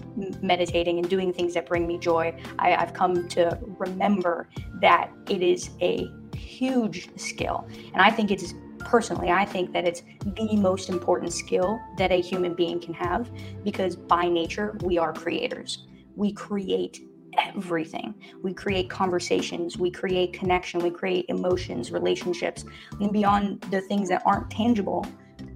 meditating 0.43 0.99
and 0.99 1.09
doing 1.09 1.33
things 1.33 1.55
that 1.55 1.67
bring 1.67 1.87
me 1.87 1.99
joy 1.99 2.37
I, 2.59 2.75
I've 2.75 2.93
come 2.93 3.29
to 3.29 3.59
remember 3.79 4.49
that 4.81 5.11
it 5.29 5.41
is 5.41 5.71
a 5.81 6.11
huge 6.35 7.17
skill. 7.17 7.67
And 7.93 8.03
I 8.03 8.11
think 8.11 8.33
it's 8.33 8.55
personally, 8.81 9.31
I 9.31 9.45
think 9.45 9.73
that 9.73 9.87
it's 9.87 10.03
the 10.25 10.57
most 10.57 10.89
important 10.89 11.33
skill 11.33 11.79
that 11.97 12.11
a 12.11 12.21
human 12.21 12.55
being 12.55 12.81
can 12.81 12.95
have 12.95 13.31
because 13.63 13.95
by 13.95 14.29
nature, 14.29 14.77
we 14.83 14.99
are 14.99 15.13
creators 15.13 15.87
we 16.21 16.31
create 16.33 17.01
everything. 17.39 18.15
We 18.43 18.53
create 18.53 18.91
conversations, 18.91 19.79
we 19.79 19.91
create 19.91 20.35
connection, 20.35 20.81
we 20.81 20.91
create 20.91 21.25
emotions, 21.31 21.91
relationships, 21.91 22.67
and 23.01 23.11
beyond 23.11 23.63
the 23.71 23.81
things 23.81 24.11
that 24.11 24.21
aren't 24.27 24.51
tangible, 24.51 25.07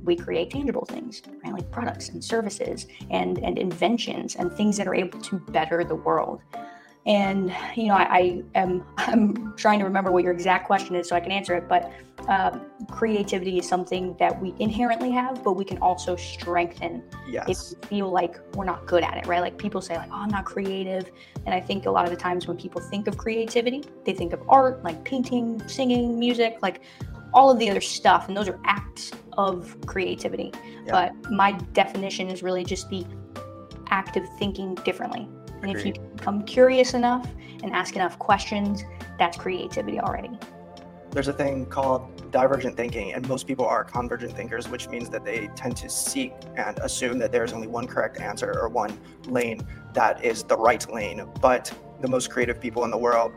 we 0.05 0.17
create 0.17 0.51
tangible 0.51 0.87
things, 0.87 1.21
right? 1.45 1.53
Like 1.53 1.71
products 1.71 2.09
and 2.09 2.25
services 2.25 2.87
and, 3.11 3.39
and 3.41 3.59
inventions 3.59 4.37
and 4.37 4.51
things 4.51 4.79
that 4.79 4.89
are 4.89 4.95
able 4.95 5.21
to 5.21 5.39
better 5.39 5.85
the 5.85 5.97
world. 5.97 6.41
And 7.07 7.55
you 7.77 7.89
know, 7.89 7.95
I, 7.95 8.03
I 8.03 8.43
am 8.55 8.85
I'm 8.97 9.55
trying 9.57 9.79
to 9.79 9.85
remember 9.85 10.11
what 10.11 10.25
your 10.25 10.33
exact 10.33 10.67
question 10.67 10.97
is 10.97 11.09
so 11.09 11.17
I 11.17 11.21
can 11.21 11.33
answer 11.33 11.55
it. 11.55 11.69
But 11.69 11.93
uh, 12.29 12.59
creativity 12.91 13.59
is 13.59 13.69
something 13.69 14.17
that 14.19 14.41
we 14.41 14.55
inherently 14.59 15.11
have, 15.11 15.45
but 15.45 15.53
we 15.53 15.65
can 15.65 15.79
also 15.79 16.17
strengthen 16.17 17.03
yes. 17.29 17.73
if 17.73 17.83
we 17.83 17.89
feel 17.89 18.11
like 18.11 18.39
we're 18.55 18.65
not 18.65 18.87
good 18.87 19.03
at 19.03 19.19
it, 19.19 19.27
right? 19.27 19.41
Like 19.41 19.59
people 19.59 19.83
say, 19.83 19.97
like, 19.97 20.09
"Oh, 20.11 20.17
I'm 20.17 20.31
not 20.31 20.45
creative," 20.45 21.11
and 21.45 21.55
I 21.55 21.61
think 21.61 21.87
a 21.87 21.91
lot 21.91 22.05
of 22.05 22.11
the 22.11 22.17
times 22.17 22.47
when 22.47 22.57
people 22.57 22.81
think 22.81 23.07
of 23.07 23.19
creativity, 23.19 23.85
they 24.05 24.15
think 24.15 24.33
of 24.33 24.43
art, 24.49 24.83
like 24.83 25.05
painting, 25.05 25.63
singing, 25.69 26.19
music, 26.19 26.59
like 26.63 26.81
all 27.35 27.51
of 27.51 27.59
the 27.59 27.69
other 27.69 27.81
stuff, 27.81 28.29
and 28.29 28.37
those 28.37 28.49
are 28.49 28.59
acts 28.65 29.11
of 29.37 29.77
creativity. 29.85 30.53
Yeah. 30.87 31.11
But 31.13 31.31
my 31.31 31.53
definition 31.75 32.29
is 32.29 32.43
really 32.43 32.65
just 32.65 32.89
the 32.89 33.05
act 33.91 34.17
of 34.17 34.25
thinking 34.39 34.75
differently 34.77 35.29
and 35.65 35.77
if 35.77 35.85
you 35.87 35.93
become 36.17 36.45
curious 36.45 36.95
enough 36.95 37.29
and 37.63 37.73
ask 37.73 37.97
enough 37.97 38.19
questions, 38.19 38.85
that's 39.19 39.37
creativity 39.37 40.01
already. 40.01 40.31
there's 41.11 41.29
a 41.29 41.33
thing 41.33 41.65
called 41.67 42.31
divergent 42.33 42.77
thinking, 42.77 43.13
and 43.13 43.29
most 43.29 43.47
people 43.47 43.65
are 43.65 43.85
convergent 43.85 44.33
thinkers, 44.33 44.69
which 44.69 44.89
means 44.89 45.09
that 45.09 45.25
they 45.25 45.49
tend 45.55 45.77
to 45.77 45.89
seek 45.89 46.33
and 46.57 46.77
assume 46.81 47.19
that 47.19 47.31
there's 47.31 47.53
only 47.53 47.69
one 47.69 47.87
correct 47.87 48.21
answer 48.21 48.53
or 48.59 48.69
one 48.69 48.99
lane 49.27 49.65
that 49.93 50.25
is 50.25 50.43
the 50.43 50.57
right 50.57 50.93
lane. 50.93 51.25
But 51.41 51.73
the 52.01 52.09
most 52.09 52.31
creative 52.31 52.61
people 52.61 52.85
in 52.85 52.91
the 52.91 52.99
world 52.99 53.33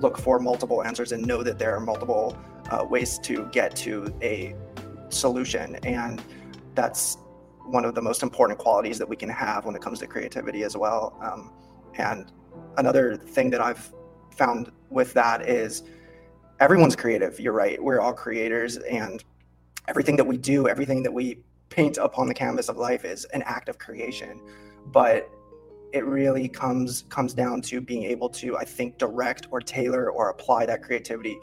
look 0.00 0.18
for 0.18 0.40
multiple 0.40 0.82
answers 0.82 1.12
and 1.12 1.24
know 1.24 1.44
that 1.44 1.56
there 1.56 1.76
are 1.76 1.80
multiple 1.80 2.36
uh, 2.70 2.84
ways 2.84 3.18
to 3.20 3.48
get 3.52 3.76
to 3.76 4.12
a 4.20 4.56
solution. 5.08 5.76
And 5.84 6.20
that's 6.74 7.18
one 7.64 7.84
of 7.84 7.94
the 7.94 8.02
most 8.02 8.22
important 8.22 8.58
qualities 8.58 8.98
that 8.98 9.08
we 9.08 9.16
can 9.16 9.28
have 9.28 9.64
when 9.64 9.74
it 9.74 9.82
comes 9.82 9.98
to 10.00 10.06
creativity 10.06 10.62
as 10.62 10.76
well. 10.76 11.18
Um, 11.22 11.52
and 11.94 12.30
another 12.76 13.16
thing 13.16 13.50
that 13.50 13.60
I've 13.60 13.92
found 14.30 14.70
with 14.90 15.14
that 15.14 15.48
is 15.48 15.82
everyone's 16.60 16.96
creative. 16.96 17.40
You're 17.40 17.52
right. 17.52 17.82
We're 17.82 18.00
all 18.00 18.12
creators, 18.12 18.76
and 18.76 19.24
everything 19.88 20.16
that 20.16 20.24
we 20.24 20.36
do, 20.36 20.68
everything 20.68 21.02
that 21.02 21.12
we 21.12 21.38
paint 21.68 21.96
upon 21.96 22.28
the 22.28 22.34
canvas 22.34 22.68
of 22.68 22.76
life 22.76 23.04
is 23.04 23.24
an 23.26 23.42
act 23.42 23.68
of 23.68 23.78
creation. 23.78 24.40
But 24.86 25.30
it 25.94 26.04
really 26.04 26.48
comes 26.48 27.04
comes 27.08 27.32
down 27.32 27.62
to 27.62 27.80
being 27.80 28.02
able 28.02 28.28
to, 28.28 28.56
I 28.56 28.64
think, 28.64 28.98
direct 28.98 29.46
or 29.52 29.60
tailor 29.60 30.10
or 30.10 30.30
apply 30.30 30.66
that 30.66 30.82
creativity 30.82 31.38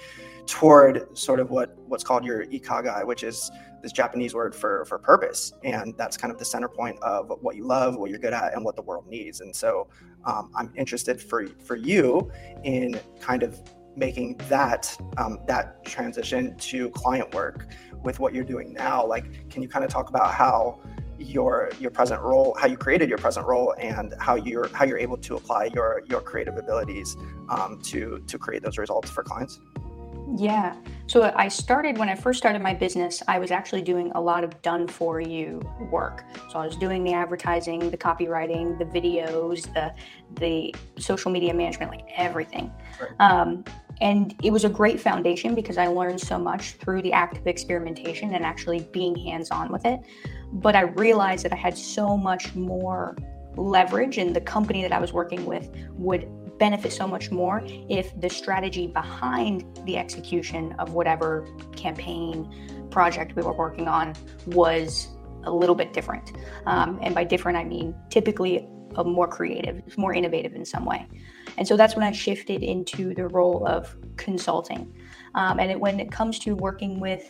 toward 0.45 1.17
sort 1.17 1.39
of 1.39 1.51
what 1.51 1.77
what's 1.87 2.03
called 2.03 2.25
your 2.25 2.45
ikigai, 2.45 3.05
which 3.05 3.23
is 3.23 3.49
this 3.81 3.93
Japanese 3.93 4.35
word 4.35 4.53
for 4.53 4.83
for 4.85 4.99
purpose, 4.99 5.53
and 5.63 5.95
that's 5.97 6.17
kind 6.17 6.33
of 6.33 6.37
the 6.37 6.43
center 6.43 6.67
point 6.67 6.99
of 7.01 7.31
what 7.39 7.55
you 7.55 7.65
love, 7.65 7.95
what 7.95 8.09
you're 8.09 8.19
good 8.19 8.33
at, 8.33 8.53
and 8.53 8.65
what 8.65 8.75
the 8.75 8.81
world 8.81 9.07
needs. 9.07 9.39
And 9.39 9.55
so, 9.55 9.87
um, 10.25 10.51
I'm 10.53 10.73
interested 10.75 11.21
for 11.21 11.47
for 11.63 11.77
you 11.77 12.29
in 12.65 12.99
kind 13.21 13.43
of 13.43 13.61
making 13.95 14.35
that 14.49 14.95
um, 15.17 15.39
that 15.47 15.85
transition 15.85 16.57
to 16.57 16.89
client 16.89 17.33
work 17.33 17.67
with 18.03 18.19
what 18.19 18.33
you're 18.33 18.43
doing 18.43 18.73
now. 18.73 19.05
Like, 19.05 19.49
can 19.49 19.61
you 19.61 19.69
kind 19.69 19.85
of 19.85 19.91
talk 19.91 20.09
about 20.09 20.33
how 20.33 20.81
your 21.23 21.71
your 21.79 21.91
present 21.91 22.21
role, 22.21 22.55
how 22.59 22.67
you 22.67 22.77
created 22.77 23.09
your 23.09 23.17
present 23.17 23.45
role, 23.45 23.73
and 23.77 24.13
how 24.19 24.35
you're 24.35 24.67
how 24.73 24.85
you're 24.85 24.97
able 24.97 25.17
to 25.17 25.35
apply 25.35 25.65
your 25.73 26.03
your 26.09 26.21
creative 26.21 26.57
abilities 26.57 27.17
um, 27.49 27.79
to 27.83 28.23
to 28.27 28.37
create 28.37 28.63
those 28.63 28.77
results 28.77 29.09
for 29.09 29.23
clients? 29.23 29.59
Yeah. 30.37 30.75
So 31.07 31.33
I 31.35 31.49
started 31.49 31.97
when 31.97 32.07
I 32.07 32.15
first 32.15 32.37
started 32.37 32.61
my 32.61 32.73
business, 32.73 33.21
I 33.27 33.37
was 33.37 33.51
actually 33.51 33.81
doing 33.81 34.11
a 34.15 34.21
lot 34.21 34.43
of 34.43 34.61
done 34.61 34.87
for 34.87 35.19
you 35.19 35.61
work. 35.91 36.23
So 36.49 36.59
I 36.59 36.65
was 36.65 36.77
doing 36.77 37.03
the 37.03 37.13
advertising, 37.13 37.91
the 37.91 37.97
copywriting, 37.97 38.77
the 38.77 38.85
videos, 38.85 39.73
the 39.73 39.93
the 40.39 40.73
social 40.97 41.31
media 41.31 41.53
management, 41.53 41.91
like 41.91 42.07
everything. 42.15 42.71
Right. 43.01 43.11
Um, 43.19 43.65
and 43.99 44.33
it 44.41 44.51
was 44.51 44.63
a 44.63 44.69
great 44.69 44.99
foundation 44.99 45.53
because 45.53 45.77
I 45.77 45.87
learned 45.87 46.19
so 46.19 46.37
much 46.39 46.71
through 46.73 47.03
the 47.03 47.13
act 47.13 47.37
of 47.37 47.45
experimentation 47.45 48.33
and 48.33 48.43
actually 48.43 48.87
being 48.91 49.15
hands 49.15 49.51
on 49.51 49.71
with 49.71 49.85
it. 49.85 49.99
But 50.51 50.75
I 50.75 50.81
realized 50.81 51.45
that 51.45 51.53
I 51.53 51.57
had 51.57 51.77
so 51.77 52.17
much 52.17 52.55
more 52.55 53.15
leverage, 53.55 54.17
and 54.17 54.35
the 54.35 54.41
company 54.41 54.81
that 54.81 54.91
I 54.91 54.99
was 54.99 55.13
working 55.13 55.45
with 55.45 55.69
would 55.91 56.27
benefit 56.57 56.93
so 56.93 57.07
much 57.07 57.31
more 57.31 57.63
if 57.89 58.19
the 58.21 58.29
strategy 58.29 58.85
behind 58.85 59.65
the 59.85 59.97
execution 59.97 60.73
of 60.77 60.93
whatever 60.93 61.47
campaign 61.75 62.87
project 62.91 63.35
we 63.35 63.41
were 63.41 63.53
working 63.53 63.87
on 63.87 64.13
was 64.45 65.07
a 65.45 65.51
little 65.51 65.73
bit 65.73 65.91
different. 65.91 66.33
Um, 66.67 66.99
and 67.01 67.15
by 67.15 67.23
different, 67.23 67.57
I 67.57 67.63
mean 67.63 67.95
typically 68.09 68.69
a 68.95 69.03
more 69.03 69.27
creative, 69.27 69.81
more 69.97 70.13
innovative 70.13 70.53
in 70.53 70.65
some 70.65 70.85
way. 70.85 71.07
And 71.57 71.67
so 71.67 71.75
that's 71.75 71.95
when 71.95 72.03
I 72.03 72.11
shifted 72.11 72.61
into 72.61 73.15
the 73.15 73.27
role 73.27 73.65
of 73.65 73.95
consulting. 74.17 74.93
Um, 75.33 75.59
and 75.59 75.71
it, 75.71 75.79
when 75.79 75.99
it 75.99 76.11
comes 76.11 76.37
to 76.39 76.55
working 76.55 76.99
with 76.99 77.29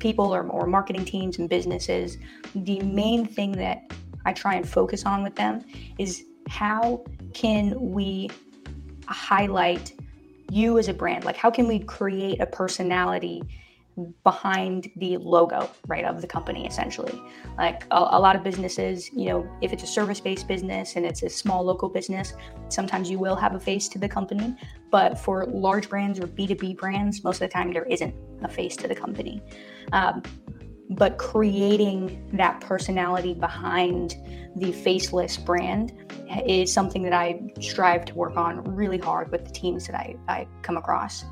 people 0.00 0.34
or, 0.34 0.42
or 0.48 0.66
marketing 0.66 1.04
teams 1.04 1.38
and 1.38 1.48
businesses, 1.48 2.18
the 2.54 2.80
main 2.80 3.26
thing 3.26 3.52
that 3.52 3.90
I 4.24 4.32
try 4.32 4.54
and 4.54 4.68
focus 4.68 5.06
on 5.06 5.22
with 5.22 5.36
them 5.36 5.64
is 5.98 6.24
how 6.48 7.04
can 7.32 7.92
we 7.92 8.28
highlight 9.06 9.92
you 10.50 10.78
as 10.78 10.88
a 10.88 10.94
brand? 10.94 11.24
Like, 11.24 11.36
how 11.36 11.50
can 11.50 11.68
we 11.68 11.78
create 11.78 12.40
a 12.40 12.46
personality 12.46 13.42
behind 14.24 14.90
the 14.96 15.16
logo, 15.18 15.70
right, 15.86 16.04
of 16.04 16.20
the 16.20 16.26
company 16.26 16.66
essentially? 16.66 17.22
Like, 17.58 17.84
a, 17.90 17.96
a 18.12 18.20
lot 18.20 18.36
of 18.36 18.42
businesses, 18.42 19.10
you 19.12 19.26
know, 19.26 19.50
if 19.60 19.72
it's 19.72 19.82
a 19.82 19.86
service 19.86 20.20
based 20.20 20.48
business 20.48 20.96
and 20.96 21.04
it's 21.04 21.22
a 21.22 21.28
small 21.28 21.64
local 21.64 21.88
business, 21.88 22.34
sometimes 22.68 23.10
you 23.10 23.18
will 23.18 23.36
have 23.36 23.54
a 23.54 23.60
face 23.60 23.88
to 23.88 23.98
the 23.98 24.08
company. 24.08 24.56
But 24.90 25.18
for 25.18 25.46
large 25.46 25.88
brands 25.88 26.18
or 26.18 26.26
B2B 26.26 26.76
brands, 26.76 27.22
most 27.24 27.36
of 27.36 27.48
the 27.48 27.52
time 27.52 27.72
there 27.72 27.84
isn't 27.84 28.14
a 28.42 28.48
face 28.48 28.76
to 28.76 28.88
the 28.88 28.94
company. 28.94 29.42
Um, 29.92 30.22
but 30.90 31.18
creating 31.18 32.28
that 32.32 32.60
personality 32.60 33.32
behind 33.32 34.16
the 34.56 34.72
faceless 34.72 35.36
brand 35.36 35.92
is 36.46 36.72
something 36.72 37.02
that 37.04 37.12
I 37.12 37.40
strive 37.60 38.04
to 38.06 38.14
work 38.14 38.36
on 38.36 38.64
really 38.74 38.98
hard 38.98 39.30
with 39.30 39.44
the 39.44 39.52
teams 39.52 39.86
that 39.86 39.94
I, 39.94 40.16
I 40.28 40.48
come 40.62 40.76
across. 40.76 41.24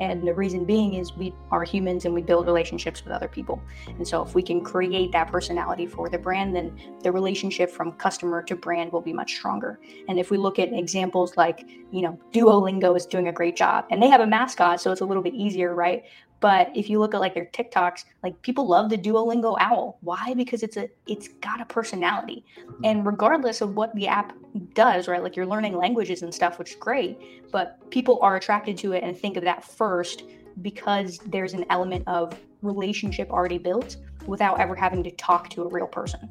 And 0.00 0.26
the 0.26 0.34
reason 0.34 0.64
being 0.64 0.94
is 0.94 1.14
we 1.14 1.34
are 1.50 1.64
humans 1.64 2.04
and 2.04 2.14
we 2.14 2.22
build 2.22 2.46
relationships 2.46 3.02
with 3.04 3.12
other 3.12 3.28
people. 3.28 3.62
And 3.86 4.06
so 4.06 4.22
if 4.22 4.34
we 4.34 4.42
can 4.42 4.62
create 4.62 5.12
that 5.12 5.30
personality 5.30 5.86
for 5.86 6.08
the 6.08 6.18
brand, 6.18 6.54
then 6.54 6.78
the 7.02 7.10
relationship 7.10 7.70
from 7.70 7.92
customer 7.92 8.42
to 8.42 8.56
brand 8.56 8.92
will 8.92 9.00
be 9.00 9.12
much 9.12 9.34
stronger. 9.36 9.80
And 10.08 10.18
if 10.18 10.30
we 10.30 10.36
look 10.36 10.58
at 10.58 10.72
examples 10.72 11.36
like, 11.36 11.68
you 11.90 12.02
know, 12.02 12.18
Duolingo 12.32 12.96
is 12.96 13.06
doing 13.06 13.28
a 13.28 13.32
great 13.32 13.56
job 13.56 13.86
and 13.90 14.02
they 14.02 14.08
have 14.08 14.20
a 14.20 14.26
mascot, 14.26 14.80
so 14.80 14.92
it's 14.92 15.00
a 15.00 15.04
little 15.04 15.22
bit 15.22 15.34
easier, 15.34 15.74
right? 15.74 16.04
But 16.40 16.70
if 16.76 16.90
you 16.90 16.98
look 16.98 17.14
at 17.14 17.20
like 17.20 17.34
their 17.34 17.46
TikToks, 17.46 18.04
like 18.22 18.40
people 18.42 18.66
love 18.66 18.90
the 18.90 18.98
Duolingo 18.98 19.56
owl. 19.58 19.98
Why? 20.02 20.34
Because 20.34 20.62
it's 20.62 20.76
a 20.76 20.88
it's 21.06 21.28
got 21.28 21.60
a 21.60 21.64
personality. 21.64 22.44
Mm-hmm. 22.60 22.84
And 22.84 23.06
regardless 23.06 23.60
of 23.60 23.74
what 23.74 23.94
the 23.94 24.06
app 24.06 24.34
does, 24.74 25.08
right? 25.08 25.22
Like 25.22 25.36
you're 25.36 25.46
learning 25.46 25.76
languages 25.76 26.22
and 26.22 26.34
stuff, 26.34 26.58
which 26.58 26.72
is 26.72 26.76
great, 26.76 27.50
but 27.50 27.90
people 27.90 28.18
are 28.22 28.36
attracted 28.36 28.76
to 28.78 28.92
it 28.92 29.02
and 29.02 29.16
think 29.16 29.36
of 29.36 29.44
that 29.44 29.64
first 29.64 30.24
because 30.62 31.18
there's 31.26 31.54
an 31.54 31.64
element 31.70 32.04
of 32.06 32.38
relationship 32.62 33.30
already 33.30 33.58
built 33.58 33.96
without 34.26 34.60
ever 34.60 34.74
having 34.74 35.02
to 35.04 35.10
talk 35.12 35.48
to 35.50 35.62
a 35.62 35.68
real 35.68 35.86
person. 35.86 36.28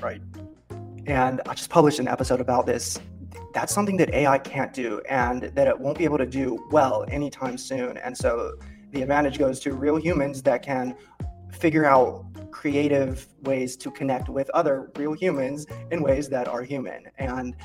Right. 0.00 0.20
And 1.06 1.40
I 1.46 1.54
just 1.54 1.70
published 1.70 1.98
an 1.98 2.08
episode 2.08 2.40
about 2.40 2.66
this. 2.66 2.98
That's 3.52 3.72
something 3.74 3.96
that 3.96 4.12
AI 4.14 4.38
can't 4.38 4.72
do 4.72 5.00
and 5.08 5.42
that 5.42 5.66
it 5.66 5.78
won't 5.78 5.98
be 5.98 6.04
able 6.04 6.18
to 6.18 6.26
do 6.26 6.64
well 6.70 7.04
anytime 7.08 7.58
soon. 7.58 7.96
And 7.96 8.16
so 8.16 8.54
the 8.90 9.02
advantage 9.02 9.38
goes 9.38 9.60
to 9.60 9.72
real 9.72 9.96
humans 9.96 10.42
that 10.42 10.62
can 10.62 10.96
figure 11.52 11.84
out 11.84 12.26
creative 12.50 13.26
ways 13.42 13.76
to 13.76 13.90
connect 13.90 14.28
with 14.28 14.50
other 14.50 14.90
real 14.96 15.12
humans 15.12 15.66
in 15.90 16.02
ways 16.02 16.28
that 16.28 16.48
are 16.48 16.62
human. 16.62 17.04
And 17.18 17.56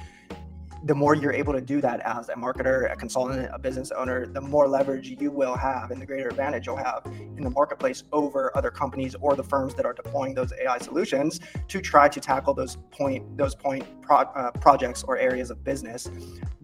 the 0.86 0.93
more 0.93 1.15
you're 1.15 1.34
able 1.34 1.52
to 1.52 1.62
do 1.62 1.82
that 1.82 2.00
as 2.02 2.30
a 2.30 2.36
marketer, 2.36 2.91
a 2.91 2.95
consultant, 2.95 3.50
a 3.52 3.58
business 3.58 3.91
owner, 3.91 4.28
the 4.28 4.39
more 4.39 4.67
leverage 4.67 5.10
you 5.19 5.32
will 5.32 5.56
have 5.56 5.89
and 5.89 6.00
the 6.00 6.06
greater 6.06 6.30
advantage 6.30 6.67
you'll 6.67 6.78
have 6.78 7.02
in 7.38 7.41
the 7.41 7.50
marketplace 7.50 8.04
over 8.12 8.56
other 8.56 8.69
companies 8.69 9.15
or 9.19 9.36
the 9.36 9.43
firms 9.43 9.74
that 9.74 9.84
are 9.84 9.93
deploying 9.93 10.36
those 10.36 10.54
AI 10.54 10.78
solutions 10.78 11.39
to 11.67 11.82
try 11.82 12.08
to 12.08 12.19
tackle 12.19 12.54
those 12.54 12.78
point 12.91 13.36
those 13.36 13.56
point 13.56 13.84
pro, 14.04 14.17
uh, 14.17 14.52
projects 14.52 15.02
or 15.02 15.17
areas 15.17 15.50
of 15.50 15.63
business 15.63 16.08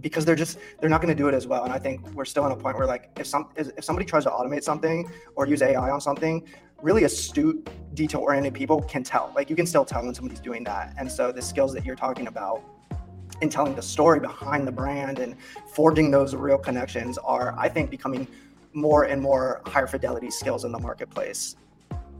because 0.01 0.23
they're 0.23 0.35
just 0.35 0.59
they're 0.79 0.89
not 0.89 1.01
going 1.01 1.15
to 1.15 1.19
do 1.19 1.27
it 1.27 1.33
as 1.33 1.47
well. 1.47 1.63
And 1.63 1.73
I 1.73 1.79
think 1.79 2.07
we're 2.13 2.25
still 2.25 2.45
in 2.45 2.51
a 2.51 2.55
point 2.55 2.77
where 2.77 2.85
like 2.85 3.09
if 3.17 3.25
some 3.25 3.49
if 3.55 3.83
somebody 3.83 4.05
tries 4.05 4.25
to 4.25 4.29
automate 4.29 4.63
something 4.63 5.09
or 5.35 5.47
use 5.47 5.63
AI 5.63 5.89
on 5.89 5.99
something, 5.99 6.47
really 6.83 7.05
astute, 7.05 7.67
detail 7.95 8.21
oriented 8.21 8.53
people 8.53 8.83
can 8.83 9.03
tell. 9.03 9.31
Like 9.35 9.49
you 9.49 9.55
can 9.55 9.65
still 9.65 9.83
tell 9.83 10.03
when 10.03 10.13
somebody's 10.13 10.41
doing 10.41 10.63
that. 10.65 10.93
And 10.99 11.11
so 11.11 11.31
the 11.31 11.41
skills 11.41 11.73
that 11.73 11.85
you're 11.85 11.95
talking 11.95 12.27
about 12.27 12.63
in 13.41 13.49
telling 13.49 13.75
the 13.75 13.81
story 13.81 14.19
behind 14.19 14.67
the 14.67 14.71
brand 14.71 15.19
and 15.19 15.35
forging 15.73 16.11
those 16.11 16.35
real 16.35 16.57
connections 16.57 17.17
are, 17.17 17.55
I 17.57 17.69
think, 17.69 17.89
becoming 17.89 18.27
more 18.73 19.03
and 19.03 19.21
more 19.21 19.61
higher 19.65 19.87
fidelity 19.87 20.31
skills 20.31 20.63
in 20.63 20.71
the 20.71 20.79
marketplace. 20.79 21.55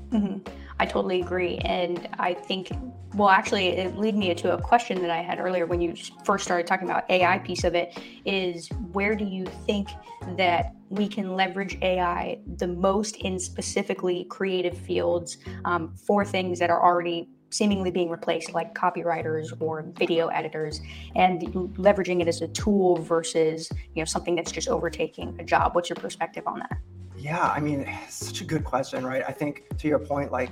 Mm-hmm. 0.10 0.40
I 0.80 0.86
totally 0.86 1.22
agree. 1.22 1.58
And 1.60 2.10
I 2.20 2.34
think, 2.34 2.72
well, 3.14 3.30
actually, 3.30 3.68
it 3.68 3.96
led 3.96 4.16
me 4.16 4.34
to 4.34 4.54
a 4.54 4.62
question 4.62 5.02
that 5.02 5.12
I 5.12 5.22
had 5.22 5.40
earlier 5.40 5.66
when 5.66 5.80
you 5.80 5.96
first 6.26 6.44
started 6.44 6.68
talking 6.68 6.90
about 6.90 7.10
AI 7.10 7.38
piece 7.40 7.64
of 7.64 7.76
it 7.76 7.98
is 8.26 8.68
where 8.92 9.16
do 9.16 9.24
you 9.24 9.46
think 9.66 9.90
that 10.36 10.74
we 10.90 11.08
can 11.08 11.36
leverage 11.36 11.78
AI 11.82 12.40
the 12.58 12.68
most 12.68 13.16
in 13.18 13.40
specifically 13.40 14.26
creative 14.26 14.78
fields 14.78 15.38
um, 15.64 15.96
for 15.96 16.26
things 16.26 16.60
that 16.60 16.70
are 16.70 16.84
already 16.84 17.30
seemingly 17.52 17.92
being 17.92 18.10
replaced, 18.10 18.54
like 18.54 18.74
copywriters 18.74 19.54
or 19.60 19.84
video 19.98 20.28
editors, 20.28 20.82
and 21.16 21.42
leveraging 21.76 22.22
it 22.22 22.28
as 22.28 22.42
a 22.42 22.48
tool 22.48 22.98
versus 22.98 23.70
you 23.94 24.02
know 24.02 24.06
something 24.06 24.36
that's 24.36 24.52
just 24.52 24.68
overtaking 24.68 25.38
a 25.40 25.44
job. 25.44 25.76
What's 25.76 25.90
your 25.90 25.98
perspective 25.98 26.48
on 26.48 26.60
that? 26.60 26.78
Yeah, 27.18 27.48
I 27.48 27.60
mean, 27.60 27.88
such 28.10 28.42
a 28.42 28.46
good 28.46 28.64
question, 28.64 29.06
right? 29.06 29.24
I 29.28 29.32
think 29.32 29.66
to 29.78 29.88
your 29.88 30.00
point, 30.00 30.32
like 30.32 30.50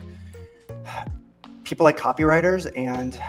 people 1.64 1.84
like 1.84 1.98
copywriters 1.98 2.72
and 2.76 3.20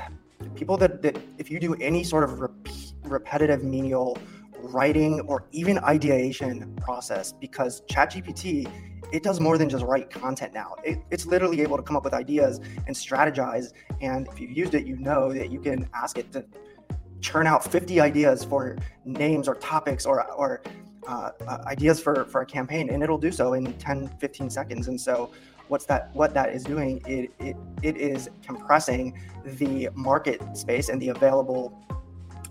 people 0.55 0.77
that, 0.77 1.03
that 1.03 1.17
if 1.39 1.51
you 1.51 1.59
do 1.59 1.75
any 1.75 2.05
sort 2.05 2.25
of 2.25 2.41
rep- 2.41 2.69
repetitive 3.05 3.65
menial 3.65 4.19
writing 4.63 5.21
or 5.21 5.47
even 5.53 5.79
ideation 5.79 6.75
process 6.77 7.33
because 7.33 7.83
ChatGPT 7.83 8.71
it 9.13 9.23
does 9.23 9.41
more 9.41 9.59
than 9.59 9.69
just 9.69 9.85
write 9.85 10.11
content 10.11 10.53
now. 10.55 10.77
It, 10.85 10.99
it's 11.11 11.27
literally 11.27 11.61
able 11.63 11.77
to 11.77 11.83
come 11.83 11.97
up 11.97 12.05
with 12.05 12.15
ideas 12.15 12.61
and 12.87 12.95
strategize. 12.95 13.73
And 14.01 14.29
if 14.29 14.41
you've 14.41 14.53
used 14.53 14.75
it, 14.75 14.87
you 14.87 14.97
know 14.97 15.33
that 15.33 15.51
you 15.51 15.61
can 15.61 15.89
ask 15.95 16.19
it 16.19 16.33
to 16.33 16.45
churn 17.21 17.47
out 17.47 17.65
50 17.65 18.01
ideas 18.01 18.45
for 18.45 18.79
names 19.05 19.47
or 19.49 19.55
topics 19.57 20.07
or 20.07 20.25
or 20.33 20.63
uh, 21.09 21.31
uh, 21.47 21.59
ideas 21.67 22.01
for 22.01 22.25
for 22.27 22.43
a 22.43 22.47
campaign, 22.47 22.91
and 22.91 23.03
it'll 23.03 23.19
do 23.19 23.33
so 23.33 23.55
in 23.55 23.73
10, 23.75 24.09
15 24.21 24.51
seconds. 24.51 24.89
And 24.89 25.01
so 25.01 25.31
what's 25.69 25.87
that 25.87 26.15
what 26.15 26.35
that 26.35 26.51
is 26.51 26.65
doing 26.65 27.01
it, 27.07 27.31
it 27.39 27.57
it 27.83 27.97
is 27.97 28.29
compressing 28.45 29.19
the 29.45 29.89
market 29.95 30.41
space 30.57 30.89
and 30.89 31.01
the 31.01 31.09
available 31.09 31.79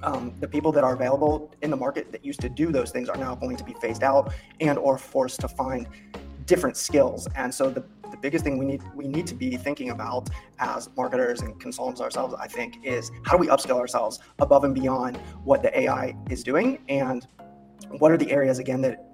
um, 0.02 0.34
the 0.40 0.48
people 0.48 0.72
that 0.72 0.86
are 0.86 0.94
available 0.94 1.54
in 1.62 1.70
the 1.70 1.76
market 1.76 2.12
that 2.14 2.24
used 2.24 2.40
to 2.40 2.48
do 2.48 2.72
those 2.72 2.92
things 2.92 3.10
are 3.10 3.18
now 3.18 3.36
going 3.36 3.58
to 3.58 3.64
be 3.66 3.74
phased 3.82 4.04
out 4.04 4.34
and 4.62 4.78
or 4.78 4.98
forced 4.98 5.42
to 5.42 5.50
find 5.50 5.88
different 6.50 6.76
skills. 6.76 7.28
And 7.36 7.54
so 7.54 7.70
the, 7.70 7.84
the 8.10 8.18
biggest 8.18 8.44
thing 8.44 8.58
we 8.58 8.66
need 8.66 8.82
we 8.96 9.08
need 9.08 9.28
to 9.28 9.36
be 9.36 9.56
thinking 9.56 9.92
about 9.92 10.30
as 10.58 10.90
marketers 10.98 11.42
and 11.42 11.60
consultants 11.62 12.02
ourselves 12.02 12.34
i 12.40 12.48
think 12.48 12.84
is 12.84 13.12
how 13.24 13.34
do 13.34 13.38
we 13.38 13.48
upskill 13.48 13.78
ourselves 13.78 14.18
above 14.40 14.64
and 14.64 14.74
beyond 14.74 15.18
what 15.44 15.62
the 15.62 15.72
ai 15.82 16.16
is 16.30 16.44
doing? 16.44 16.80
And 16.90 17.28
what 18.00 18.12
are 18.12 18.18
the 18.18 18.32
areas 18.32 18.58
again 18.58 18.82
that 18.82 19.06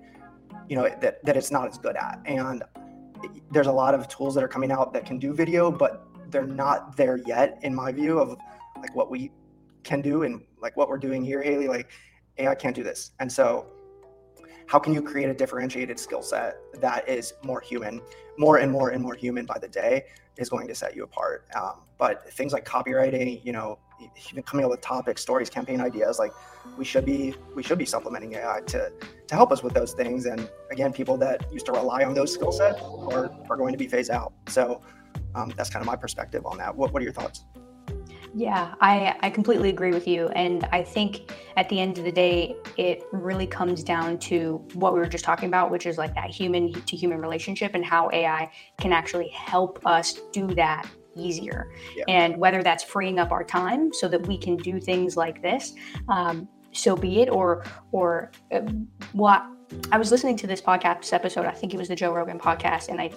you 0.69 0.77
know 0.77 0.83
that, 1.01 1.23
that 1.25 1.35
it's 1.35 1.51
not 1.51 1.67
as 1.67 1.77
good 1.77 1.97
at? 1.97 2.21
And 2.25 2.63
there's 3.51 3.67
a 3.67 3.77
lot 3.83 3.93
of 3.93 4.07
tools 4.07 4.33
that 4.35 4.43
are 4.43 4.47
coming 4.47 4.71
out 4.71 4.93
that 4.93 5.05
can 5.05 5.19
do 5.19 5.33
video, 5.33 5.69
but 5.69 6.07
they're 6.29 6.47
not 6.47 6.95
there 6.95 7.17
yet, 7.17 7.59
in 7.63 7.75
my 7.75 7.91
view, 7.91 8.17
of 8.17 8.37
like 8.77 8.95
what 8.95 9.11
we 9.11 9.31
can 9.83 10.01
do 10.01 10.23
and 10.23 10.41
like 10.61 10.77
what 10.77 10.87
we're 10.87 10.97
doing 10.97 11.21
here, 11.23 11.43
Haylee. 11.43 11.67
Like 11.67 11.91
AI 12.37 12.55
can't 12.55 12.75
do 12.75 12.83
this, 12.83 13.11
and 13.19 13.29
so 13.29 13.74
how 14.67 14.79
can 14.79 14.93
you 14.93 15.01
create 15.01 15.29
a 15.29 15.33
differentiated 15.33 15.99
skill 15.99 16.21
set 16.21 16.57
that 16.81 17.07
is 17.07 17.33
more 17.43 17.61
human, 17.61 18.01
more 18.37 18.57
and 18.57 18.71
more 18.71 18.89
and 18.89 19.01
more 19.01 19.15
human 19.15 19.45
by 19.45 19.57
the 19.59 19.67
day 19.67 20.05
is 20.37 20.49
going 20.49 20.67
to 20.67 20.75
set 20.75 20.95
you 20.95 21.03
apart. 21.03 21.47
Um, 21.55 21.81
but 21.97 22.31
things 22.33 22.51
like 22.51 22.65
copywriting, 22.65 23.43
you 23.45 23.53
know, 23.53 23.79
even 24.29 24.43
coming 24.43 24.65
up 24.65 24.71
with 24.71 24.81
topics, 24.81 25.21
stories, 25.21 25.49
campaign 25.49 25.79
ideas, 25.79 26.19
like 26.19 26.31
we 26.77 26.83
should 26.83 27.05
be 27.05 27.33
we 27.55 27.63
should 27.63 27.77
be 27.77 27.85
supplementing 27.85 28.33
AI 28.33 28.59
to 28.67 28.91
to 29.27 29.35
help 29.35 29.51
us 29.51 29.63
with 29.63 29.73
those 29.73 29.93
things. 29.93 30.25
And 30.25 30.49
again, 30.71 30.91
people 30.91 31.15
that 31.17 31.51
used 31.53 31.65
to 31.67 31.71
rely 31.71 32.03
on 32.03 32.13
those 32.13 32.33
skill 32.33 32.51
sets 32.51 32.81
are 32.81 33.31
are 33.49 33.55
going 33.55 33.71
to 33.71 33.77
be 33.77 33.87
phased 33.87 34.11
out. 34.11 34.33
So 34.49 34.81
um, 35.33 35.53
that's 35.55 35.69
kind 35.69 35.81
of 35.81 35.87
my 35.87 35.95
perspective 35.95 36.45
on 36.45 36.57
that. 36.57 36.75
What 36.75 36.91
what 36.91 37.01
are 37.01 37.05
your 37.05 37.13
thoughts? 37.13 37.45
Yeah, 38.37 38.75
I, 38.81 39.15
I 39.21 39.29
completely 39.29 39.69
agree 39.69 39.91
with 39.91 40.09
you. 40.09 40.27
And 40.29 40.67
I 40.73 40.83
think 40.83 41.31
at 41.55 41.69
the 41.69 41.79
end 41.79 41.97
of 41.97 42.03
the 42.03 42.11
day, 42.11 42.57
it 42.75 43.03
really 43.13 43.47
comes 43.47 43.81
down 43.81 44.19
to 44.19 44.61
what 44.73 44.93
we 44.93 44.99
were 44.99 45.07
just 45.07 45.23
talking 45.23 45.47
about, 45.47 45.71
which 45.71 45.85
is 45.85 45.97
like 45.97 46.13
that 46.15 46.29
human 46.31 46.73
to 46.73 46.97
human 46.97 47.21
relationship 47.21 47.71
and 47.75 47.85
how 47.85 48.09
AI 48.11 48.51
can 48.77 48.91
actually 48.91 49.29
help 49.29 49.79
us 49.85 50.19
do 50.33 50.47
that 50.55 50.85
easier. 51.15 51.71
Yeah. 51.95 52.03
And 52.09 52.37
whether 52.37 52.61
that's 52.61 52.83
freeing 52.83 53.19
up 53.19 53.31
our 53.31 53.45
time 53.45 53.93
so 53.93 54.09
that 54.09 54.27
we 54.27 54.37
can 54.37 54.57
do 54.57 54.81
things 54.81 55.15
like 55.15 55.41
this, 55.41 55.73
um, 56.09 56.49
so 56.73 56.97
be 56.97 57.21
it. 57.21 57.29
Or, 57.29 57.63
or 57.93 58.31
uh, 58.51 58.59
what 59.13 59.45
I 59.91 59.97
was 59.97 60.11
listening 60.11 60.37
to 60.37 60.47
this 60.47 60.61
podcast 60.61 61.11
episode. 61.13 61.45
I 61.45 61.51
think 61.51 61.73
it 61.73 61.77
was 61.77 61.87
the 61.87 61.95
Joe 61.95 62.13
Rogan 62.13 62.39
podcast, 62.39 62.89
and 62.89 63.01
I 63.01 63.11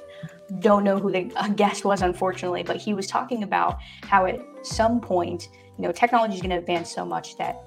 don't 0.61 0.82
know 0.82 0.98
who 0.98 1.11
the 1.12 1.24
guest 1.56 1.84
was, 1.84 2.02
unfortunately, 2.02 2.62
but 2.62 2.76
he 2.76 2.94
was 2.94 3.06
talking 3.06 3.42
about 3.42 3.78
how 4.02 4.26
at 4.26 4.40
some 4.62 5.00
point, 5.00 5.48
you 5.76 5.84
know, 5.84 5.92
technology 5.92 6.34
is 6.34 6.40
going 6.40 6.50
to 6.50 6.58
advance 6.58 6.94
so 6.94 7.04
much 7.04 7.37
that 7.37 7.62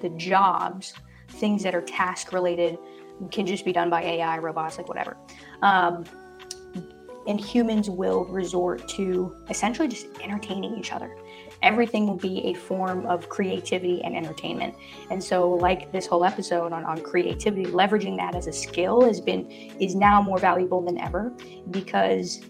the 0.00 0.10
jobs, 0.10 0.94
things 1.28 1.62
that 1.62 1.74
are 1.74 1.80
task 1.80 2.32
related, 2.32 2.78
can 3.30 3.46
just 3.46 3.64
be 3.64 3.72
done 3.72 3.90
by 3.90 4.02
AI, 4.02 4.38
robots, 4.38 4.78
like 4.78 4.88
whatever. 4.88 5.16
Um, 5.62 6.04
and 7.26 7.40
humans 7.40 7.90
will 7.90 8.24
resort 8.26 8.88
to 8.88 9.36
essentially 9.50 9.88
just 9.88 10.06
entertaining 10.22 10.76
each 10.76 10.92
other. 10.92 11.14
Everything 11.62 12.06
will 12.06 12.16
be 12.16 12.44
a 12.46 12.54
form 12.54 13.06
of 13.06 13.28
creativity 13.28 14.02
and 14.02 14.16
entertainment. 14.16 14.74
And 15.10 15.22
so, 15.22 15.50
like 15.50 15.92
this 15.92 16.06
whole 16.06 16.24
episode 16.24 16.72
on, 16.72 16.84
on 16.84 17.00
creativity, 17.00 17.64
leveraging 17.64 18.16
that 18.18 18.34
as 18.34 18.46
a 18.46 18.52
skill 18.52 19.02
has 19.02 19.20
been 19.20 19.50
is 19.80 19.94
now 19.94 20.22
more 20.22 20.38
valuable 20.38 20.82
than 20.82 20.98
ever 20.98 21.34
because 21.70 22.40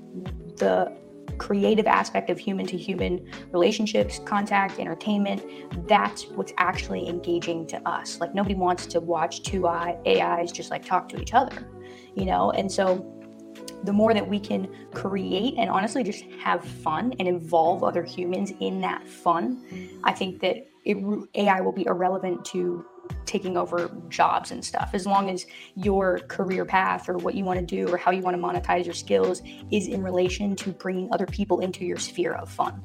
the 0.57 0.93
creative 1.39 1.87
aspect 1.87 2.31
of 2.31 2.39
human 2.39 2.67
to 2.67 2.77
human 2.77 3.31
relationships, 3.53 4.21
contact, 4.25 4.79
entertainment, 4.79 5.43
that's 5.89 6.27
what's 6.29 6.53
actually 6.59 7.09
engaging 7.09 7.67
to 7.69 7.89
us. 7.89 8.21
Like 8.21 8.35
nobody 8.35 8.55
wants 8.55 8.87
to 8.87 9.01
watch 9.01 9.43
two 9.43 9.67
AIs 9.67 10.53
just 10.53 10.71
like 10.71 10.85
talk 10.85 11.09
to 11.11 11.21
each 11.21 11.35
other, 11.35 11.69
you 12.15 12.25
know? 12.25 12.51
And 12.53 12.71
so 12.71 13.18
the 13.85 13.93
more 13.93 14.15
that 14.15 14.29
we 14.29 14.41
can 14.41 14.69
create 14.93 15.55
and 15.57 15.71
honestly 15.71 16.03
just 16.03 16.25
have 16.41 16.65
fun 16.65 17.15
and 17.19 17.29
involve 17.29 17.83
other 17.85 18.03
humans 18.03 18.53
in 18.61 18.81
that 18.81 19.07
fun, 19.07 19.63
I 20.05 20.13
think 20.13 20.41
that 20.41 20.67
it, 20.85 20.97
AI 21.35 21.61
will 21.61 21.73
be 21.73 21.87
irrelevant 21.87 22.45
to 22.47 22.85
taking 23.25 23.57
over 23.57 23.91
jobs 24.09 24.51
and 24.51 24.65
stuff. 24.65 24.91
As 24.93 25.07
long 25.07 25.31
as 25.31 25.47
your 25.75 26.21
career 26.21 26.65
path 26.65 27.09
or 27.09 27.17
what 27.19 27.35
you 27.35 27.45
want 27.45 27.61
to 27.61 27.65
do 27.65 27.91
or 27.93 27.97
how 27.97 28.11
you 28.11 28.23
want 28.23 28.37
to 28.37 28.43
monetize 28.43 28.85
your 28.85 28.95
skills 28.95 29.43
is 29.71 29.87
in 29.87 30.03
relation 30.03 30.57
to 30.57 30.73
bringing 30.73 31.09
other 31.13 31.27
people 31.27 31.61
into 31.61 31.85
your 31.85 31.99
sphere 31.99 32.35
of 32.35 32.51
fun 32.51 32.83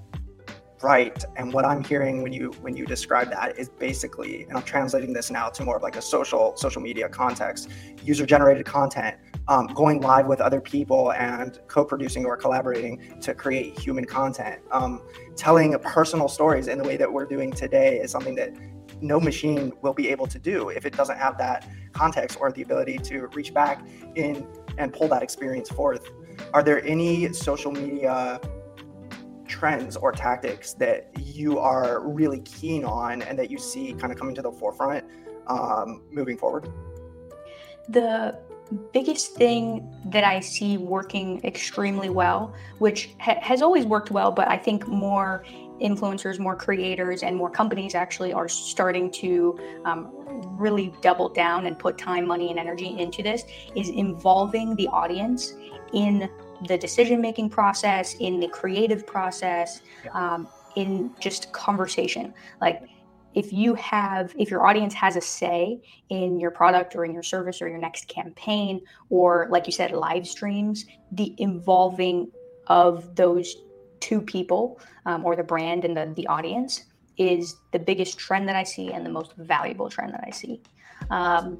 right. 0.83 1.23
And 1.35 1.53
what 1.53 1.65
i'm 1.65 1.83
hearing 1.83 2.21
when 2.21 2.33
you 2.33 2.51
when 2.61 2.75
you 2.75 2.85
describe 2.85 3.29
that 3.31 3.57
is 3.57 3.69
basically 3.69 4.43
and 4.43 4.57
i'm 4.57 4.63
translating 4.63 5.13
this 5.13 5.31
now 5.31 5.49
to 5.49 5.63
more 5.63 5.77
of 5.77 5.83
like 5.83 5.95
a 5.95 6.01
social 6.01 6.55
social 6.57 6.81
media 6.81 7.07
context 7.09 7.69
user 8.03 8.25
generated 8.25 8.65
content 8.65 9.17
um, 9.47 9.67
going 9.67 10.01
live 10.01 10.27
with 10.27 10.41
other 10.41 10.61
people 10.61 11.11
and 11.13 11.59
co-producing 11.67 12.25
or 12.25 12.37
collaborating 12.37 13.19
to 13.21 13.33
create 13.33 13.77
human 13.77 14.05
content. 14.05 14.61
Um, 14.71 15.01
telling 15.35 15.77
personal 15.79 16.27
stories 16.27 16.67
in 16.67 16.77
the 16.77 16.83
way 16.83 16.97
that 16.97 17.11
we're 17.11 17.25
doing 17.25 17.51
today 17.51 17.97
is 17.97 18.11
something 18.11 18.35
that 18.35 18.53
no 19.01 19.19
machine 19.19 19.73
will 19.81 19.93
be 19.93 20.09
able 20.09 20.27
to 20.27 20.39
do 20.39 20.69
if 20.69 20.85
it 20.85 20.95
doesn't 20.95 21.17
have 21.17 21.37
that 21.37 21.67
context 21.91 22.37
or 22.39 22.51
the 22.51 22.61
ability 22.61 22.97
to 22.99 23.27
reach 23.33 23.53
back 23.53 23.85
in 24.15 24.47
and 24.77 24.93
pull 24.93 25.07
that 25.09 25.21
experience 25.21 25.69
forth. 25.69 26.09
Are 26.53 26.63
there 26.63 26.83
any 26.85 27.31
social 27.33 27.71
media 27.71 28.39
trends 29.53 29.95
or 29.95 30.11
tactics 30.11 30.73
that 30.73 31.09
you 31.19 31.59
are 31.59 32.01
really 32.01 32.41
keen 32.41 32.83
on 32.83 33.21
and 33.21 33.37
that 33.37 33.51
you 33.51 33.59
see 33.59 33.93
kind 33.93 34.11
of 34.11 34.17
coming 34.17 34.33
to 34.33 34.41
the 34.41 34.51
forefront 34.51 35.05
um, 35.45 36.01
moving 36.11 36.37
forward? 36.37 36.67
The 37.87 38.39
biggest 38.93 39.35
thing 39.35 39.93
that 40.05 40.23
I 40.23 40.39
see 40.39 40.77
working 40.77 41.39
extremely 41.43 42.09
well, 42.09 42.55
which 42.79 43.11
ha- 43.19 43.37
has 43.41 43.61
always 43.61 43.85
worked 43.85 44.09
well, 44.09 44.31
but 44.31 44.47
I 44.47 44.57
think 44.57 44.87
more 44.87 45.45
influencers, 45.79 46.39
more 46.39 46.55
creators, 46.55 47.21
and 47.21 47.35
more 47.35 47.51
companies 47.51 47.93
actually 47.93 48.33
are 48.33 48.47
starting 48.49 49.11
to 49.11 49.59
um, 49.85 50.09
really 50.57 50.93
double 51.01 51.29
down 51.29 51.67
and 51.67 51.77
put 51.77 51.97
time, 51.97 52.25
money, 52.25 52.49
and 52.49 52.57
energy 52.57 52.97
into 52.97 53.21
this, 53.21 53.43
is 53.75 53.89
involving 53.89 54.75
the 54.75 54.87
audience 54.87 55.53
in 55.93 56.27
the 56.67 56.77
decision 56.77 57.21
making 57.21 57.49
process, 57.49 58.15
in 58.15 58.39
the 58.39 58.47
creative 58.47 59.05
process, 59.05 59.81
um, 60.13 60.47
in 60.75 61.11
just 61.19 61.51
conversation. 61.53 62.33
Like 62.61 62.83
if 63.33 63.51
you 63.51 63.73
have 63.75 64.33
if 64.37 64.49
your 64.49 64.65
audience 64.65 64.93
has 64.93 65.15
a 65.15 65.21
say 65.21 65.81
in 66.09 66.39
your 66.39 66.51
product 66.51 66.95
or 66.95 67.05
in 67.05 67.13
your 67.13 67.23
service 67.23 67.61
or 67.61 67.67
your 67.67 67.77
next 67.77 68.07
campaign 68.07 68.81
or 69.09 69.47
like 69.49 69.65
you 69.65 69.73
said 69.73 69.91
live 69.91 70.27
streams 70.27 70.85
the 71.11 71.33
involving 71.37 72.31
of 72.67 73.15
those 73.15 73.55
two 73.99 74.21
people 74.21 74.79
um, 75.05 75.25
or 75.25 75.35
the 75.35 75.43
brand 75.43 75.85
and 75.85 75.97
the, 75.97 76.11
the 76.15 76.27
audience 76.27 76.85
is 77.17 77.57
the 77.71 77.79
biggest 77.79 78.17
trend 78.17 78.47
that 78.47 78.55
i 78.55 78.63
see 78.63 78.91
and 78.91 79.05
the 79.05 79.09
most 79.09 79.33
valuable 79.37 79.89
trend 79.89 80.13
that 80.13 80.23
i 80.25 80.29
see 80.29 80.61
um, 81.09 81.57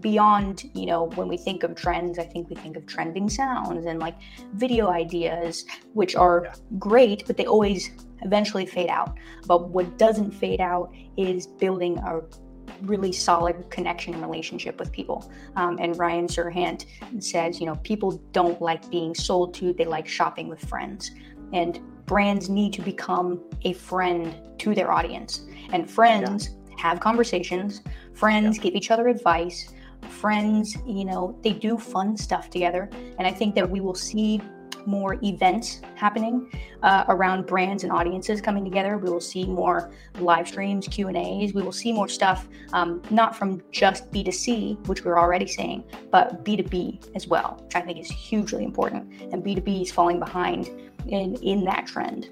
beyond 0.00 0.68
you 0.74 0.86
know 0.86 1.04
when 1.14 1.28
we 1.28 1.36
think 1.36 1.62
of 1.62 1.74
trends 1.74 2.18
i 2.18 2.24
think 2.24 2.48
we 2.50 2.56
think 2.56 2.76
of 2.76 2.86
trending 2.86 3.28
sounds 3.28 3.86
and 3.86 3.98
like 3.98 4.16
video 4.54 4.88
ideas 4.88 5.64
which 5.94 6.14
are 6.14 6.42
yeah. 6.44 6.54
great 6.78 7.26
but 7.26 7.36
they 7.36 7.46
always 7.46 7.90
eventually 8.22 8.66
fade 8.66 8.88
out 8.88 9.16
but 9.46 9.70
what 9.70 9.98
doesn't 9.98 10.30
fade 10.30 10.60
out 10.60 10.92
is 11.16 11.46
building 11.46 11.98
a 11.98 12.20
really 12.82 13.12
solid 13.12 13.70
connection 13.70 14.12
and 14.12 14.22
relationship 14.22 14.78
with 14.78 14.90
people 14.92 15.30
um, 15.54 15.78
and 15.80 15.98
ryan 15.98 16.26
serhant 16.26 16.84
says 17.20 17.60
you 17.60 17.66
know 17.66 17.76
people 17.76 18.20
don't 18.32 18.60
like 18.60 18.88
being 18.90 19.14
sold 19.14 19.54
to 19.54 19.72
they 19.72 19.84
like 19.84 20.06
shopping 20.06 20.48
with 20.48 20.60
friends 20.60 21.12
and 21.52 21.80
brands 22.06 22.48
need 22.48 22.72
to 22.72 22.82
become 22.82 23.40
a 23.62 23.72
friend 23.72 24.34
to 24.58 24.74
their 24.74 24.90
audience 24.90 25.46
and 25.72 25.90
friends 25.90 26.50
yeah. 26.68 26.82
have 26.82 27.00
conversations 27.00 27.82
friends 28.16 28.56
yeah. 28.56 28.64
give 28.64 28.74
each 28.74 28.90
other 28.90 29.08
advice 29.08 29.72
friends, 30.08 30.76
you 30.86 31.04
know, 31.04 31.38
they 31.42 31.52
do 31.52 31.78
fun 31.78 32.16
stuff 32.16 32.50
together. 32.50 32.88
And 33.18 33.26
I 33.26 33.32
think 33.32 33.54
that 33.54 33.68
we 33.68 33.80
will 33.80 33.94
see 33.94 34.40
more 34.84 35.18
events 35.24 35.80
happening 35.96 36.48
uh, 36.84 37.04
around 37.08 37.44
brands 37.44 37.82
and 37.82 37.92
audiences 37.92 38.40
coming 38.40 38.64
together. 38.64 38.98
We 38.98 39.10
will 39.10 39.20
see 39.20 39.44
more 39.44 39.90
live 40.20 40.46
streams, 40.46 40.86
Q 40.86 41.08
and 41.08 41.16
A's. 41.16 41.54
We 41.54 41.62
will 41.62 41.72
see 41.72 41.92
more 41.92 42.08
stuff, 42.08 42.48
um, 42.72 43.02
not 43.10 43.34
from 43.34 43.60
just 43.72 44.10
B2C, 44.12 44.86
which 44.86 45.04
we're 45.04 45.18
already 45.18 45.48
seeing, 45.48 45.82
but 46.12 46.44
B2B 46.44 47.16
as 47.16 47.26
well, 47.26 47.60
which 47.64 47.74
I 47.74 47.80
think 47.80 47.98
is 47.98 48.08
hugely 48.10 48.62
important. 48.62 49.10
And 49.32 49.44
B2B 49.44 49.82
is 49.82 49.90
falling 49.90 50.20
behind 50.20 50.68
in 51.08 51.34
in 51.36 51.64
that 51.64 51.86
trend. 51.86 52.30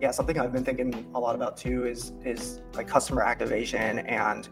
Yeah, 0.00 0.12
something 0.12 0.38
I've 0.38 0.52
been 0.52 0.64
thinking 0.64 1.06
a 1.14 1.20
lot 1.20 1.34
about 1.34 1.56
too 1.56 1.86
is 1.86 2.12
is 2.24 2.60
like 2.74 2.86
customer 2.86 3.22
activation 3.22 3.98
and 4.00 4.48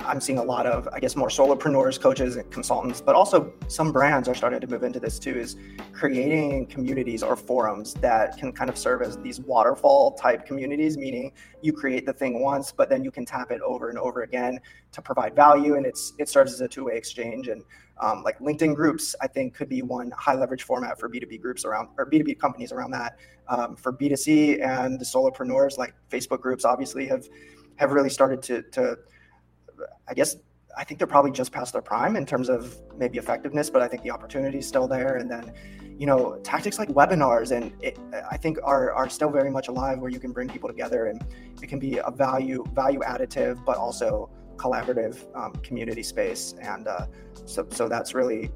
I'm 0.00 0.20
seeing 0.20 0.38
a 0.38 0.42
lot 0.42 0.66
of, 0.66 0.88
I 0.92 1.00
guess, 1.00 1.16
more 1.16 1.28
solopreneurs, 1.28 2.00
coaches, 2.00 2.36
and 2.36 2.50
consultants, 2.50 3.00
but 3.00 3.14
also 3.14 3.52
some 3.68 3.92
brands 3.92 4.28
are 4.28 4.34
starting 4.34 4.60
to 4.60 4.66
move 4.66 4.82
into 4.82 5.00
this 5.00 5.18
too, 5.18 5.34
is 5.34 5.56
creating 5.92 6.66
communities 6.66 7.22
or 7.22 7.36
forums 7.36 7.94
that 7.94 8.36
can 8.38 8.52
kind 8.52 8.70
of 8.70 8.78
serve 8.78 9.02
as 9.02 9.18
these 9.18 9.40
waterfall 9.40 10.12
type 10.12 10.46
communities, 10.46 10.96
meaning 10.96 11.32
you 11.62 11.72
create 11.72 12.06
the 12.06 12.12
thing 12.12 12.42
once, 12.42 12.72
but 12.72 12.88
then 12.88 13.04
you 13.04 13.10
can 13.10 13.24
tap 13.24 13.50
it 13.50 13.60
over 13.62 13.88
and 13.88 13.98
over 13.98 14.22
again 14.22 14.58
to 14.92 15.02
provide 15.02 15.34
value. 15.34 15.76
And 15.76 15.86
it's 15.86 16.12
it 16.18 16.28
serves 16.28 16.52
as 16.52 16.60
a 16.60 16.68
two-way 16.68 16.96
exchange. 16.96 17.48
And 17.48 17.62
um, 18.00 18.22
like 18.22 18.38
LinkedIn 18.38 18.74
groups, 18.74 19.14
I 19.20 19.26
think 19.26 19.54
could 19.54 19.68
be 19.68 19.82
one 19.82 20.10
high 20.12 20.34
leverage 20.34 20.62
format 20.62 20.98
for 20.98 21.08
B2B 21.08 21.40
groups 21.40 21.64
around 21.64 21.88
or 21.98 22.10
B2B 22.10 22.38
companies 22.38 22.72
around 22.72 22.90
that. 22.92 23.18
Um, 23.48 23.76
for 23.76 23.92
B2C 23.92 24.64
and 24.64 24.98
the 24.98 25.04
solopreneurs, 25.04 25.76
like 25.78 25.94
Facebook 26.10 26.40
groups 26.40 26.64
obviously 26.64 27.06
have 27.06 27.28
have 27.76 27.92
really 27.92 28.10
started 28.10 28.42
to 28.42 28.62
to 28.62 28.98
I 30.08 30.14
guess 30.14 30.36
I 30.76 30.84
think 30.84 30.98
they're 30.98 31.06
probably 31.06 31.32
just 31.32 31.52
past 31.52 31.72
their 31.72 31.82
prime 31.82 32.16
in 32.16 32.24
terms 32.24 32.48
of 32.48 32.80
maybe 32.96 33.18
effectiveness, 33.18 33.68
but 33.68 33.82
I 33.82 33.88
think 33.88 34.02
the 34.02 34.10
opportunity 34.10 34.58
is 34.58 34.66
still 34.66 34.88
there. 34.88 35.16
And 35.16 35.30
then, 35.30 35.52
you 35.98 36.06
know, 36.06 36.38
tactics 36.42 36.78
like 36.78 36.88
webinars 36.88 37.54
and 37.54 37.72
it, 37.82 37.98
I 38.30 38.36
think 38.36 38.58
are, 38.62 38.92
are 38.92 39.08
still 39.08 39.30
very 39.30 39.50
much 39.50 39.68
alive 39.68 39.98
where 39.98 40.10
you 40.10 40.18
can 40.18 40.32
bring 40.32 40.48
people 40.48 40.68
together 40.68 41.06
and 41.06 41.22
it 41.62 41.68
can 41.68 41.78
be 41.78 41.98
a 41.98 42.10
value 42.10 42.64
value 42.72 43.00
additive, 43.00 43.62
but 43.64 43.76
also 43.76 44.30
collaborative 44.56 45.26
um, 45.36 45.52
community 45.56 46.02
space. 46.02 46.54
And 46.60 46.88
uh, 46.88 47.06
so 47.44 47.66
so 47.70 47.88
that's 47.88 48.14
really 48.14 48.50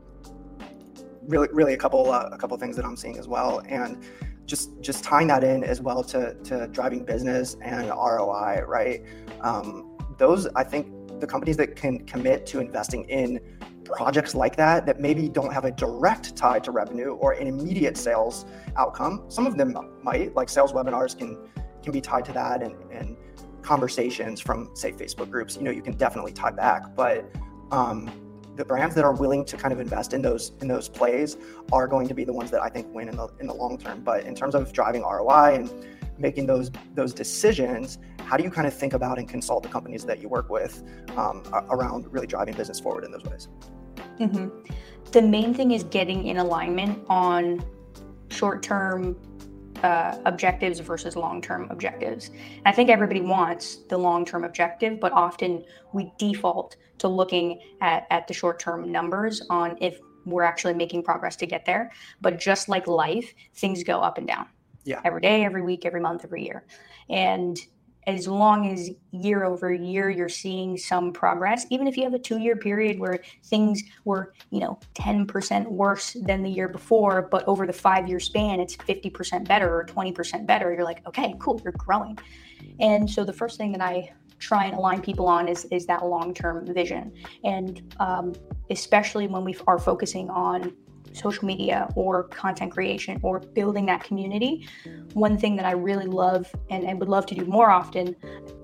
really 1.26 1.48
really 1.52 1.74
a 1.74 1.76
couple 1.76 2.10
uh, 2.10 2.30
a 2.32 2.38
couple 2.38 2.56
things 2.56 2.76
that 2.76 2.84
I'm 2.84 2.96
seeing 2.96 3.18
as 3.18 3.28
well. 3.28 3.62
And 3.68 4.02
just 4.46 4.70
just 4.80 5.04
tying 5.04 5.26
that 5.26 5.44
in 5.44 5.64
as 5.64 5.80
well 5.80 6.02
to 6.04 6.34
to 6.44 6.68
driving 6.68 7.04
business 7.04 7.56
and 7.62 7.88
ROI, 7.88 8.62
right? 8.66 9.02
Um, 9.42 9.98
those 10.18 10.46
I 10.54 10.64
think 10.64 10.86
the 11.20 11.26
companies 11.26 11.56
that 11.56 11.76
can 11.76 12.04
commit 12.06 12.46
to 12.46 12.60
investing 12.60 13.04
in 13.08 13.40
projects 13.84 14.34
like 14.34 14.56
that 14.56 14.84
that 14.86 15.00
maybe 15.00 15.28
don't 15.28 15.52
have 15.52 15.64
a 15.64 15.70
direct 15.70 16.36
tie 16.36 16.58
to 16.58 16.70
revenue 16.70 17.12
or 17.14 17.32
an 17.32 17.46
immediate 17.46 17.96
sales 17.96 18.44
outcome. 18.76 19.24
Some 19.28 19.46
of 19.46 19.56
them 19.56 19.76
might 20.02 20.34
like 20.34 20.48
sales 20.48 20.72
webinars 20.72 21.16
can 21.16 21.38
can 21.82 21.92
be 21.92 22.00
tied 22.00 22.24
to 22.24 22.32
that 22.32 22.62
and, 22.62 22.74
and 22.90 23.16
conversations 23.62 24.40
from 24.40 24.70
say 24.74 24.92
facebook 24.92 25.30
groups. 25.30 25.56
You 25.56 25.62
know 25.62 25.70
you 25.70 25.82
can 25.82 25.96
definitely 25.96 26.32
tie 26.32 26.50
back 26.50 26.94
but 26.96 27.30
um, 27.70 28.25
the 28.56 28.64
brands 28.64 28.94
that 28.94 29.04
are 29.04 29.12
willing 29.12 29.44
to 29.44 29.56
kind 29.56 29.72
of 29.72 29.80
invest 29.80 30.12
in 30.12 30.22
those 30.22 30.52
in 30.60 30.68
those 30.68 30.88
plays 30.88 31.36
are 31.72 31.86
going 31.86 32.08
to 32.08 32.14
be 32.14 32.24
the 32.24 32.32
ones 32.32 32.50
that 32.50 32.62
i 32.62 32.68
think 32.68 32.86
win 32.94 33.08
in 33.08 33.16
the 33.16 33.28
in 33.40 33.46
the 33.46 33.54
long 33.54 33.78
term 33.78 34.00
but 34.00 34.24
in 34.24 34.34
terms 34.34 34.54
of 34.54 34.72
driving 34.72 35.02
roi 35.02 35.54
and 35.54 35.70
making 36.18 36.46
those 36.46 36.70
those 36.94 37.12
decisions 37.12 37.98
how 38.20 38.36
do 38.36 38.42
you 38.42 38.50
kind 38.50 38.66
of 38.66 38.74
think 38.74 38.94
about 38.94 39.18
and 39.18 39.28
consult 39.28 39.62
the 39.62 39.68
companies 39.68 40.04
that 40.04 40.20
you 40.20 40.28
work 40.28 40.48
with 40.48 40.82
um, 41.16 41.42
around 41.70 42.10
really 42.12 42.26
driving 42.26 42.54
business 42.54 42.80
forward 42.80 43.04
in 43.04 43.10
those 43.12 43.24
ways 43.24 43.48
mm-hmm. 44.18 44.48
the 45.12 45.22
main 45.22 45.52
thing 45.52 45.72
is 45.72 45.84
getting 45.84 46.26
in 46.26 46.38
alignment 46.38 47.04
on 47.08 47.64
short-term 48.30 49.16
uh, 49.82 50.18
objectives 50.24 50.80
versus 50.80 51.16
long-term 51.16 51.68
objectives. 51.70 52.30
I 52.64 52.72
think 52.72 52.90
everybody 52.90 53.20
wants 53.20 53.76
the 53.88 53.98
long-term 53.98 54.44
objective, 54.44 55.00
but 55.00 55.12
often 55.12 55.64
we 55.92 56.12
default 56.18 56.76
to 56.98 57.08
looking 57.08 57.60
at, 57.80 58.06
at 58.10 58.26
the 58.26 58.34
short-term 58.34 58.90
numbers 58.90 59.42
on 59.50 59.76
if 59.80 59.98
we're 60.24 60.42
actually 60.42 60.74
making 60.74 61.02
progress 61.02 61.36
to 61.36 61.46
get 61.46 61.64
there. 61.64 61.92
But 62.20 62.38
just 62.38 62.68
like 62.68 62.86
life, 62.86 63.32
things 63.54 63.84
go 63.84 64.00
up 64.00 64.18
and 64.18 64.26
down 64.26 64.46
yeah. 64.84 65.00
every 65.04 65.20
day, 65.20 65.44
every 65.44 65.62
week, 65.62 65.84
every 65.84 66.00
month, 66.00 66.24
every 66.24 66.44
year. 66.44 66.64
And 67.08 67.58
as 68.06 68.28
long 68.28 68.72
as 68.72 68.90
year 69.10 69.44
over 69.44 69.72
year 69.72 70.08
you're 70.08 70.28
seeing 70.28 70.76
some 70.76 71.12
progress, 71.12 71.66
even 71.70 71.86
if 71.86 71.96
you 71.96 72.04
have 72.04 72.14
a 72.14 72.18
two 72.18 72.38
year 72.38 72.56
period 72.56 72.98
where 72.98 73.20
things 73.44 73.82
were, 74.04 74.32
you 74.50 74.60
know, 74.60 74.78
10% 74.94 75.66
worse 75.66 76.16
than 76.22 76.42
the 76.42 76.50
year 76.50 76.68
before, 76.68 77.22
but 77.22 77.46
over 77.48 77.66
the 77.66 77.72
five 77.72 78.08
year 78.08 78.20
span, 78.20 78.60
it's 78.60 78.76
50% 78.76 79.48
better 79.48 79.74
or 79.74 79.84
20% 79.84 80.46
better, 80.46 80.72
you're 80.72 80.84
like, 80.84 81.06
okay, 81.06 81.34
cool, 81.40 81.60
you're 81.64 81.72
growing. 81.72 82.16
And 82.78 83.10
so 83.10 83.24
the 83.24 83.32
first 83.32 83.58
thing 83.58 83.72
that 83.72 83.80
I 83.80 84.12
try 84.38 84.66
and 84.66 84.74
align 84.74 85.00
people 85.00 85.26
on 85.26 85.48
is, 85.48 85.64
is 85.70 85.86
that 85.86 86.04
long 86.04 86.32
term 86.32 86.66
vision. 86.72 87.12
And 87.42 87.94
um, 87.98 88.34
especially 88.70 89.26
when 89.26 89.44
we 89.44 89.56
are 89.66 89.78
focusing 89.78 90.30
on 90.30 90.72
social 91.16 91.46
media 91.46 91.88
or 91.96 92.24
content 92.24 92.72
creation 92.72 93.18
or 93.22 93.40
building 93.40 93.86
that 93.86 94.04
community, 94.04 94.68
one 95.14 95.38
thing 95.38 95.56
that 95.56 95.66
I 95.66 95.72
really 95.72 96.06
love 96.06 96.52
and 96.70 96.88
I 96.88 96.94
would 96.94 97.08
love 97.08 97.26
to 97.26 97.34
do 97.34 97.44
more 97.46 97.70
often 97.70 98.14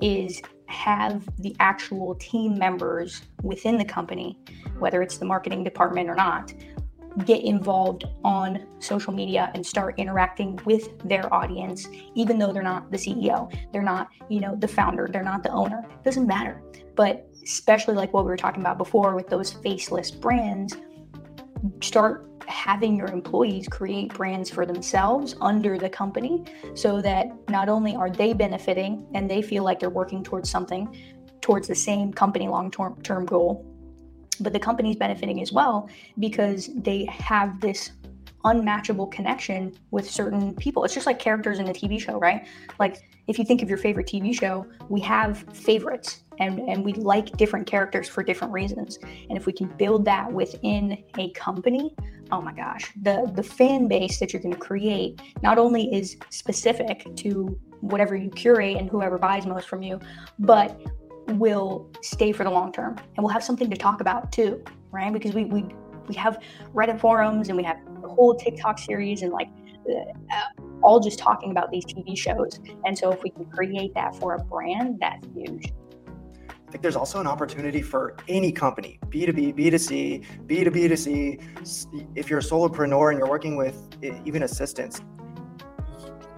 is 0.01 0.41
have 0.67 1.29
the 1.39 1.55
actual 1.61 2.15
team 2.17 2.59
members 2.59 3.23
within 3.43 3.77
the 3.77 3.85
company, 3.85 4.39
whether 4.79 5.03
it's 5.03 5.19
the 5.19 5.25
marketing 5.25 5.65
department 5.65 6.09
or 6.09 6.15
not, 6.15 6.53
get 7.27 7.43
involved 7.43 8.05
on 8.25 8.67
social 8.79 9.13
media 9.13 9.51
and 9.55 9.65
start 9.67 9.99
interacting 9.99 10.59
with 10.65 10.99
their 11.07 11.33
audience 11.33 11.87
even 12.15 12.39
though 12.39 12.53
they're 12.53 12.63
not 12.63 12.91
the 12.91 12.97
CEO 12.97 13.55
they're 13.71 13.83
not 13.83 14.09
you 14.31 14.41
know 14.41 14.57
the 14.57 14.67
founder 14.67 15.07
they're 15.13 15.23
not 15.23 15.43
the 15.43 15.51
owner 15.51 15.85
doesn't 16.05 16.27
matter. 16.27 16.63
But 16.95 17.29
especially 17.43 17.95
like 17.95 18.13
what 18.13 18.25
we 18.25 18.31
were 18.31 18.37
talking 18.37 18.61
about 18.61 18.79
before 18.79 19.15
with 19.15 19.29
those 19.29 19.53
faceless 19.53 20.11
brands 20.11 20.77
start 21.81 22.27
having 22.47 22.97
your 22.97 23.09
employees 23.09 23.69
create 23.69 24.13
brands 24.15 24.51
for 24.51 24.67
themselves 24.67 25.35
under 25.41 25.79
the 25.79 25.89
company 25.89 26.45
so 26.75 27.01
that 27.01 27.31
not 27.49 27.69
only 27.69 27.95
are 27.95 28.11
they 28.11 28.33
benefiting 28.33 29.07
and 29.15 29.31
they 29.31 29.43
feel 29.43 29.65
like 29.65 29.79
they're 29.81 29.91
working 29.91 30.23
towards 30.23 30.51
something 30.51 30.97
towards 31.41 31.67
the 31.67 31.75
same 31.75 32.13
company 32.13 32.49
long 32.49 32.71
term 32.71 33.27
goal 33.27 33.67
but 34.41 34.53
the 34.53 34.59
company's 34.59 34.97
benefiting 34.97 35.41
as 35.41 35.53
well 35.53 35.89
because 36.19 36.71
they 36.75 37.05
have 37.07 37.61
this 37.61 37.93
unmatchable 38.45 39.07
connection 39.07 39.73
with 39.91 40.11
certain 40.11 40.55
people. 40.55 40.85
It's 40.85 40.95
just 40.95 41.07
like 41.07 41.19
characters 41.19 41.59
in 41.59 41.69
a 41.69 41.73
TV 41.73 42.01
show, 42.01 42.19
right? 42.19 42.47
Like 42.79 43.09
if 43.29 43.39
you 43.39 43.45
think 43.45 43.63
of 43.63 43.69
your 43.69 43.79
favorite 43.79 44.07
TV 44.07 44.37
show, 44.39 44.67
we 44.89 45.01
have 45.01 45.45
favorites 45.53 46.22
and, 46.39 46.61
and 46.61 46.85
we 46.85 46.93
like 46.95 47.37
different 47.37 47.67
characters 47.67 48.09
for 48.09 48.23
different 48.23 48.53
reasons. 48.53 48.99
And 49.29 49.37
if 49.37 49.47
we 49.47 49.53
can 49.53 49.69
build 49.69 50.05
that 50.07 50.33
within 50.33 51.03
a 51.19 51.31
company, 51.33 51.95
oh 52.31 52.41
my 52.41 52.53
gosh, 52.53 52.93
the 53.03 53.31
the 53.35 53.43
fan 53.43 53.89
base 53.89 54.19
that 54.19 54.33
you're 54.33 54.43
going 54.43 54.55
to 54.55 54.61
create 54.61 55.21
not 55.43 55.59
only 55.59 55.93
is 55.95 56.17
specific 56.31 57.15
to 57.17 57.59
whatever 57.81 58.17
you 58.17 58.31
curate 58.31 58.77
and 58.77 58.89
whoever 58.89 59.19
buys 59.19 59.47
most 59.47 59.69
from 59.69 59.83
you, 59.83 60.01
but 60.39 60.81
will 61.35 61.91
stay 62.03 62.33
for 62.33 62.45
the 62.45 62.51
long 62.51 62.73
term 62.73 62.97
and 62.99 63.19
we'll 63.19 63.33
have 63.33 63.45
something 63.45 63.71
to 63.71 63.77
talk 63.77 64.01
about 64.01 64.33
too, 64.33 64.63
right? 64.91 65.13
Because 65.13 65.33
we 65.33 65.45
we 65.45 65.67
we 66.09 66.15
have 66.15 66.39
Reddit 66.75 67.01
forums 67.01 67.49
and 67.49 67.57
we 67.57 67.63
have 67.65 67.77
a 68.03 68.09
whole 68.09 68.35
TikTok 68.35 68.79
series 68.79 69.23
and 69.23 69.33
like 69.33 69.49
uh, 69.91 70.63
all 70.83 71.01
just 71.01 71.19
talking 71.19 71.51
about 71.51 71.71
these 71.71 71.85
TV 71.85 72.17
shows. 72.17 72.61
And 72.85 72.97
so 72.97 73.13
if 73.13 73.23
we 73.23 73.31
can 73.31 73.45
create 73.47 73.95
that 73.95 74.15
for 74.17 74.35
a 74.35 74.39
brand, 74.45 74.99
that's 75.01 75.27
huge. 75.35 75.73
Think 76.73 76.81
there's 76.81 76.97
also 76.97 77.21
an 77.21 77.27
opportunity 77.27 77.83
for 77.83 78.17
any 78.29 78.51
company, 78.51 78.99
B2B, 79.11 79.55
B2C, 79.55 80.25
B2B2C. 80.47 82.09
If 82.17 82.31
you're 82.31 82.39
a 82.39 82.43
solopreneur 82.43 83.11
and 83.11 83.19
you're 83.19 83.29
working 83.29 83.57
with 83.57 83.77
even 84.25 84.45
assistants, 84.45 85.03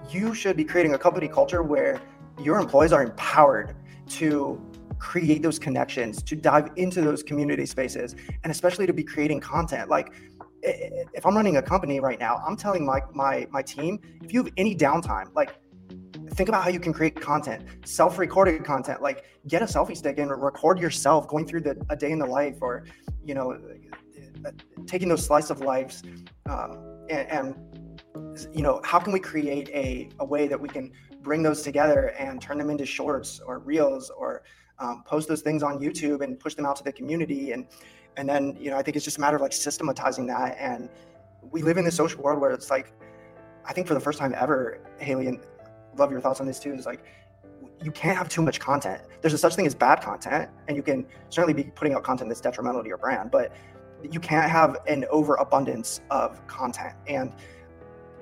you 0.09 0.33
should 0.33 0.57
be 0.57 0.65
creating 0.65 0.93
a 0.93 0.97
company 0.97 1.29
culture 1.29 1.63
where 1.63 2.01
your 2.43 2.59
employees 2.59 2.91
are 2.91 3.01
empowered 3.01 3.77
to 4.09 4.61
create 4.99 5.41
those 5.41 5.57
connections, 5.57 6.21
to 6.23 6.35
dive 6.35 6.69
into 6.75 6.99
those 6.99 7.23
community 7.23 7.65
spaces, 7.65 8.17
and 8.43 8.51
especially 8.51 8.85
to 8.85 8.93
be 8.93 9.05
creating 9.05 9.39
content. 9.39 9.89
Like 9.89 10.11
if 10.63 11.25
I'm 11.25 11.33
running 11.33 11.55
a 11.55 11.61
company 11.61 12.01
right 12.01 12.19
now, 12.19 12.43
I'm 12.45 12.57
telling 12.57 12.85
my 12.85 12.99
my 13.13 13.47
my 13.51 13.61
team, 13.61 14.01
if 14.21 14.33
you 14.33 14.43
have 14.43 14.51
any 14.57 14.75
downtime, 14.75 15.33
like 15.33 15.55
think 16.35 16.49
about 16.49 16.63
how 16.63 16.69
you 16.69 16.79
can 16.79 16.93
create 16.93 17.19
content, 17.19 17.63
self-recorded 17.85 18.63
content. 18.63 19.01
Like 19.01 19.25
get 19.47 19.61
a 19.61 19.65
selfie 19.65 19.95
stick 19.95 20.17
and 20.17 20.29
record 20.29 20.79
yourself 20.79 21.27
going 21.27 21.47
through 21.47 21.61
the 21.61 21.85
a 21.89 21.95
day 21.95 22.11
in 22.11 22.19
the 22.19 22.25
life, 22.25 22.57
or 22.61 22.85
you 23.23 23.33
know, 23.33 23.57
taking 24.85 25.09
those 25.09 25.25
slice 25.25 25.49
of 25.49 25.61
lives, 25.61 26.03
um, 26.49 27.05
and, 27.09 27.27
and 27.29 28.01
you 28.53 28.61
know, 28.61 28.81
how 28.83 28.99
can 28.99 29.13
we 29.13 29.19
create 29.19 29.69
a 29.69 30.09
a 30.19 30.25
way 30.25 30.47
that 30.47 30.59
we 30.59 30.69
can 30.69 30.91
bring 31.21 31.41
those 31.41 31.61
together 31.61 32.13
and 32.19 32.41
turn 32.41 32.57
them 32.57 32.69
into 32.69 32.85
shorts 32.85 33.39
or 33.39 33.59
reels 33.59 34.11
or 34.11 34.43
um, 34.79 35.03
post 35.05 35.27
those 35.27 35.41
things 35.41 35.63
on 35.63 35.79
YouTube 35.79 36.21
and 36.21 36.39
push 36.39 36.53
them 36.53 36.65
out 36.65 36.75
to 36.75 36.83
the 36.83 36.91
community. 36.91 37.53
And 37.53 37.67
and 38.17 38.27
then 38.27 38.57
you 38.59 38.69
know 38.69 38.77
I 38.77 38.83
think 38.83 38.97
it's 38.97 39.05
just 39.05 39.17
a 39.17 39.21
matter 39.21 39.37
of 39.37 39.41
like 39.41 39.53
systematizing 39.53 40.27
that 40.27 40.57
and 40.59 40.89
we 41.51 41.61
live 41.61 41.77
in 41.77 41.85
this 41.85 41.95
social 41.95 42.21
world 42.21 42.41
where 42.41 42.51
it's 42.51 42.69
like, 42.69 42.91
I 43.65 43.73
think 43.73 43.87
for 43.87 43.93
the 43.93 43.99
first 43.99 44.19
time 44.19 44.33
ever, 44.37 44.79
Haylee, 45.01 45.27
and 45.27 45.39
love 45.97 46.11
your 46.11 46.21
thoughts 46.21 46.39
on 46.39 46.47
this 46.47 46.59
too, 46.59 46.73
is 46.73 46.85
like, 46.85 47.03
you 47.83 47.91
can't 47.91 48.17
have 48.17 48.29
too 48.29 48.41
much 48.41 48.59
content. 48.59 49.01
There's 49.21 49.33
a 49.33 49.37
such 49.37 49.55
thing 49.55 49.67
as 49.67 49.75
bad 49.75 50.01
content, 50.01 50.49
and 50.67 50.77
you 50.77 50.83
can 50.83 51.05
certainly 51.29 51.53
be 51.53 51.69
putting 51.71 51.93
out 51.93 52.03
content 52.03 52.29
that's 52.29 52.41
detrimental 52.41 52.81
to 52.81 52.87
your 52.87 52.97
brand, 52.97 53.31
but 53.31 53.51
you 54.03 54.19
can't 54.19 54.49
have 54.49 54.77
an 54.87 55.05
overabundance 55.09 56.01
of 56.09 56.45
content. 56.47 56.95
And 57.07 57.33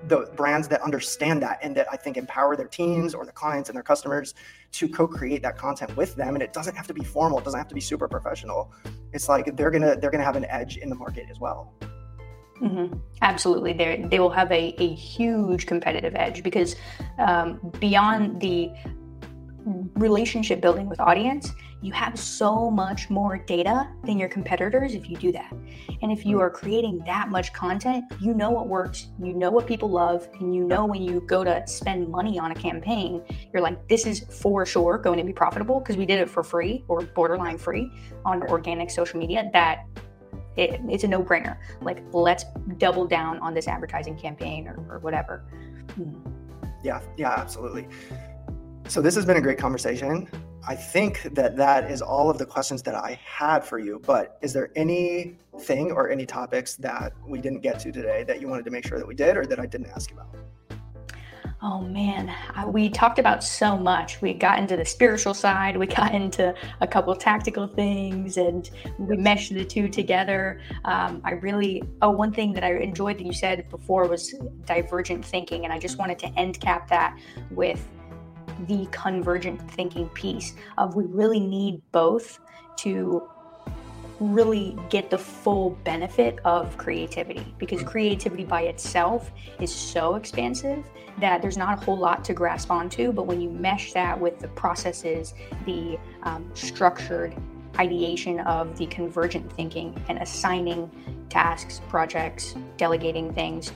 the 0.08 0.30
brands 0.36 0.68
that 0.68 0.82
understand 0.82 1.42
that 1.42 1.60
and 1.62 1.76
that 1.78 1.88
I 1.92 1.96
think 1.96 2.18
empower 2.18 2.56
their 2.56 2.68
teams 2.68 3.14
or 3.14 3.26
the 3.26 3.32
clients 3.32 3.70
and 3.70 3.76
their 3.76 3.84
customers 3.84 4.34
to 4.74 4.90
co-create 4.90 5.42
that 5.44 5.58
content 5.58 5.96
with 5.96 6.16
them. 6.16 6.36
And 6.36 6.44
it 6.44 6.52
doesn't 6.52 6.76
have 6.76 6.88
to 6.88 6.94
be 6.94 7.04
formal. 7.04 7.40
It 7.40 7.46
doesn't 7.46 7.60
have 7.60 7.70
to 7.70 7.76
be 7.76 7.82
super 7.82 8.08
professional. 8.08 8.74
It's 9.14 9.30
like 9.30 9.56
they're 9.56 9.72
gonna 9.72 9.96
they're 9.96 10.12
gonna 10.12 10.26
have 10.26 10.36
an 10.36 10.46
edge 10.46 10.78
in 10.78 10.90
the 10.90 10.96
market 10.96 11.28
as 11.30 11.40
well. 11.40 11.74
Mm-hmm. 12.64 12.98
Absolutely, 13.22 13.74
they 13.74 14.06
they 14.10 14.20
will 14.20 14.30
have 14.30 14.52
a, 14.52 14.74
a 14.82 14.94
huge 14.94 15.66
competitive 15.66 16.16
edge 16.16 16.44
because 16.44 16.76
um, 17.20 17.60
beyond 17.80 18.40
the 18.40 18.72
relationship 19.96 20.62
building 20.62 20.88
with 20.88 21.00
audience, 21.00 21.52
you 21.82 21.92
have 21.92 22.18
so 22.18 22.72
much 22.72 23.10
more 23.10 23.38
data 23.38 23.90
than 24.06 24.18
your 24.18 24.30
competitors 24.30 24.94
if 24.94 25.10
you 25.10 25.18
do 25.18 25.32
that. 25.34 25.52
And 26.02 26.12
if 26.12 26.26
you 26.26 26.40
are 26.40 26.50
creating 26.50 27.02
that 27.06 27.30
much 27.30 27.52
content, 27.54 28.06
you 28.22 28.34
know 28.34 28.50
what 28.50 28.68
works, 28.68 29.08
you 29.22 29.34
know 29.34 29.52
what 29.52 29.68
people 29.68 29.90
love, 29.90 30.28
and 30.40 30.56
you 30.56 30.64
know 30.66 30.86
when 30.86 31.02
you 31.02 31.22
go 31.22 31.44
to 31.44 31.66
spend 31.68 32.08
money 32.08 32.40
on 32.40 32.52
a 32.52 32.56
campaign, 32.56 33.22
you're 33.52 33.62
like, 33.62 33.88
this 33.90 34.06
is 34.06 34.22
for 34.42 34.66
sure 34.66 34.98
going 34.98 35.18
to 35.18 35.26
be 35.26 35.34
profitable 35.34 35.80
because 35.80 35.98
we 35.98 36.06
did 36.06 36.20
it 36.20 36.30
for 36.30 36.44
free 36.44 36.86
or 36.88 37.02
borderline 37.02 37.58
free 37.58 37.92
on 38.26 38.42
organic 38.44 38.90
social 38.90 39.20
media. 39.20 39.50
That 39.52 39.86
it, 40.58 40.82
it's 40.90 41.04
a 41.04 41.08
no 41.08 41.24
brainer. 41.24 41.58
Like, 41.82 42.04
let's 42.12 42.46
double 42.78 43.06
down 43.06 43.40
on 43.40 43.54
this 43.54 43.68
advertising 43.68 44.18
campaign 44.18 44.68
or, 44.68 44.76
or 44.90 45.00
whatever. 45.00 45.44
Hmm. 45.96 46.14
Yeah, 46.84 47.02
yeah, 47.18 47.34
absolutely. 47.38 47.88
So 48.88 49.02
this 49.02 49.16
has 49.16 49.26
been 49.26 49.38
a 49.38 49.42
great 49.42 49.58
conversation. 49.58 50.28
I 50.68 50.76
think 50.76 51.24
that 51.34 51.56
that 51.58 51.90
is 51.90 52.02
all 52.02 52.30
of 52.30 52.38
the 52.38 52.46
questions 52.46 52.82
that 52.84 52.96
I 52.96 53.20
had 53.26 53.66
for 53.66 53.80
you. 53.80 54.02
But 54.06 54.38
is 54.42 54.54
there 54.54 54.70
anything 54.76 55.92
or 55.92 56.10
any 56.10 56.26
topics 56.26 56.76
that 56.78 57.14
we 57.26 57.40
didn't 57.40 57.62
get 57.62 57.80
to 57.80 57.92
today 57.92 58.24
that 58.24 58.42
you 58.42 58.48
wanted 58.48 58.66
to 58.66 58.72
make 58.72 58.86
sure 58.86 58.98
that 58.98 59.08
we 59.08 59.16
did 59.16 59.38
or 59.38 59.46
that 59.46 59.60
I 59.60 59.66
didn't 59.66 59.88
ask 59.88 60.12
about? 60.12 60.28
Oh 61.66 61.80
man, 61.80 62.30
I, 62.56 62.66
we 62.66 62.90
talked 62.90 63.20
about 63.20 63.42
so 63.42 63.78
much. 63.78 64.22
We 64.22 64.34
got 64.34 64.60
into 64.60 64.76
the 64.76 64.84
spiritual 64.84 65.34
side, 65.34 65.78
we 65.78 65.88
got 66.02 66.14
into 66.14 66.54
a 66.82 66.88
couple 66.88 67.16
tactical 67.16 67.68
things, 67.68 68.36
and 68.36 68.70
we 69.00 69.16
meshed 69.16 69.54
the 69.54 69.64
two 69.64 69.88
together. 69.88 70.60
Um, 70.84 71.22
I 71.24 71.32
really, 71.32 71.82
oh, 72.02 72.10
one 72.10 72.34
thing 72.34 72.52
that 72.54 72.66
I 72.66 72.74
enjoyed 72.74 73.18
that 73.18 73.26
you 73.26 73.32
said 73.32 73.70
before 73.70 74.10
was 74.10 74.36
divergent 74.66 75.24
thinking, 75.24 75.64
and 75.64 75.72
I 75.72 75.80
just 75.80 75.98
wanted 75.98 76.20
to 76.20 76.28
end 76.38 76.60
cap 76.60 76.90
that 76.90 77.18
with 77.50 77.88
the 78.68 78.86
convergent 78.92 79.72
thinking 79.72 80.10
piece 80.10 80.56
of 80.78 80.96
we 80.96 81.06
really 81.06 81.40
need 81.40 81.82
both 81.94 82.40
to 82.80 83.24
really 84.20 84.78
get 84.90 85.10
the 85.10 85.18
full 85.18 85.72
benefit 85.84 86.40
of 86.46 86.78
creativity 86.78 87.54
because 87.58 87.84
creativity 87.84 88.44
by 88.44 88.64
itself 88.64 89.32
is 89.60 89.74
so 89.74 90.16
expansive 90.16 90.86
that 91.20 91.42
there's 91.42 91.58
not 91.58 91.82
a 91.82 91.86
whole 91.86 91.98
lot 91.98 92.24
to 92.24 92.34
grasp 92.34 92.72
onto. 92.72 93.12
But 93.12 93.28
when 93.28 93.42
you 93.42 93.50
mesh 93.50 93.94
that 93.94 94.20
with 94.20 94.40
the 94.40 94.48
processes 94.50 95.34
the 95.66 95.98
um, 96.24 96.50
structured 96.54 97.36
ideation 97.80 98.40
of 98.42 98.78
the 98.78 98.86
convergent 98.88 99.52
thinking 99.54 100.00
and 100.10 100.20
assigning 100.20 100.90
tasks, 101.34 101.82
projects, 101.90 102.54
delegating 102.78 103.34
things. 103.34 103.72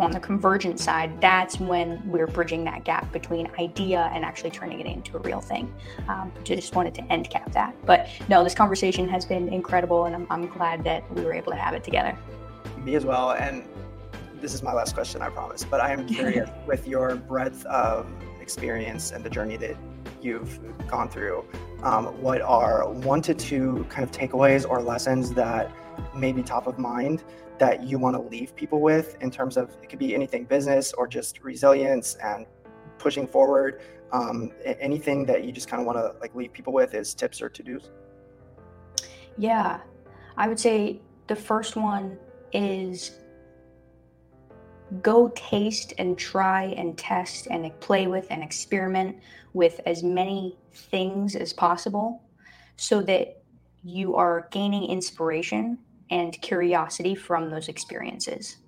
On 0.00 0.10
the 0.10 0.18
convergent 0.18 0.80
side, 0.80 1.20
that's 1.20 1.60
when 1.60 2.02
we're 2.10 2.26
bridging 2.26 2.64
that 2.64 2.84
gap 2.84 3.12
between 3.12 3.48
idea 3.60 4.10
and 4.12 4.24
actually 4.24 4.50
turning 4.50 4.80
it 4.80 4.86
into 4.86 5.16
a 5.16 5.20
real 5.20 5.40
thing. 5.40 5.72
Um, 6.08 6.32
just 6.42 6.74
wanted 6.74 6.94
to 6.96 7.04
end 7.04 7.30
cap 7.30 7.52
that. 7.52 7.74
But 7.86 8.08
no, 8.28 8.42
this 8.42 8.54
conversation 8.54 9.08
has 9.08 9.24
been 9.24 9.48
incredible, 9.48 10.06
and 10.06 10.14
I'm, 10.16 10.26
I'm 10.28 10.48
glad 10.48 10.82
that 10.84 11.08
we 11.14 11.22
were 11.22 11.32
able 11.32 11.52
to 11.52 11.58
have 11.58 11.72
it 11.72 11.84
together. 11.84 12.18
Me 12.82 12.96
as 12.96 13.04
well. 13.04 13.30
And 13.32 13.64
this 14.40 14.52
is 14.52 14.62
my 14.64 14.72
last 14.72 14.94
question, 14.94 15.22
I 15.22 15.28
promise. 15.28 15.62
But 15.62 15.80
I 15.80 15.92
am 15.92 16.04
curious 16.06 16.50
with 16.66 16.88
your 16.88 17.14
breadth 17.14 17.64
of 17.66 18.10
experience 18.40 19.12
and 19.12 19.22
the 19.22 19.30
journey 19.30 19.56
that 19.58 19.76
you've 20.20 20.58
gone 20.88 21.08
through 21.08 21.44
um, 21.82 22.06
what 22.20 22.40
are 22.42 22.88
one 22.88 23.22
to 23.22 23.34
two 23.34 23.86
kind 23.88 24.02
of 24.02 24.10
takeaways 24.10 24.68
or 24.68 24.82
lessons 24.82 25.32
that 25.34 25.70
may 26.14 26.32
be 26.32 26.42
top 26.42 26.66
of 26.66 26.78
mind 26.78 27.24
that 27.58 27.82
you 27.82 27.98
want 27.98 28.14
to 28.16 28.22
leave 28.22 28.54
people 28.54 28.80
with 28.80 29.20
in 29.20 29.30
terms 29.30 29.56
of 29.56 29.70
it 29.82 29.88
could 29.88 29.98
be 29.98 30.14
anything 30.14 30.44
business 30.44 30.92
or 30.92 31.06
just 31.06 31.42
resilience 31.42 32.16
and 32.22 32.46
pushing 32.98 33.26
forward. 33.26 33.80
Um, 34.12 34.52
anything 34.64 35.26
that 35.26 35.44
you 35.44 35.52
just 35.52 35.68
kind 35.68 35.80
of 35.80 35.86
want 35.86 35.98
to 35.98 36.18
like 36.20 36.34
leave 36.34 36.52
people 36.52 36.72
with 36.72 36.94
is 36.94 37.14
tips 37.14 37.42
or 37.42 37.48
to-dos. 37.48 37.90
Yeah. 39.36 39.80
I 40.36 40.48
would 40.48 40.58
say 40.58 41.00
the 41.26 41.36
first 41.36 41.76
one 41.76 42.18
is 42.52 43.18
go 45.02 45.28
taste 45.34 45.92
and 45.98 46.16
try 46.16 46.64
and 46.76 46.96
test 46.96 47.46
and 47.48 47.70
play 47.80 48.06
with 48.06 48.26
and 48.30 48.42
experiment 48.42 49.16
with 49.52 49.80
as 49.84 50.02
many 50.02 50.56
things 50.72 51.36
as 51.36 51.52
possible 51.52 52.22
so 52.76 53.02
that 53.02 53.42
you 53.84 54.14
are 54.14 54.48
gaining 54.50 54.88
inspiration 54.88 55.78
and 56.10 56.40
curiosity 56.40 57.14
from 57.14 57.50
those 57.50 57.68
experiences. 57.68 58.58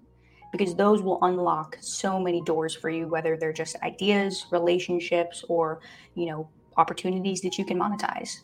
Because 0.53 0.75
those 0.75 1.01
will 1.01 1.19
unlock 1.23 1.77
so 1.81 2.19
many 2.19 2.43
doors 2.43 2.75
for 2.75 2.91
you 2.91 3.07
whether 3.07 3.37
they're 3.37 3.53
just 3.53 3.77
ideas 3.83 4.47
relationships 4.51 5.45
or 5.49 5.81
you 6.15 6.27
know 6.27 6.49
opportunities 6.77 7.41
that 7.43 7.59
you 7.59 7.65
can 7.65 7.79
monetize. 7.79 8.41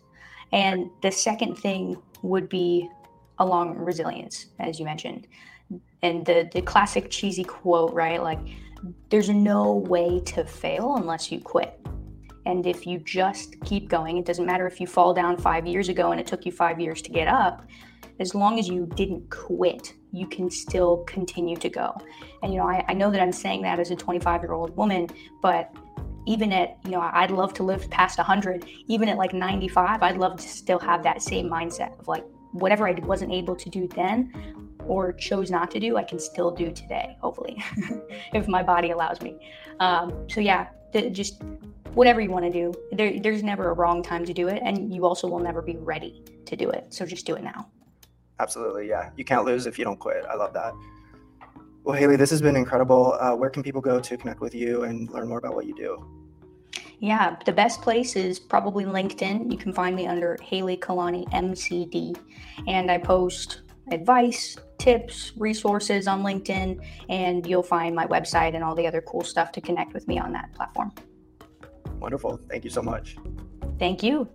And 0.53 0.91
the 1.03 1.11
second 1.11 1.57
thing 1.57 2.01
would 2.23 2.49
be 2.49 2.89
along 3.39 3.77
resilience 3.77 4.47
as 4.61 4.79
you 4.79 4.85
mentioned. 4.85 5.27
And 6.03 6.25
the 6.25 6.49
the 6.53 6.63
classic 6.63 7.11
cheesy 7.11 7.45
quote 7.45 7.93
right? 7.93 8.23
Like 8.23 8.39
there's 9.11 9.29
no 9.29 9.73
way 9.73 10.21
to 10.21 10.45
fail 10.45 10.97
unless 10.97 11.33
you 11.33 11.41
quit. 11.41 11.81
And 12.47 12.65
if 12.65 12.87
you 12.87 12.99
just 13.01 13.61
keep 13.65 13.89
going, 13.89 14.19
it 14.19 14.25
doesn't 14.25 14.47
matter 14.47 14.69
if 14.69 14.81
you 14.81 14.87
fall 14.87 15.13
down 15.13 15.37
five 15.37 15.67
years 15.67 15.89
ago 15.89 16.13
and 16.13 16.21
it 16.21 16.29
took 16.29 16.47
you 16.47 16.53
five 16.53 16.81
years 16.81 17.03
to 17.03 17.11
get 17.11 17.27
up, 17.27 17.67
as 18.21 18.35
long 18.35 18.59
as 18.59 18.69
you 18.69 18.87
didn't 18.95 19.31
quit, 19.31 19.95
you 20.13 20.27
can 20.27 20.51
still 20.51 20.99
continue 21.05 21.57
to 21.57 21.69
go. 21.69 21.97
And, 22.43 22.53
you 22.53 22.59
know, 22.59 22.67
I, 22.67 22.85
I 22.89 22.95
know 22.95 23.11
that 23.11 23.21
I'm 23.21 23.33
saying 23.33 23.63
that 23.63 23.79
as 23.79 23.91
a 23.91 23.97
25 23.97 24.43
year 24.43 24.53
old 24.53 24.77
woman, 24.77 25.09
but 25.43 25.73
even 26.27 26.53
at, 26.53 26.79
you 26.85 26.91
know, 26.91 27.01
I'd 27.01 27.31
love 27.31 27.55
to 27.55 27.63
live 27.63 27.89
past 27.91 28.19
100. 28.19 28.67
Even 28.89 29.09
at 29.09 29.17
like 29.17 29.33
95, 29.33 30.03
I'd 30.03 30.17
love 30.17 30.37
to 30.41 30.49
still 30.49 30.79
have 30.81 31.03
that 31.05 31.23
same 31.23 31.49
mindset 31.49 31.99
of 32.01 32.09
like, 32.09 32.25
whatever 32.53 32.89
I 32.89 32.93
wasn't 32.93 33.33
able 33.33 33.55
to 33.57 33.69
do 33.69 33.87
then 33.89 34.33
or 34.87 35.13
chose 35.13 35.51
not 35.51 35.71
to 35.73 35.81
do, 35.81 35.97
I 35.97 36.05
can 36.05 36.19
still 36.19 36.51
do 36.51 36.71
today, 36.71 37.17
hopefully, 37.21 37.63
if 38.33 38.49
my 38.49 38.63
body 38.63 38.91
allows 38.91 39.21
me. 39.21 39.39
Um, 39.81 40.29
so, 40.29 40.41
yeah, 40.41 40.69
just 41.13 41.43
whatever 41.97 42.21
you 42.21 42.31
want 42.31 42.45
to 42.45 42.51
do. 42.51 42.73
There, 42.93 43.19
there's 43.19 43.43
never 43.43 43.71
a 43.71 43.73
wrong 43.73 44.03
time 44.03 44.25
to 44.27 44.35
do 44.35 44.49
it, 44.49 44.63
and 44.63 44.95
you 44.95 45.07
also 45.07 45.27
will 45.27 45.41
never 45.41 45.63
be 45.63 45.77
ready 45.77 46.23
to 46.45 46.55
do 46.55 46.71
it. 46.71 46.93
So 46.93 47.07
just 47.07 47.27
do 47.27 47.35
it 47.35 47.43
now. 47.43 47.69
Absolutely, 48.39 48.89
yeah. 48.89 49.11
You 49.17 49.25
can't 49.25 49.45
lose 49.45 49.67
if 49.67 49.79
you 49.79 49.85
don't 49.85 49.99
quit. 49.99 50.25
I 50.29 50.35
love 50.35 50.53
that. 50.53 50.75
Well, 51.85 51.99
Haylee, 52.01 52.19
this 52.19 52.31
has 52.31 52.43
been 52.43 52.57
incredible. 52.57 53.17
Uh, 53.21 53.35
where 53.35 53.49
can 53.49 53.63
people 53.63 53.81
go 53.81 54.01
to 54.01 54.17
connect 54.17 54.41
with 54.41 54.55
you 54.55 54.83
and 54.83 55.09
learn 55.11 55.29
more 55.29 55.39
about 55.39 55.55
what 55.55 55.67
you 55.67 55.75
do? 55.75 56.05
Yeah, 56.99 57.37
the 57.45 57.53
best 57.53 57.83
place 57.83 58.17
is 58.17 58.39
probably 58.39 58.85
LinkedIn. 58.85 59.53
You 59.53 59.59
can 59.59 59.73
find 59.73 59.95
me 59.95 60.07
under 60.07 60.37
Haylee 60.43 60.79
Kalani 60.79 61.29
MCD, 61.31 62.19
and 62.67 62.91
I 62.91 62.99
post 62.99 63.63
advice, 63.93 64.57
tips, 64.79 65.33
resources 65.37 66.09
on 66.09 66.23
LinkedIn, 66.23 66.81
and 67.09 67.47
you'll 67.47 67.63
find 67.63 67.95
my 67.95 68.07
website 68.07 68.55
and 68.55 68.65
all 68.65 68.75
the 68.75 68.87
other 68.87 69.01
cool 69.03 69.23
stuff 69.23 69.53
to 69.53 69.61
connect 69.61 69.93
with 69.93 70.09
me 70.09 70.19
on 70.19 70.33
that 70.33 70.53
platform. 70.55 70.93
Wonderful. 72.01 72.41
Thank 72.49 72.65
you 72.65 72.71
so 72.71 72.83
much. 72.83 73.17
Thank 73.79 74.03
you. 74.03 74.29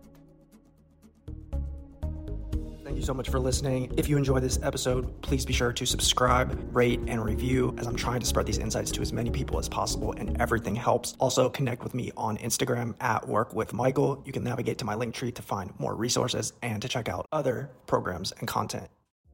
You 3.01 3.07
so 3.07 3.15
much 3.15 3.29
for 3.29 3.39
listening. 3.39 3.91
If 3.97 4.07
you 4.07 4.15
enjoyed 4.15 4.43
this 4.43 4.59
episode, 4.61 5.23
please 5.23 5.43
be 5.43 5.53
sure 5.53 5.73
to 5.73 5.87
subscribe, 5.87 6.55
rate, 6.71 6.99
and 7.07 7.25
review 7.25 7.73
as 7.79 7.87
I'm 7.87 7.95
trying 7.95 8.19
to 8.19 8.27
spread 8.27 8.45
these 8.45 8.59
insights 8.59 8.91
to 8.91 9.01
as 9.01 9.11
many 9.11 9.31
people 9.31 9.57
as 9.57 9.67
possible, 9.67 10.11
and 10.11 10.39
everything 10.39 10.75
helps. 10.75 11.15
Also, 11.17 11.49
connect 11.49 11.83
with 11.83 11.95
me 11.95 12.11
on 12.15 12.37
Instagram 12.37 12.93
at 13.01 13.27
Work 13.27 13.55
with 13.55 13.73
Michael. 13.73 14.21
You 14.23 14.31
can 14.31 14.43
navigate 14.43 14.77
to 14.77 14.85
my 14.85 14.93
link 14.93 15.15
tree 15.15 15.31
to 15.31 15.41
find 15.41 15.73
more 15.79 15.95
resources 15.95 16.53
and 16.61 16.79
to 16.83 16.87
check 16.87 17.09
out 17.09 17.25
other 17.31 17.71
programs 17.87 18.33
and 18.33 18.47
content. 18.47 18.87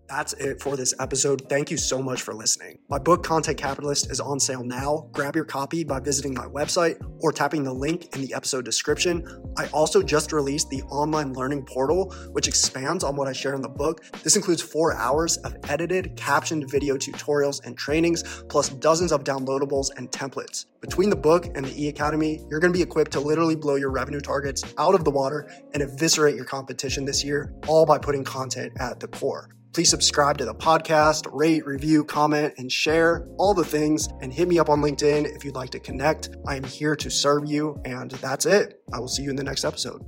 That's 0.09 0.31
it 0.33 0.61
for 0.61 0.77
this 0.77 0.93
episode. 1.01 1.49
Thank 1.49 1.69
you 1.69 1.75
so 1.75 2.01
much 2.01 2.21
for 2.21 2.33
listening. 2.33 2.79
My 2.89 2.97
book, 2.97 3.25
Content 3.25 3.57
Capitalist, 3.57 4.09
is 4.09 4.21
on 4.21 4.39
sale 4.39 4.63
now. 4.63 5.09
Grab 5.11 5.35
your 5.35 5.43
copy 5.43 5.83
by 5.83 5.99
visiting 5.99 6.33
my 6.33 6.45
website 6.45 6.97
or 7.19 7.33
tapping 7.33 7.63
the 7.63 7.73
link 7.73 8.15
in 8.15 8.21
the 8.21 8.33
episode 8.33 8.63
description. 8.63 9.27
I 9.57 9.67
also 9.67 10.01
just 10.01 10.31
released 10.31 10.69
the 10.69 10.81
online 10.83 11.33
learning 11.33 11.65
portal, 11.65 12.13
which 12.31 12.47
expands 12.47 13.03
on 13.03 13.17
what 13.17 13.27
I 13.27 13.33
share 13.33 13.53
in 13.53 13.61
the 13.61 13.67
book. 13.67 14.05
This 14.23 14.37
includes 14.37 14.61
four 14.61 14.95
hours 14.95 15.37
of 15.37 15.57
edited, 15.67 16.15
captioned 16.15 16.71
video 16.71 16.95
tutorials 16.95 17.65
and 17.65 17.77
trainings, 17.77 18.23
plus 18.47 18.69
dozens 18.69 19.11
of 19.11 19.25
downloadables 19.25 19.89
and 19.97 20.09
templates. 20.09 20.67
Between 20.79 21.09
the 21.09 21.17
book 21.17 21.47
and 21.47 21.65
the 21.65 21.83
e 21.83 21.89
Academy, 21.89 22.45
you're 22.49 22.61
going 22.61 22.71
to 22.71 22.77
be 22.77 22.83
equipped 22.83 23.11
to 23.11 23.19
literally 23.19 23.55
blow 23.55 23.75
your 23.75 23.91
revenue 23.91 24.21
targets 24.21 24.63
out 24.77 24.95
of 24.95 25.03
the 25.03 25.11
water 25.11 25.51
and 25.73 25.83
eviscerate 25.83 26.35
your 26.35 26.45
competition 26.45 27.03
this 27.03 27.25
year, 27.25 27.53
all 27.67 27.85
by 27.85 27.97
putting 27.97 28.23
content 28.23 28.71
at 28.79 29.01
the 29.01 29.07
core. 29.09 29.49
Please 29.77 29.91
subscribe 29.91 30.39
to 30.39 30.45
the 30.45 30.55
podcast, 30.55 31.27
rate, 31.31 31.63
review, 31.67 32.03
comment, 32.03 32.51
and 32.57 32.71
share 32.71 33.27
all 33.37 33.53
the 33.53 33.63
things. 33.63 34.09
And 34.21 34.33
hit 34.33 34.47
me 34.47 34.57
up 34.57 34.69
on 34.69 34.81
LinkedIn 34.81 35.35
if 35.35 35.45
you'd 35.45 35.53
like 35.53 35.69
to 35.69 35.79
connect. 35.79 36.31
I 36.47 36.55
am 36.55 36.63
here 36.63 36.95
to 36.95 37.11
serve 37.11 37.45
you. 37.45 37.79
And 37.85 38.09
that's 38.09 38.47
it. 38.47 38.81
I 38.91 38.99
will 38.99 39.07
see 39.07 39.21
you 39.21 39.29
in 39.29 39.35
the 39.35 39.43
next 39.43 39.63
episode. 39.63 40.03